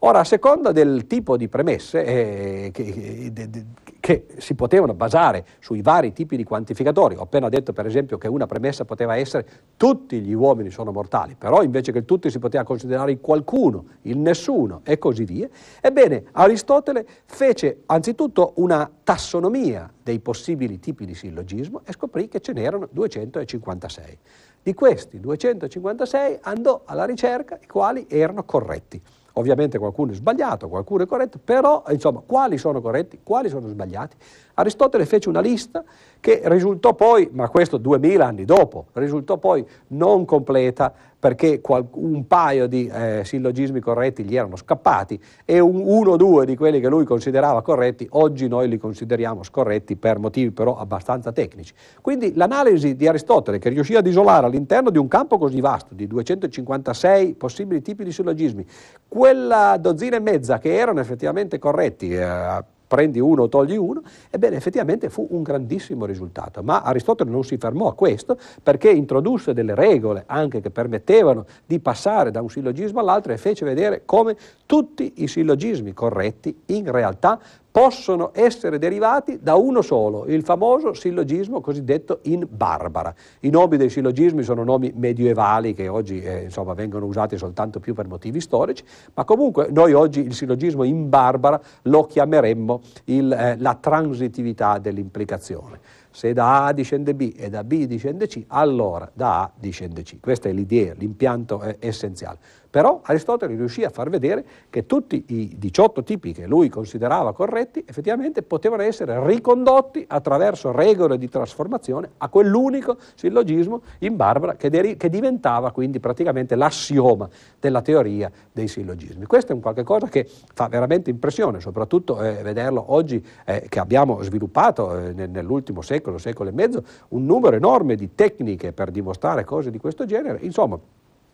Ora, 0.00 0.20
a 0.20 0.24
seconda 0.24 0.72
del 0.72 1.06
tipo 1.06 1.38
di 1.38 1.48
premesse 1.48 2.04
eh, 2.04 2.70
che, 2.70 3.30
de, 3.32 3.64
che, 3.98 4.26
si 4.36 4.54
potevano 4.54 4.92
basare 4.92 5.46
sui 5.58 5.80
vari 5.80 6.12
tipi 6.12 6.36
di 6.36 6.44
quantificatori, 6.44 7.16
ho 7.16 7.22
appena 7.22 7.48
detto 7.48 7.72
per 7.72 7.86
esempio 7.86 8.18
che 8.18 8.28
una 8.28 8.46
premessa 8.46 8.84
poteva 8.84 9.16
essere 9.16 9.46
tutti 9.78 10.20
gli 10.20 10.34
uomini 10.34 10.70
sono 10.70 10.92
mortali, 10.92 11.34
però 11.34 11.62
invece 11.62 11.92
che 11.92 12.04
tutti 12.04 12.30
si 12.30 12.38
poteva 12.38 12.62
considerare 12.62 13.12
il 13.12 13.20
qualcuno, 13.20 13.84
il 14.02 14.18
nessuno 14.18 14.82
e 14.84 14.98
così 14.98 15.24
via, 15.24 15.48
ebbene 15.80 16.24
Aristotele 16.32 17.06
fece 17.24 17.82
anzitutto 17.86 18.52
una 18.56 18.90
tassonomia 19.02 19.90
dei 20.02 20.20
possibili 20.20 20.78
tipi 20.78 21.06
di 21.06 21.14
sillogismo 21.14 21.80
e 21.84 21.92
scoprì 21.92 22.28
che 22.28 22.40
ce 22.40 22.52
n'erano 22.52 22.86
256. 22.90 24.18
Di 24.62 24.74
questi 24.74 25.20
256 25.20 26.40
andò 26.42 26.82
alla 26.84 27.06
ricerca 27.06 27.58
i 27.62 27.66
quali 27.66 28.04
erano 28.08 28.44
corretti. 28.44 29.00
Ovviamente 29.38 29.78
qualcuno 29.78 30.12
è 30.12 30.14
sbagliato, 30.14 30.66
qualcuno 30.68 31.02
è 31.02 31.06
corretto, 31.06 31.38
però 31.42 31.84
insomma 31.90 32.22
quali 32.24 32.56
sono 32.56 32.80
corretti, 32.80 33.20
quali 33.22 33.50
sono 33.50 33.68
sbagliati? 33.68 34.16
Aristotele 34.58 35.04
fece 35.04 35.28
una 35.28 35.40
lista 35.40 35.84
che 36.18 36.40
risultò 36.44 36.94
poi, 36.94 37.28
ma 37.32 37.48
questo 37.48 37.76
duemila 37.76 38.26
anni 38.26 38.44
dopo, 38.44 38.86
risultò 38.94 39.36
poi 39.36 39.64
non 39.88 40.24
completa 40.24 40.92
perché 41.18 41.60
un 41.92 42.26
paio 42.26 42.66
di 42.66 42.86
eh, 42.86 43.22
sillogismi 43.24 43.80
corretti 43.80 44.22
gli 44.22 44.36
erano 44.36 44.56
scappati 44.56 45.20
e 45.44 45.60
un, 45.60 45.82
uno 45.84 46.12
o 46.12 46.16
due 46.16 46.46
di 46.46 46.56
quelli 46.56 46.80
che 46.80 46.88
lui 46.88 47.04
considerava 47.04 47.62
corretti, 47.62 48.06
oggi 48.12 48.48
noi 48.48 48.68
li 48.68 48.78
consideriamo 48.78 49.42
scorretti 49.42 49.96
per 49.96 50.18
motivi 50.18 50.52
però 50.52 50.76
abbastanza 50.78 51.32
tecnici. 51.32 51.74
Quindi 52.00 52.34
l'analisi 52.34 52.96
di 52.96 53.06
Aristotele 53.06 53.58
che 53.58 53.68
riuscì 53.68 53.94
ad 53.94 54.06
isolare 54.06 54.46
all'interno 54.46 54.90
di 54.90 54.98
un 54.98 55.08
campo 55.08 55.36
così 55.36 55.60
vasto, 55.60 55.94
di 55.94 56.06
256 56.06 57.34
possibili 57.34 57.82
tipi 57.82 58.04
di 58.04 58.12
sillogismi, 58.12 58.64
quella 59.06 59.76
dozzina 59.78 60.16
e 60.16 60.20
mezza 60.20 60.58
che 60.58 60.74
erano 60.74 61.00
effettivamente 61.00 61.58
corretti, 61.58 62.10
eh, 62.10 62.64
prendi 62.86 63.20
uno 63.20 63.42
o 63.42 63.48
togli 63.48 63.76
uno, 63.76 64.02
ebbene 64.30 64.56
effettivamente 64.56 65.10
fu 65.10 65.26
un 65.30 65.42
grandissimo 65.42 66.04
risultato. 66.04 66.62
Ma 66.62 66.82
Aristotele 66.82 67.30
non 67.30 67.44
si 67.44 67.56
fermò 67.56 67.88
a 67.88 67.94
questo 67.94 68.38
perché 68.62 68.90
introdusse 68.90 69.52
delle 69.52 69.74
regole 69.74 70.24
anche 70.26 70.60
che 70.60 70.70
permettevano 70.70 71.44
di 71.64 71.78
passare 71.80 72.30
da 72.30 72.40
un 72.40 72.48
sillogismo 72.48 73.00
all'altro 73.00 73.32
e 73.32 73.38
fece 73.38 73.64
vedere 73.64 74.02
come 74.04 74.36
tutti 74.66 75.14
i 75.16 75.28
sillogismi 75.28 75.92
corretti 75.92 76.62
in 76.66 76.90
realtà 76.90 77.40
possono 77.76 78.30
essere 78.32 78.78
derivati 78.78 79.38
da 79.42 79.56
uno 79.56 79.82
solo, 79.82 80.24
il 80.24 80.42
famoso 80.44 80.94
sillogismo 80.94 81.60
cosiddetto 81.60 82.20
in 82.22 82.46
barbara. 82.48 83.14
I 83.40 83.50
nomi 83.50 83.76
dei 83.76 83.90
sillogismi 83.90 84.42
sono 84.44 84.64
nomi 84.64 84.94
medievali 84.96 85.74
che 85.74 85.86
oggi 85.86 86.22
eh, 86.22 86.44
insomma, 86.44 86.72
vengono 86.72 87.04
usati 87.04 87.36
soltanto 87.36 87.78
più 87.78 87.92
per 87.92 88.08
motivi 88.08 88.40
storici, 88.40 88.82
ma 89.12 89.24
comunque 89.24 89.68
noi 89.70 89.92
oggi 89.92 90.20
il 90.20 90.32
sillogismo 90.32 90.84
in 90.84 91.10
barbara 91.10 91.60
lo 91.82 92.06
chiameremmo 92.06 92.80
il, 93.04 93.30
eh, 93.30 93.56
la 93.58 93.74
transitività 93.74 94.78
dell'implicazione. 94.78 95.78
Se 96.10 96.32
da 96.32 96.64
A 96.64 96.72
discende 96.72 97.14
B 97.14 97.34
e 97.36 97.50
da 97.50 97.62
B 97.62 97.84
discende 97.84 98.26
C, 98.26 98.42
allora 98.46 99.10
da 99.12 99.42
A 99.42 99.50
discende 99.54 100.02
C. 100.02 100.18
Questa 100.18 100.48
è 100.48 100.52
l'idea, 100.52 100.94
l'impianto 100.96 101.60
è 101.60 101.76
essenziale. 101.80 102.38
Però 102.76 103.00
Aristotele 103.04 103.56
riuscì 103.56 103.84
a 103.84 103.88
far 103.88 104.10
vedere 104.10 104.44
che 104.68 104.84
tutti 104.84 105.24
i 105.28 105.54
18 105.56 106.02
tipi 106.02 106.34
che 106.34 106.46
lui 106.46 106.68
considerava 106.68 107.32
corretti 107.32 107.82
effettivamente 107.88 108.42
potevano 108.42 108.82
essere 108.82 109.18
ricondotti 109.26 110.04
attraverso 110.06 110.72
regole 110.72 111.16
di 111.16 111.26
trasformazione 111.26 112.10
a 112.18 112.28
quell'unico 112.28 112.98
sillogismo 113.14 113.80
in 114.00 114.14
Barbara 114.16 114.56
che, 114.56 114.68
deri- 114.68 114.98
che 114.98 115.08
diventava 115.08 115.70
quindi 115.70 116.00
praticamente 116.00 116.54
l'assioma 116.54 117.26
della 117.58 117.80
teoria 117.80 118.30
dei 118.52 118.68
sillogismi. 118.68 119.24
Questo 119.24 119.52
è 119.52 119.54
un 119.54 119.62
qualche 119.62 119.82
cosa 119.82 120.08
che 120.08 120.28
fa 120.52 120.68
veramente 120.68 121.08
impressione, 121.08 121.60
soprattutto 121.60 122.20
eh, 122.20 122.42
vederlo 122.42 122.92
oggi 122.92 123.26
eh, 123.46 123.64
che 123.70 123.78
abbiamo 123.78 124.20
sviluppato 124.20 124.98
eh, 124.98 125.14
nell'ultimo 125.14 125.80
secolo, 125.80 126.18
secolo 126.18 126.50
e 126.50 126.52
mezzo, 126.52 126.84
un 127.08 127.24
numero 127.24 127.56
enorme 127.56 127.94
di 127.94 128.14
tecniche 128.14 128.74
per 128.74 128.90
dimostrare 128.90 129.44
cose 129.44 129.70
di 129.70 129.78
questo 129.78 130.04
genere. 130.04 130.40
Insomma, 130.42 130.78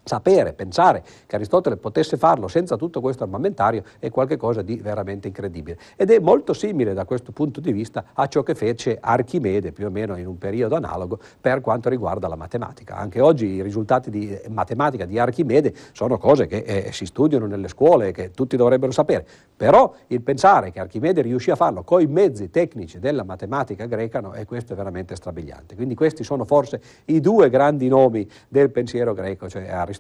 Sapere, 0.04 0.52
pensare 0.52 1.04
che 1.26 1.36
Aristotele 1.36 1.76
potesse 1.76 2.16
farlo 2.16 2.48
senza 2.48 2.74
tutto 2.74 3.00
questo 3.00 3.22
armamentario 3.22 3.84
è 4.00 4.10
qualcosa 4.10 4.60
di 4.60 4.74
veramente 4.74 5.28
incredibile 5.28 5.78
ed 5.94 6.10
è 6.10 6.18
molto 6.18 6.54
simile 6.54 6.92
da 6.92 7.04
questo 7.04 7.30
punto 7.30 7.60
di 7.60 7.70
vista 7.70 8.06
a 8.12 8.26
ciò 8.26 8.42
che 8.42 8.56
fece 8.56 8.98
Archimede 9.00 9.70
più 9.70 9.86
o 9.86 9.90
meno 9.90 10.16
in 10.16 10.26
un 10.26 10.38
periodo 10.38 10.74
analogo 10.74 11.20
per 11.40 11.60
quanto 11.60 11.88
riguarda 11.88 12.26
la 12.26 12.34
matematica. 12.34 12.96
Anche 12.96 13.20
oggi 13.20 13.46
i 13.46 13.62
risultati 13.62 14.10
di 14.10 14.36
matematica 14.48 15.04
di 15.04 15.20
Archimede 15.20 15.72
sono 15.92 16.18
cose 16.18 16.48
che 16.48 16.64
eh, 16.66 16.90
si 16.90 17.06
studiano 17.06 17.46
nelle 17.46 17.68
scuole 17.68 18.08
e 18.08 18.12
che 18.12 18.32
tutti 18.32 18.56
dovrebbero 18.56 18.90
sapere, 18.90 19.24
però 19.56 19.94
il 20.08 20.20
pensare 20.20 20.72
che 20.72 20.80
Archimede 20.80 21.22
riuscì 21.22 21.52
a 21.52 21.56
farlo 21.56 21.84
con 21.84 22.00
i 22.00 22.06
mezzi 22.06 22.50
tecnici 22.50 22.98
della 22.98 23.22
matematica 23.22 23.86
greca 23.86 24.18
no, 24.18 24.34
e 24.34 24.46
questo 24.46 24.72
è 24.72 24.76
veramente 24.76 25.14
strabiliante. 25.14 25.76
Quindi 25.76 25.94
questi 25.94 26.24
sono 26.24 26.44
forse 26.44 26.80
i 27.04 27.20
due 27.20 27.48
grandi 27.50 27.86
nomi 27.86 28.28
del 28.48 28.70
pensiero 28.70 29.14
greco, 29.14 29.48
cioè 29.48 29.68
Aristotele 29.68 29.90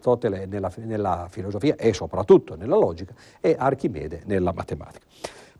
nella, 0.46 0.70
nella 0.76 1.26
filosofia 1.30 1.76
e 1.76 1.92
soprattutto 1.92 2.56
nella 2.56 2.76
logica 2.76 3.14
e 3.40 3.54
Archimede 3.58 4.22
nella 4.24 4.52
matematica. 4.52 5.06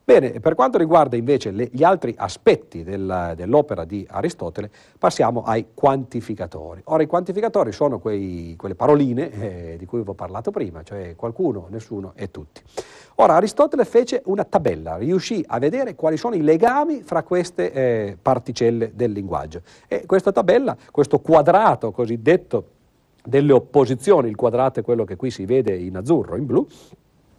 Bene, 0.04 0.40
per 0.40 0.56
quanto 0.56 0.78
riguarda 0.78 1.16
invece 1.16 1.52
le, 1.52 1.68
gli 1.70 1.84
altri 1.84 2.12
aspetti 2.18 2.82
del, 2.82 3.34
dell'opera 3.36 3.84
di 3.84 4.04
Aristotele, 4.10 4.68
passiamo 4.98 5.44
ai 5.44 5.66
quantificatori. 5.74 6.80
Ora, 6.86 7.04
i 7.04 7.06
quantificatori 7.06 7.70
sono 7.70 8.00
quei, 8.00 8.56
quelle 8.58 8.74
paroline 8.74 9.30
eh, 9.30 9.76
di 9.78 9.86
cui 9.86 10.02
vi 10.02 10.08
ho 10.10 10.14
parlato 10.14 10.50
prima, 10.50 10.82
cioè 10.82 11.14
qualcuno, 11.14 11.68
nessuno 11.70 12.14
e 12.16 12.32
tutti. 12.32 12.60
Ora, 13.16 13.34
Aristotele 13.34 13.84
fece 13.84 14.22
una 14.24 14.42
tabella, 14.42 14.96
riuscì 14.96 15.44
a 15.46 15.60
vedere 15.60 15.94
quali 15.94 16.16
sono 16.16 16.34
i 16.34 16.42
legami 16.42 17.02
fra 17.02 17.22
queste 17.22 17.70
eh, 17.70 18.18
particelle 18.20 18.90
del 18.96 19.12
linguaggio. 19.12 19.60
E 19.86 20.04
questa 20.04 20.32
tabella, 20.32 20.76
questo 20.90 21.20
quadrato 21.20 21.92
cosiddetto 21.92 22.64
delle 23.22 23.52
opposizioni, 23.52 24.28
il 24.28 24.36
quadrato 24.36 24.80
è 24.80 24.82
quello 24.82 25.04
che 25.04 25.16
qui 25.16 25.30
si 25.30 25.44
vede 25.44 25.76
in 25.76 25.96
azzurro, 25.96 26.36
in 26.36 26.46
blu, 26.46 26.66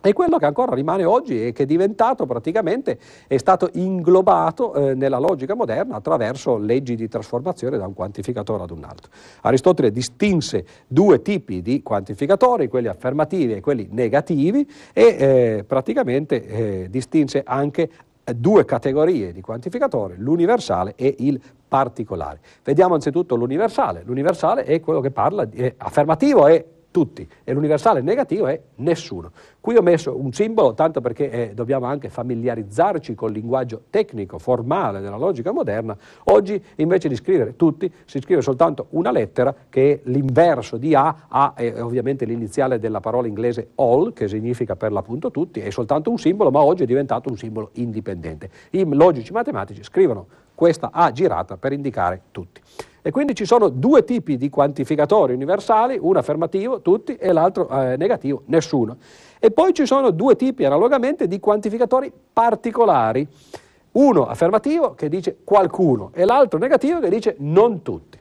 è 0.03 0.11
quello 0.11 0.37
che 0.37 0.45
ancora 0.45 0.75
rimane 0.75 1.05
oggi 1.05 1.47
e 1.47 1.53
che 1.53 1.63
è 1.63 1.65
diventato 1.65 2.25
praticamente, 2.25 2.99
è 3.25 3.37
stato 3.37 3.69
inglobato 3.71 4.73
eh, 4.73 4.95
nella 4.95 5.17
logica 5.17 5.55
moderna 5.55 5.95
attraverso 5.95 6.57
leggi 6.57 6.95
di 6.95 7.07
trasformazione 7.07 7.77
da 7.77 7.87
un 7.87 7.93
quantificatore 7.93 8.63
ad 8.63 8.71
un 8.71 8.83
altro. 8.83 9.09
Aristotele 9.43 9.93
distinse 9.93 10.65
due 10.87 11.21
tipi 11.21 11.61
di 11.61 11.81
quantificatori, 11.81 12.67
quelli 12.67 12.87
affermativi 12.89 13.53
e 13.53 13.61
quelli 13.61 13.87
negativi, 13.91 14.69
e 14.91 15.03
eh, 15.03 15.63
praticamente 15.65 16.47
eh, 16.47 16.87
distinse 16.89 17.41
anche 17.45 17.89
due 18.35 18.65
categorie 18.65 19.31
di 19.31 19.39
quantificatori, 19.39 20.15
l'universale 20.17 20.93
e 20.95 21.15
il 21.19 21.39
particolare. 21.73 22.39
Vediamo 22.63 22.93
anzitutto 22.93 23.33
l'universale. 23.33 24.03
L'universale 24.05 24.63
è 24.63 24.79
quello 24.79 25.01
che 25.01 25.09
parla, 25.09 25.49
è 25.49 25.73
affermativo 25.75 26.45
è 26.45 26.63
tutti 26.91 27.27
e 27.43 27.51
l'universale 27.51 28.01
negativo 28.01 28.45
è 28.45 28.61
nessuno. 28.75 29.31
Qui 29.59 29.75
ho 29.75 29.81
messo 29.81 30.15
un 30.15 30.31
simbolo 30.31 30.75
tanto 30.75 31.01
perché 31.01 31.31
eh, 31.31 31.53
dobbiamo 31.55 31.87
anche 31.87 32.09
familiarizzarci 32.09 33.15
col 33.15 33.31
linguaggio 33.31 33.85
tecnico, 33.89 34.37
formale 34.37 34.99
della 34.99 35.17
logica 35.17 35.51
moderna. 35.51 35.97
Oggi 36.25 36.63
invece 36.75 37.07
di 37.07 37.15
scrivere 37.15 37.55
tutti 37.55 37.91
si 38.05 38.19
scrive 38.21 38.43
soltanto 38.43 38.85
una 38.91 39.09
lettera 39.09 39.55
che 39.67 39.93
è 39.93 39.99
l'inverso 40.11 40.77
di 40.77 40.93
A, 40.93 41.25
A 41.27 41.53
è 41.55 41.81
ovviamente 41.81 42.25
l'iniziale 42.25 42.77
della 42.77 42.99
parola 42.99 43.25
inglese 43.25 43.69
all 43.77 44.13
che 44.13 44.27
significa 44.27 44.75
per 44.75 44.91
l'appunto 44.91 45.31
tutti, 45.31 45.59
è 45.59 45.71
soltanto 45.71 46.11
un 46.11 46.19
simbolo 46.19 46.51
ma 46.51 46.61
oggi 46.61 46.83
è 46.83 46.85
diventato 46.85 47.29
un 47.29 47.37
simbolo 47.37 47.71
indipendente. 47.73 48.51
I 48.69 48.85
logici 48.93 49.33
matematici 49.33 49.81
scrivono 49.81 50.27
questa 50.55 50.89
A 50.91 51.11
girata 51.11 51.57
per 51.57 51.73
indicare 51.73 52.21
tutti. 52.31 52.61
E 53.05 53.11
quindi 53.11 53.35
ci 53.35 53.45
sono 53.45 53.67
due 53.67 54.05
tipi 54.05 54.37
di 54.37 54.49
quantificatori 54.49 55.33
universali, 55.33 55.97
uno 55.99 56.19
affermativo, 56.19 56.81
tutti, 56.81 57.15
e 57.15 57.33
l'altro 57.33 57.67
eh, 57.69 57.97
negativo, 57.97 58.43
nessuno. 58.45 58.95
E 59.39 59.51
poi 59.51 59.73
ci 59.73 59.85
sono 59.85 60.09
due 60.11 60.37
tipi 60.37 60.63
analogamente 60.63 61.27
di 61.27 61.39
quantificatori 61.41 62.11
particolari, 62.31 63.27
uno 63.91 64.25
affermativo 64.25 64.93
che 64.93 65.09
dice 65.09 65.39
qualcuno 65.43 66.11
e 66.13 66.23
l'altro 66.23 66.57
negativo 66.57 66.99
che 67.01 67.09
dice 67.09 67.35
non 67.39 67.81
tutti. 67.81 68.17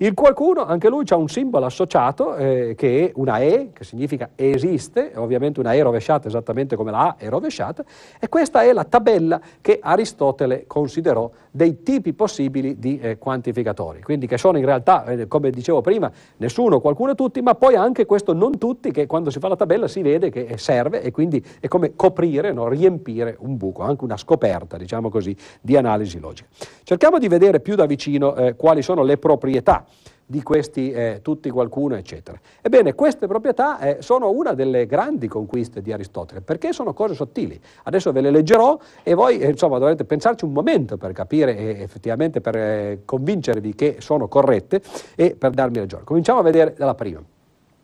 Il 0.00 0.14
qualcuno, 0.14 0.64
anche 0.64 0.88
lui, 0.88 1.02
ha 1.08 1.16
un 1.16 1.26
simbolo 1.26 1.66
associato 1.66 2.36
eh, 2.36 2.74
che 2.76 3.06
è 3.06 3.12
una 3.16 3.40
E, 3.40 3.70
che 3.72 3.82
significa 3.82 4.30
esiste, 4.36 5.10
ovviamente 5.16 5.58
una 5.58 5.74
E 5.74 5.82
rovesciata 5.82 6.28
esattamente 6.28 6.76
come 6.76 6.92
la 6.92 6.98
A 7.00 7.16
è 7.16 7.28
rovesciata, 7.28 7.82
e 8.20 8.28
questa 8.28 8.62
è 8.62 8.72
la 8.72 8.84
tabella 8.84 9.40
che 9.60 9.80
Aristotele 9.82 10.66
considerò 10.68 11.28
dei 11.50 11.82
tipi 11.82 12.12
possibili 12.12 12.78
di 12.78 13.00
eh, 13.00 13.18
quantificatori, 13.18 14.00
quindi 14.00 14.28
che 14.28 14.38
sono 14.38 14.56
in 14.58 14.64
realtà, 14.66 15.04
eh, 15.04 15.26
come 15.26 15.50
dicevo 15.50 15.80
prima, 15.80 16.08
nessuno, 16.36 16.78
qualcuno 16.78 17.16
tutti, 17.16 17.40
ma 17.40 17.56
poi 17.56 17.74
anche 17.74 18.06
questo 18.06 18.32
non 18.32 18.56
tutti, 18.56 18.92
che 18.92 19.08
quando 19.08 19.30
si 19.30 19.40
fa 19.40 19.48
la 19.48 19.56
tabella 19.56 19.88
si 19.88 20.02
vede 20.02 20.30
che 20.30 20.58
serve 20.58 21.02
e 21.02 21.10
quindi 21.10 21.44
è 21.58 21.66
come 21.66 21.96
coprire, 21.96 22.52
no, 22.52 22.68
riempire 22.68 23.34
un 23.40 23.56
buco, 23.56 23.82
anche 23.82 24.04
una 24.04 24.16
scoperta, 24.16 24.76
diciamo 24.76 25.08
così, 25.08 25.36
di 25.60 25.76
analisi 25.76 26.20
logica. 26.20 26.48
Cerchiamo 26.84 27.18
di 27.18 27.26
vedere 27.26 27.58
più 27.58 27.74
da 27.74 27.84
vicino 27.84 28.36
eh, 28.36 28.54
quali 28.54 28.80
sono 28.80 29.02
le 29.02 29.18
proprietà 29.18 29.86
di 30.30 30.42
questi 30.42 30.90
eh, 30.90 31.20
tutti 31.22 31.48
qualcuno, 31.48 31.96
eccetera. 31.96 32.38
Ebbene, 32.60 32.94
queste 32.94 33.26
proprietà 33.26 33.78
eh, 33.78 34.02
sono 34.02 34.30
una 34.30 34.52
delle 34.52 34.84
grandi 34.84 35.26
conquiste 35.26 35.80
di 35.80 35.90
Aristotele, 35.90 36.42
perché 36.42 36.74
sono 36.74 36.92
cose 36.92 37.14
sottili. 37.14 37.58
Adesso 37.84 38.12
ve 38.12 38.20
le 38.20 38.30
leggerò 38.30 38.78
e 39.02 39.14
voi 39.14 39.38
eh, 39.38 39.48
insomma, 39.48 39.78
dovrete 39.78 40.04
pensarci 40.04 40.44
un 40.44 40.52
momento 40.52 40.98
per 40.98 41.12
capire 41.12 41.56
e 41.56 41.82
effettivamente 41.82 42.42
per 42.42 42.56
eh, 42.56 43.00
convincervi 43.06 43.74
che 43.74 43.96
sono 44.00 44.28
corrette 44.28 44.82
e 45.14 45.34
per 45.34 45.52
darmi 45.52 45.78
ragione. 45.78 46.04
Cominciamo 46.04 46.40
a 46.40 46.42
vedere 46.42 46.74
dalla 46.76 46.94
prima. 46.94 47.22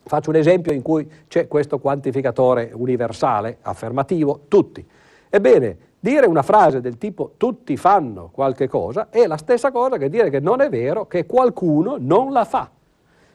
Faccio 0.02 0.28
un 0.28 0.36
esempio 0.36 0.70
in 0.72 0.82
cui 0.82 1.08
c'è 1.28 1.48
questo 1.48 1.78
quantificatore 1.78 2.72
universale, 2.74 3.56
affermativo, 3.62 4.40
tutti. 4.48 4.86
Ebbene, 5.30 5.76
dire 6.04 6.26
una 6.26 6.42
frase 6.42 6.82
del 6.82 6.98
tipo 6.98 7.32
tutti 7.38 7.78
fanno 7.78 8.28
qualche 8.30 8.68
cosa 8.68 9.06
è 9.08 9.26
la 9.26 9.38
stessa 9.38 9.70
cosa 9.70 9.96
che 9.96 10.10
dire 10.10 10.28
che 10.28 10.38
non 10.38 10.60
è 10.60 10.68
vero 10.68 11.06
che 11.06 11.24
qualcuno 11.24 11.96
non 11.98 12.30
la 12.30 12.44
fa. 12.44 12.68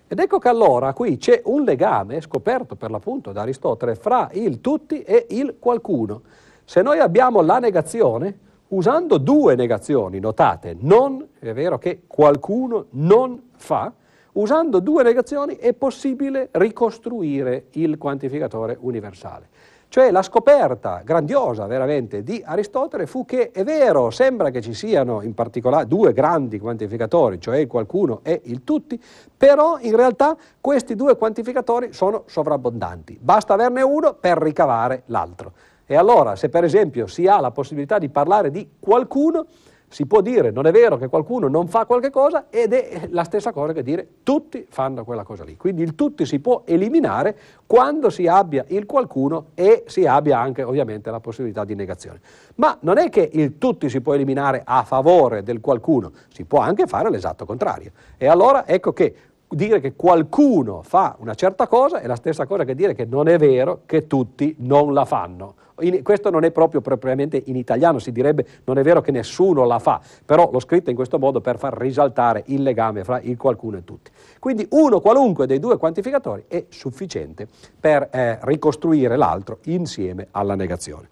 Ed 0.07 0.19
ecco 0.19 0.37
che 0.37 0.49
allora 0.49 0.93
qui 0.93 1.17
c'è 1.17 1.41
un 1.45 1.63
legame 1.63 2.21
scoperto 2.21 2.75
per 2.75 2.91
l'appunto 2.91 3.31
da 3.31 3.41
Aristotele 3.41 3.95
fra 3.95 4.29
il 4.33 4.61
tutti 4.61 5.01
e 5.01 5.25
il 5.29 5.55
qualcuno. 5.57 6.21
Se 6.63 6.83
noi 6.83 6.99
abbiamo 6.99 7.41
la 7.41 7.57
negazione, 7.57 8.37
usando 8.67 9.17
due 9.17 9.55
negazioni, 9.55 10.19
notate, 10.19 10.75
non 10.79 11.27
è 11.39 11.51
vero 11.53 11.79
che 11.79 12.03
qualcuno 12.05 12.85
non 12.91 13.49
fa, 13.55 13.91
Usando 14.31 14.79
due 14.79 15.01
negazioni 15.01 15.55
è 15.55 15.73
possibile 15.73 16.49
ricostruire 16.51 17.65
il 17.71 17.97
quantificatore 17.97 18.77
universale. 18.79 19.47
Cioè 19.91 20.11
la 20.11 20.21
scoperta 20.21 21.01
grandiosa 21.03 21.65
veramente 21.65 22.21
di 22.21 22.43
Aristotele 22.45 23.07
fu 23.07 23.25
che 23.25 23.49
è 23.49 23.63
vero, 23.63 24.11
sembra 24.11 24.51
che 24.51 24.61
ci 24.61 24.75
siano 24.75 25.23
in 25.23 25.33
particolare 25.33 25.87
due 25.87 26.13
grandi 26.13 26.59
quantificatori, 26.59 27.41
cioè 27.41 27.57
il 27.57 27.65
qualcuno 27.65 28.19
e 28.21 28.39
il 28.43 28.63
tutti, 28.63 29.01
però 29.35 29.79
in 29.79 29.95
realtà 29.95 30.37
questi 30.61 30.93
due 30.93 31.17
quantificatori 31.17 31.91
sono 31.91 32.25
sovrabbondanti. 32.27 33.17
Basta 33.19 33.55
averne 33.55 33.81
uno 33.81 34.13
per 34.13 34.37
ricavare 34.37 35.01
l'altro. 35.07 35.53
E 35.87 35.95
allora 35.95 36.35
se 36.35 36.49
per 36.49 36.63
esempio 36.63 37.07
si 37.07 37.25
ha 37.25 37.39
la 37.39 37.49
possibilità 37.49 37.97
di 37.97 38.09
parlare 38.09 38.51
di 38.51 38.69
qualcuno, 38.79 39.47
si 39.89 40.05
può 40.05 40.21
dire 40.21 40.51
non 40.51 40.65
è 40.65 40.71
vero 40.71 40.97
che 40.97 41.07
qualcuno 41.07 41.47
non 41.47 41.67
fa 41.67 41.85
qualche 41.85 42.09
cosa 42.11 42.45
ed 42.49 42.73
è 42.73 43.07
la 43.09 43.23
stessa 43.23 43.51
cosa 43.51 43.73
che 43.73 43.83
dire 43.83 44.07
tutti 44.23 44.65
fanno 44.69 45.03
quella 45.03 45.23
cosa 45.23 45.43
lì. 45.43 45.57
Quindi 45.57 45.81
il 45.81 45.95
tutti 45.95 46.25
si 46.25 46.39
può 46.39 46.61
eliminare 46.65 47.37
quando 47.65 48.09
si 48.09 48.27
abbia 48.27 48.63
il 48.67 48.85
qualcuno 48.85 49.47
e 49.55 49.83
si 49.87 50.05
abbia 50.05 50.39
anche 50.39 50.63
ovviamente 50.63 51.09
la 51.11 51.19
possibilità 51.19 51.65
di 51.65 51.75
negazione. 51.75 52.21
Ma 52.55 52.77
non 52.81 52.97
è 52.97 53.09
che 53.09 53.27
il 53.33 53.57
tutti 53.57 53.89
si 53.89 54.01
può 54.01 54.13
eliminare 54.13 54.61
a 54.63 54.83
favore 54.83 55.43
del 55.43 55.59
qualcuno, 55.59 56.11
si 56.31 56.45
può 56.45 56.59
anche 56.59 56.85
fare 56.85 57.09
l'esatto 57.09 57.45
contrario. 57.45 57.91
E 58.17 58.27
allora 58.27 58.67
ecco 58.67 58.93
che 58.93 59.15
dire 59.49 59.79
che 59.79 59.95
qualcuno 59.95 60.83
fa 60.83 61.15
una 61.19 61.33
certa 61.33 61.67
cosa 61.67 61.99
è 61.99 62.07
la 62.07 62.15
stessa 62.15 62.45
cosa 62.45 62.63
che 62.63 62.75
dire 62.75 62.93
che 62.93 63.05
non 63.05 63.27
è 63.27 63.37
vero 63.37 63.81
che 63.85 64.05
tutti 64.05 64.55
non 64.59 64.93
la 64.93 65.05
fanno. 65.05 65.55
In, 65.81 66.03
questo 66.03 66.29
non 66.29 66.43
è 66.43 66.51
proprio 66.51 66.81
propriamente 66.81 67.41
in 67.45 67.55
italiano, 67.55 67.99
si 67.99 68.11
direbbe 68.11 68.45
non 68.65 68.77
è 68.77 68.83
vero 68.83 69.01
che 69.01 69.11
nessuno 69.11 69.65
la 69.65 69.79
fa, 69.79 70.01
però 70.25 70.49
l'ho 70.51 70.59
scritta 70.59 70.89
in 70.89 70.95
questo 70.95 71.19
modo 71.19 71.41
per 71.41 71.57
far 71.57 71.77
risaltare 71.77 72.43
il 72.47 72.61
legame 72.61 73.03
fra 73.03 73.19
il 73.21 73.37
qualcuno 73.37 73.77
e 73.77 73.83
tutti. 73.83 74.11
Quindi 74.39 74.67
uno 74.71 74.99
qualunque 74.99 75.45
dei 75.45 75.59
due 75.59 75.77
quantificatori 75.77 76.45
è 76.47 76.65
sufficiente 76.69 77.47
per 77.79 78.09
eh, 78.11 78.39
ricostruire 78.41 79.15
l'altro 79.15 79.59
insieme 79.65 80.27
alla 80.31 80.55
negazione. 80.55 81.09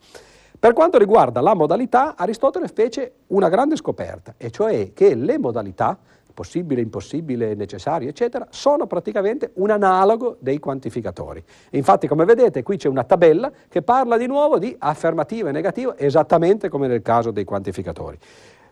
Per 0.59 0.73
quanto 0.73 0.97
riguarda 0.97 1.39
la 1.39 1.53
modalità, 1.53 2.15
Aristotele 2.17 2.67
fece 2.67 3.11
una 3.27 3.47
grande 3.47 3.75
scoperta, 3.75 4.33
e 4.37 4.49
cioè 4.49 4.91
che 4.91 5.13
le 5.13 5.37
modalità 5.37 5.99
possibile, 6.37 6.81
impossibile, 6.81 7.55
necessario, 7.55 8.07
eccetera, 8.07 8.45
sono 8.51 8.85
praticamente 8.85 9.53
un 9.55 9.71
analogo 9.71 10.37
dei 10.39 10.59
quantificatori. 10.59 11.43
Infatti, 11.71 12.05
come 12.05 12.25
vedete, 12.25 12.61
qui 12.61 12.77
c'è 12.77 12.87
una 12.87 13.03
tabella 13.03 13.51
che 13.67 13.81
parla 13.81 14.17
di 14.17 14.27
nuovo 14.27 14.59
di 14.59 14.75
affermativa 14.77 15.49
e 15.49 15.51
negativa, 15.51 15.97
esattamente 15.97 16.69
come 16.69 16.85
nel 16.85 17.01
caso 17.01 17.31
dei 17.31 17.43
quantificatori. 17.43 18.19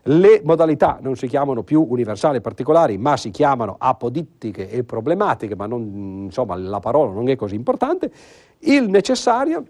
Le 0.02 0.42
modalità 0.44 0.98
non 1.00 1.16
si 1.16 1.26
chiamano 1.26 1.64
più 1.64 1.84
universali 1.88 2.36
e 2.36 2.40
particolari, 2.40 2.98
ma 2.98 3.16
si 3.16 3.30
chiamano 3.30 3.74
apodittiche 3.76 4.70
e 4.70 4.84
problematiche, 4.84 5.56
ma 5.56 5.66
non, 5.66 6.26
insomma 6.26 6.54
la 6.54 6.78
parola 6.78 7.10
non 7.10 7.28
è 7.28 7.34
così 7.34 7.56
importante. 7.56 8.12
Il 8.60 8.88
necessario 8.88 9.64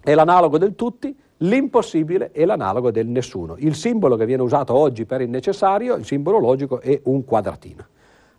è 0.00 0.12
l'analogo 0.12 0.58
del 0.58 0.74
tutti, 0.74 1.16
L'impossibile 1.38 2.30
è 2.32 2.44
l'analogo 2.44 2.90
del 2.90 3.06
nessuno. 3.06 3.56
Il 3.58 3.74
simbolo 3.74 4.16
che 4.16 4.26
viene 4.26 4.42
usato 4.42 4.74
oggi 4.74 5.04
per 5.04 5.20
il 5.20 5.30
necessario, 5.30 5.94
il 5.94 6.04
simbolo 6.04 6.38
logico, 6.38 6.80
è 6.80 7.00
un 7.04 7.24
quadratino. 7.24 7.86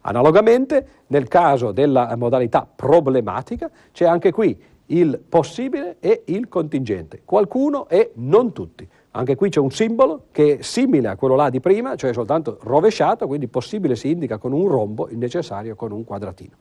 Analogamente, 0.01 0.87
nel 1.07 1.27
caso 1.27 1.71
della 1.71 2.15
modalità 2.15 2.67
problematica, 2.73 3.69
c'è 3.91 4.05
anche 4.05 4.31
qui 4.31 4.57
il 4.87 5.21
possibile 5.27 5.97
e 5.99 6.23
il 6.25 6.47
contingente, 6.47 7.21
qualcuno 7.23 7.87
e 7.87 8.11
non 8.15 8.53
tutti. 8.53 8.87
Anche 9.11 9.35
qui 9.35 9.49
c'è 9.49 9.59
un 9.59 9.71
simbolo 9.71 10.25
che 10.31 10.59
è 10.59 10.61
simile 10.61 11.09
a 11.09 11.15
quello 11.15 11.35
là 11.35 11.49
di 11.49 11.59
prima, 11.59 11.95
cioè 11.95 12.13
soltanto 12.13 12.57
rovesciato, 12.61 13.27
quindi 13.27 13.47
possibile 13.47 13.95
si 13.95 14.09
indica 14.09 14.37
con 14.37 14.51
un 14.51 14.67
rombo, 14.67 15.09
il 15.09 15.17
necessario 15.17 15.75
con 15.75 15.91
un 15.91 16.03
quadratino. 16.03 16.55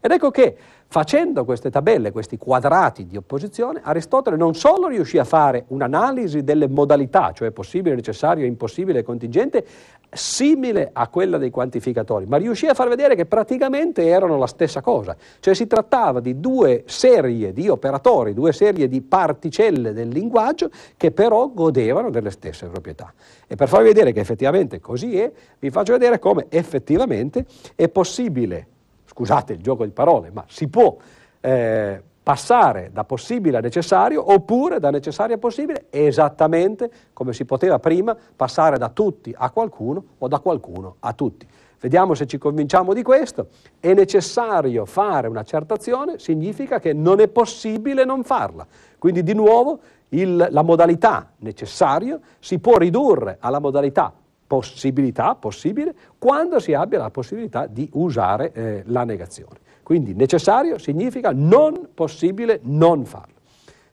Ed 0.00 0.10
ecco 0.10 0.30
che 0.30 0.56
facendo 0.88 1.44
queste 1.44 1.70
tabelle, 1.70 2.12
questi 2.12 2.36
quadrati 2.36 3.06
di 3.06 3.16
opposizione, 3.16 3.80
Aristotele 3.82 4.36
non 4.36 4.54
solo 4.54 4.88
riuscì 4.88 5.18
a 5.18 5.24
fare 5.24 5.64
un'analisi 5.68 6.44
delle 6.44 6.68
modalità, 6.68 7.32
cioè 7.32 7.50
possibile, 7.50 7.94
necessario, 7.94 8.46
impossibile, 8.46 9.02
contingente, 9.02 9.66
simile 10.10 10.90
a 10.92 11.08
quella 11.08 11.38
dei 11.38 11.50
quantificatori, 11.50 12.26
ma 12.26 12.36
riuscì 12.36 12.66
a 12.66 12.74
far 12.74 12.88
vedere 12.88 13.16
che 13.16 13.26
praticamente 13.26 14.06
erano 14.06 14.38
la 14.38 14.46
stessa 14.46 14.80
cosa, 14.80 15.16
cioè 15.40 15.54
si 15.54 15.66
trattava 15.66 16.20
di 16.20 16.38
due 16.38 16.84
serie 16.86 17.52
di 17.52 17.68
operatori, 17.68 18.32
due 18.32 18.52
serie 18.52 18.88
di 18.88 19.00
particelle 19.02 19.92
del 19.92 20.08
linguaggio 20.08 20.70
che 20.96 21.10
però 21.10 21.50
godevano 21.52 22.10
delle 22.10 22.30
stesse 22.30 22.68
proprietà. 22.68 23.12
E 23.46 23.56
per 23.56 23.68
farvi 23.68 23.88
vedere 23.88 24.12
che 24.12 24.20
effettivamente 24.20 24.80
così 24.80 25.18
è, 25.18 25.30
vi 25.58 25.70
faccio 25.70 25.92
vedere 25.92 26.18
come 26.18 26.46
effettivamente 26.48 27.44
è 27.74 27.88
possibile 27.88 28.68
scusate 29.16 29.54
il 29.54 29.62
gioco 29.62 29.86
di 29.86 29.92
parole, 29.92 30.30
ma 30.30 30.44
si 30.46 30.68
può 30.68 30.94
eh, 31.40 32.02
passare 32.22 32.90
da 32.92 33.04
possibile 33.04 33.56
a 33.56 33.60
necessario 33.60 34.30
oppure 34.30 34.78
da 34.78 34.90
necessario 34.90 35.36
a 35.36 35.38
possibile 35.38 35.86
esattamente 35.88 36.90
come 37.14 37.32
si 37.32 37.46
poteva 37.46 37.78
prima 37.78 38.14
passare 38.36 38.76
da 38.76 38.90
tutti 38.90 39.34
a 39.34 39.48
qualcuno 39.50 40.04
o 40.18 40.28
da 40.28 40.38
qualcuno 40.40 40.96
a 41.00 41.14
tutti. 41.14 41.46
Vediamo 41.80 42.14
se 42.14 42.26
ci 42.26 42.36
convinciamo 42.36 42.92
di 42.92 43.02
questo. 43.02 43.48
È 43.80 43.94
necessario 43.94 44.84
fare 44.84 45.28
una 45.28 45.44
certa 45.44 45.74
azione, 45.74 46.18
significa 46.18 46.78
che 46.78 46.92
non 46.92 47.20
è 47.20 47.28
possibile 47.28 48.04
non 48.04 48.22
farla. 48.22 48.66
Quindi 48.98 49.22
di 49.22 49.34
nuovo 49.34 49.80
il, 50.10 50.48
la 50.50 50.62
modalità 50.62 51.30
necessario 51.38 52.20
si 52.38 52.58
può 52.58 52.76
ridurre 52.76 53.38
alla 53.40 53.60
modalità 53.60 54.12
possibilità, 54.46 55.34
possibile, 55.34 55.94
quando 56.18 56.58
si 56.58 56.72
abbia 56.72 56.98
la 56.98 57.10
possibilità 57.10 57.66
di 57.66 57.88
usare 57.92 58.52
eh, 58.52 58.82
la 58.86 59.04
negazione. 59.04 59.58
Quindi 59.82 60.14
necessario 60.14 60.78
significa 60.78 61.30
non 61.32 61.88
possibile 61.94 62.60
non 62.62 63.04
farlo. 63.04 63.34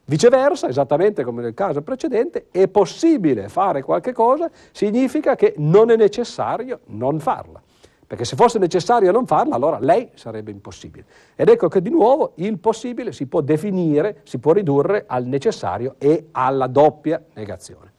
Viceversa, 0.05 0.67
esattamente 0.67 1.23
come 1.23 1.41
nel 1.41 1.53
caso 1.53 1.81
precedente, 1.81 2.47
è 2.51 2.67
possibile 2.67 3.47
fare 3.47 3.81
qualche 3.81 4.11
cosa, 4.11 4.49
significa 4.71 5.35
che 5.35 5.53
non 5.57 5.91
è 5.91 5.95
necessario 5.95 6.81
non 6.87 7.19
farla. 7.19 7.61
Perché 8.05 8.25
se 8.25 8.35
fosse 8.35 8.59
necessario 8.59 9.11
non 9.11 9.25
farla, 9.25 9.55
allora 9.55 9.79
lei 9.79 10.09
sarebbe 10.13 10.51
impossibile. 10.51 11.05
Ed 11.35 11.47
ecco 11.47 11.67
che 11.69 11.81
di 11.81 11.89
nuovo 11.89 12.33
il 12.35 12.59
possibile 12.59 13.11
si 13.11 13.27
può 13.27 13.41
definire, 13.41 14.21
si 14.23 14.39
può 14.39 14.51
ridurre 14.51 15.05
al 15.07 15.25
necessario 15.25 15.95
e 15.97 16.27
alla 16.31 16.67
doppia 16.67 17.23
negazione. 17.33 17.91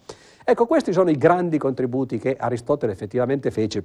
Ecco, 0.46 0.66
questi 0.66 0.92
sono 0.92 1.08
i 1.08 1.16
grandi 1.16 1.56
contributi 1.56 2.18
che 2.18 2.36
Aristotele 2.38 2.92
effettivamente 2.92 3.50
fece 3.50 3.82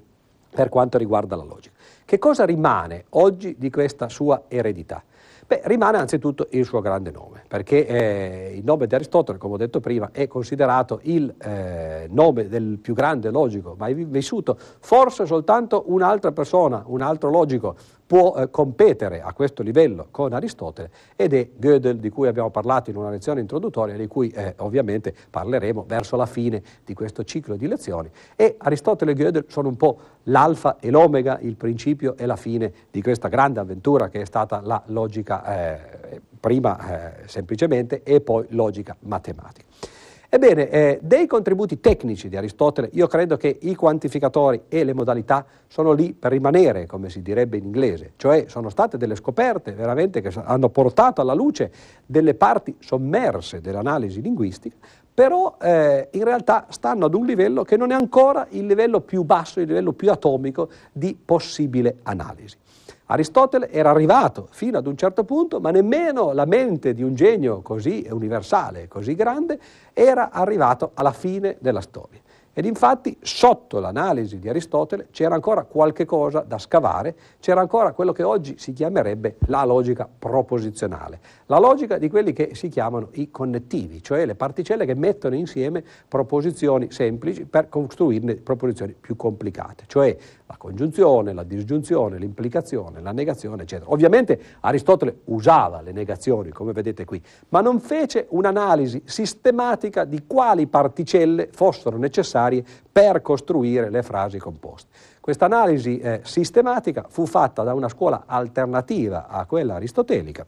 per 0.49 0.67
quanto 0.67 0.97
riguarda 0.97 1.37
la 1.37 1.43
logica. 1.43 1.73
Che 2.03 2.19
cosa 2.19 2.43
rimane 2.43 3.05
oggi 3.11 3.55
di 3.57 3.69
questa 3.69 4.09
sua 4.09 4.43
eredità? 4.49 5.01
Beh, 5.47 5.61
rimane 5.63 5.97
anzitutto 5.97 6.47
il 6.51 6.65
suo 6.65 6.81
grande 6.81 7.11
nome, 7.11 7.43
perché 7.47 7.87
eh, 7.87 8.51
il 8.55 8.63
nome 8.63 8.87
di 8.87 8.93
Aristotele, 8.93 9.37
come 9.37 9.53
ho 9.53 9.57
detto 9.57 9.79
prima, 9.79 10.09
è 10.11 10.27
considerato 10.27 10.99
il 11.03 11.33
eh, 11.39 12.07
nome 12.11 12.49
del 12.49 12.77
più 12.77 12.93
grande 12.93 13.31
logico 13.31 13.75
mai 13.77 13.93
vissuto. 13.93 14.57
Forse 14.59 15.25
soltanto 15.25 15.85
un'altra 15.87 16.33
persona, 16.33 16.83
un 16.85 17.01
altro 17.01 17.29
logico, 17.29 17.75
può 18.09 18.33
eh, 18.37 18.49
competere 18.49 19.21
a 19.21 19.33
questo 19.33 19.61
livello 19.61 20.07
con 20.09 20.33
Aristotele 20.33 20.89
ed 21.15 21.31
è 21.31 21.47
Gödel 21.55 21.97
di 21.97 22.09
cui 22.09 22.27
abbiamo 22.27 22.49
parlato 22.49 22.89
in 22.89 22.95
una 22.95 23.11
lezione 23.11 23.39
introduttoria 23.39 23.95
di 23.95 24.07
cui 24.07 24.29
eh, 24.29 24.55
ovviamente 24.57 25.13
parleremo 25.29 25.85
verso 25.87 26.15
la 26.15 26.25
fine 26.25 26.63
di 26.83 26.95
questo 26.95 27.23
ciclo 27.23 27.55
di 27.55 27.67
lezioni 27.67 28.09
e 28.35 28.55
Aristotele 28.57 29.11
e 29.11 29.13
Gödel 29.13 29.45
sono 29.47 29.67
un 29.67 29.77
po' 29.77 29.99
l'alfa 30.23 30.77
e 30.79 30.89
l'omega, 30.89 31.37
il 31.41 31.55
principio 31.55 32.17
e 32.17 32.25
la 32.25 32.35
fine 32.35 32.73
di 32.89 33.03
questa 33.03 33.27
grande 33.27 33.59
avventura 33.59 34.09
che 34.09 34.21
è 34.21 34.25
stata 34.25 34.59
la 34.63 34.81
logica 34.87 35.45
eh, 35.45 36.21
prima 36.39 37.19
eh, 37.19 37.27
semplicemente 37.27 38.01
e 38.01 38.21
poi 38.21 38.47
logica 38.49 38.95
matematica. 39.01 39.68
Ebbene, 40.31 40.69
eh, 40.69 40.99
dei 41.01 41.25
contributi 41.25 41.79
tecnici 41.79 42.29
di 42.29 42.37
Aristotele, 42.37 42.91
io 42.93 43.07
credo 43.07 43.35
che 43.35 43.57
i 43.61 43.73
quantificatori 43.73 44.61
e 44.69 44.83
le 44.83 44.93
modalità 44.93 45.43
sono 45.67 45.91
lì 45.91 46.13
per 46.13 46.29
rimanere, 46.29 46.85
come 46.85 47.09
si 47.09 47.23
direbbe 47.23 47.57
in 47.57 47.63
inglese, 47.63 48.11
cioè 48.15 48.45
sono 48.47 48.69
state 48.69 48.97
delle 48.97 49.15
scoperte 49.15 49.71
veramente 49.71 50.21
che 50.21 50.31
hanno 50.43 50.69
portato 50.69 51.21
alla 51.21 51.33
luce 51.33 51.71
delle 52.05 52.35
parti 52.35 52.75
sommerse 52.77 53.59
dell'analisi 53.59 54.21
linguistica, 54.21 54.75
però 55.11 55.57
eh, 55.59 56.09
in 56.11 56.23
realtà 56.23 56.67
stanno 56.69 57.05
ad 57.07 57.15
un 57.15 57.25
livello 57.25 57.63
che 57.63 57.75
non 57.75 57.89
è 57.89 57.95
ancora 57.95 58.45
il 58.51 58.67
livello 58.67 59.01
più 59.01 59.23
basso, 59.23 59.59
il 59.59 59.67
livello 59.67 59.93
più 59.93 60.11
atomico 60.11 60.69
di 60.91 61.17
possibile 61.25 61.97
analisi. 62.03 62.55
Aristotele 63.11 63.71
era 63.71 63.89
arrivato 63.89 64.47
fino 64.51 64.77
ad 64.77 64.85
un 64.85 64.95
certo 64.95 65.23
punto, 65.23 65.59
ma 65.59 65.71
nemmeno 65.71 66.31
la 66.31 66.45
mente 66.45 66.93
di 66.93 67.01
un 67.01 67.15
genio 67.15 67.61
così 67.61 68.07
universale, 68.07 68.87
così 68.87 69.15
grande, 69.15 69.59
era 69.93 70.29
arrivato 70.29 70.91
alla 70.93 71.11
fine 71.11 71.57
della 71.59 71.81
storia. 71.81 72.19
Ed 72.53 72.65
infatti 72.65 73.15
sotto 73.21 73.79
l'analisi 73.79 74.37
di 74.37 74.49
Aristotele 74.49 75.07
c'era 75.11 75.33
ancora 75.33 75.63
qualche 75.63 76.05
cosa 76.05 76.41
da 76.41 76.57
scavare, 76.57 77.15
c'era 77.39 77.61
ancora 77.61 77.93
quello 77.93 78.11
che 78.11 78.23
oggi 78.23 78.57
si 78.57 78.73
chiamerebbe 78.73 79.37
la 79.47 79.63
logica 79.63 80.07
proposizionale, 80.19 81.19
la 81.45 81.57
logica 81.57 81.97
di 81.97 82.09
quelli 82.09 82.33
che 82.33 82.51
si 82.53 82.67
chiamano 82.67 83.09
i 83.13 83.31
connettivi, 83.31 84.03
cioè 84.03 84.25
le 84.25 84.35
particelle 84.35 84.85
che 84.85 84.93
mettono 84.93 85.35
insieme 85.35 85.83
proposizioni 86.07 86.91
semplici 86.91 87.45
per 87.45 87.69
costruirne 87.69 88.35
proposizioni 88.35 88.93
più 88.99 89.15
complicate, 89.15 89.85
cioè 89.87 90.15
la 90.49 90.57
congiunzione, 90.57 91.31
la 91.31 91.43
disgiunzione, 91.43 92.17
l'implicazione, 92.17 93.01
la 93.01 93.11
negazione, 93.11 93.61
eccetera. 93.61 93.91
Ovviamente 93.91 94.41
Aristotele 94.61 95.19
usava 95.25 95.81
le 95.81 95.91
negazioni, 95.91 96.49
come 96.49 96.73
vedete 96.73 97.05
qui, 97.05 97.21
ma 97.49 97.61
non 97.61 97.79
fece 97.79 98.25
un'analisi 98.29 99.03
sistematica 99.05 100.05
di 100.05 100.23
quali 100.25 100.65
particelle 100.65 101.49
fossero 101.51 101.97
necessarie 101.97 102.63
per 102.91 103.21
costruire 103.21 103.91
le 103.91 104.01
frasi 104.01 104.39
composte. 104.39 104.89
Questa 105.21 105.45
analisi 105.45 105.99
eh, 105.99 106.21
sistematica 106.23 107.05
fu 107.07 107.27
fatta 107.27 107.61
da 107.61 107.75
una 107.75 107.87
scuola 107.87 108.23
alternativa 108.25 109.27
a 109.27 109.45
quella 109.45 109.75
aristotelica 109.75 110.43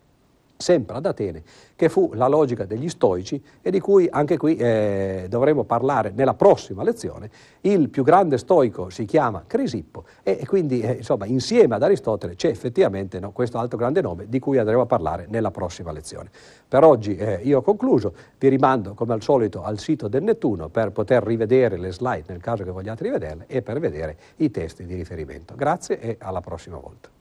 sempre 0.61 0.95
ad 0.95 1.05
Atene, 1.05 1.43
che 1.75 1.89
fu 1.89 2.11
la 2.13 2.27
logica 2.27 2.65
degli 2.65 2.87
stoici 2.87 3.43
e 3.61 3.71
di 3.71 3.79
cui 3.79 4.07
anche 4.09 4.37
qui 4.37 4.55
eh, 4.55 5.25
dovremo 5.27 5.63
parlare 5.63 6.13
nella 6.15 6.35
prossima 6.35 6.83
lezione. 6.83 7.29
Il 7.61 7.89
più 7.89 8.03
grande 8.03 8.37
stoico 8.37 8.89
si 8.89 9.05
chiama 9.05 9.43
Crisippo 9.45 10.05
e 10.23 10.45
quindi 10.45 10.79
eh, 10.81 10.93
insomma, 10.93 11.25
insieme 11.25 11.75
ad 11.75 11.83
Aristotele 11.83 12.35
c'è 12.35 12.47
effettivamente 12.47 13.19
no, 13.19 13.31
questo 13.31 13.57
altro 13.57 13.77
grande 13.77 14.01
nome 14.01 14.27
di 14.29 14.39
cui 14.39 14.57
andremo 14.57 14.81
a 14.81 14.85
parlare 14.85 15.25
nella 15.27 15.51
prossima 15.51 15.91
lezione. 15.91 16.29
Per 16.67 16.83
oggi 16.83 17.15
eh, 17.15 17.41
io 17.43 17.57
ho 17.57 17.61
concluso, 17.61 18.13
vi 18.37 18.47
rimando 18.47 18.93
come 18.93 19.13
al 19.13 19.21
solito 19.21 19.63
al 19.63 19.79
sito 19.79 20.07
del 20.07 20.23
Nettuno 20.23 20.69
per 20.69 20.91
poter 20.91 21.23
rivedere 21.23 21.77
le 21.77 21.91
slide 21.91 22.25
nel 22.27 22.41
caso 22.41 22.63
che 22.63 22.71
vogliate 22.71 23.03
rivederle 23.03 23.45
e 23.47 23.61
per 23.61 23.79
vedere 23.79 24.17
i 24.37 24.51
testi 24.51 24.85
di 24.85 24.95
riferimento. 24.95 25.55
Grazie 25.55 25.99
e 25.99 26.17
alla 26.19 26.41
prossima 26.41 26.77
volta. 26.77 27.20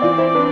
Thank 0.00 0.34
you. 0.34 0.49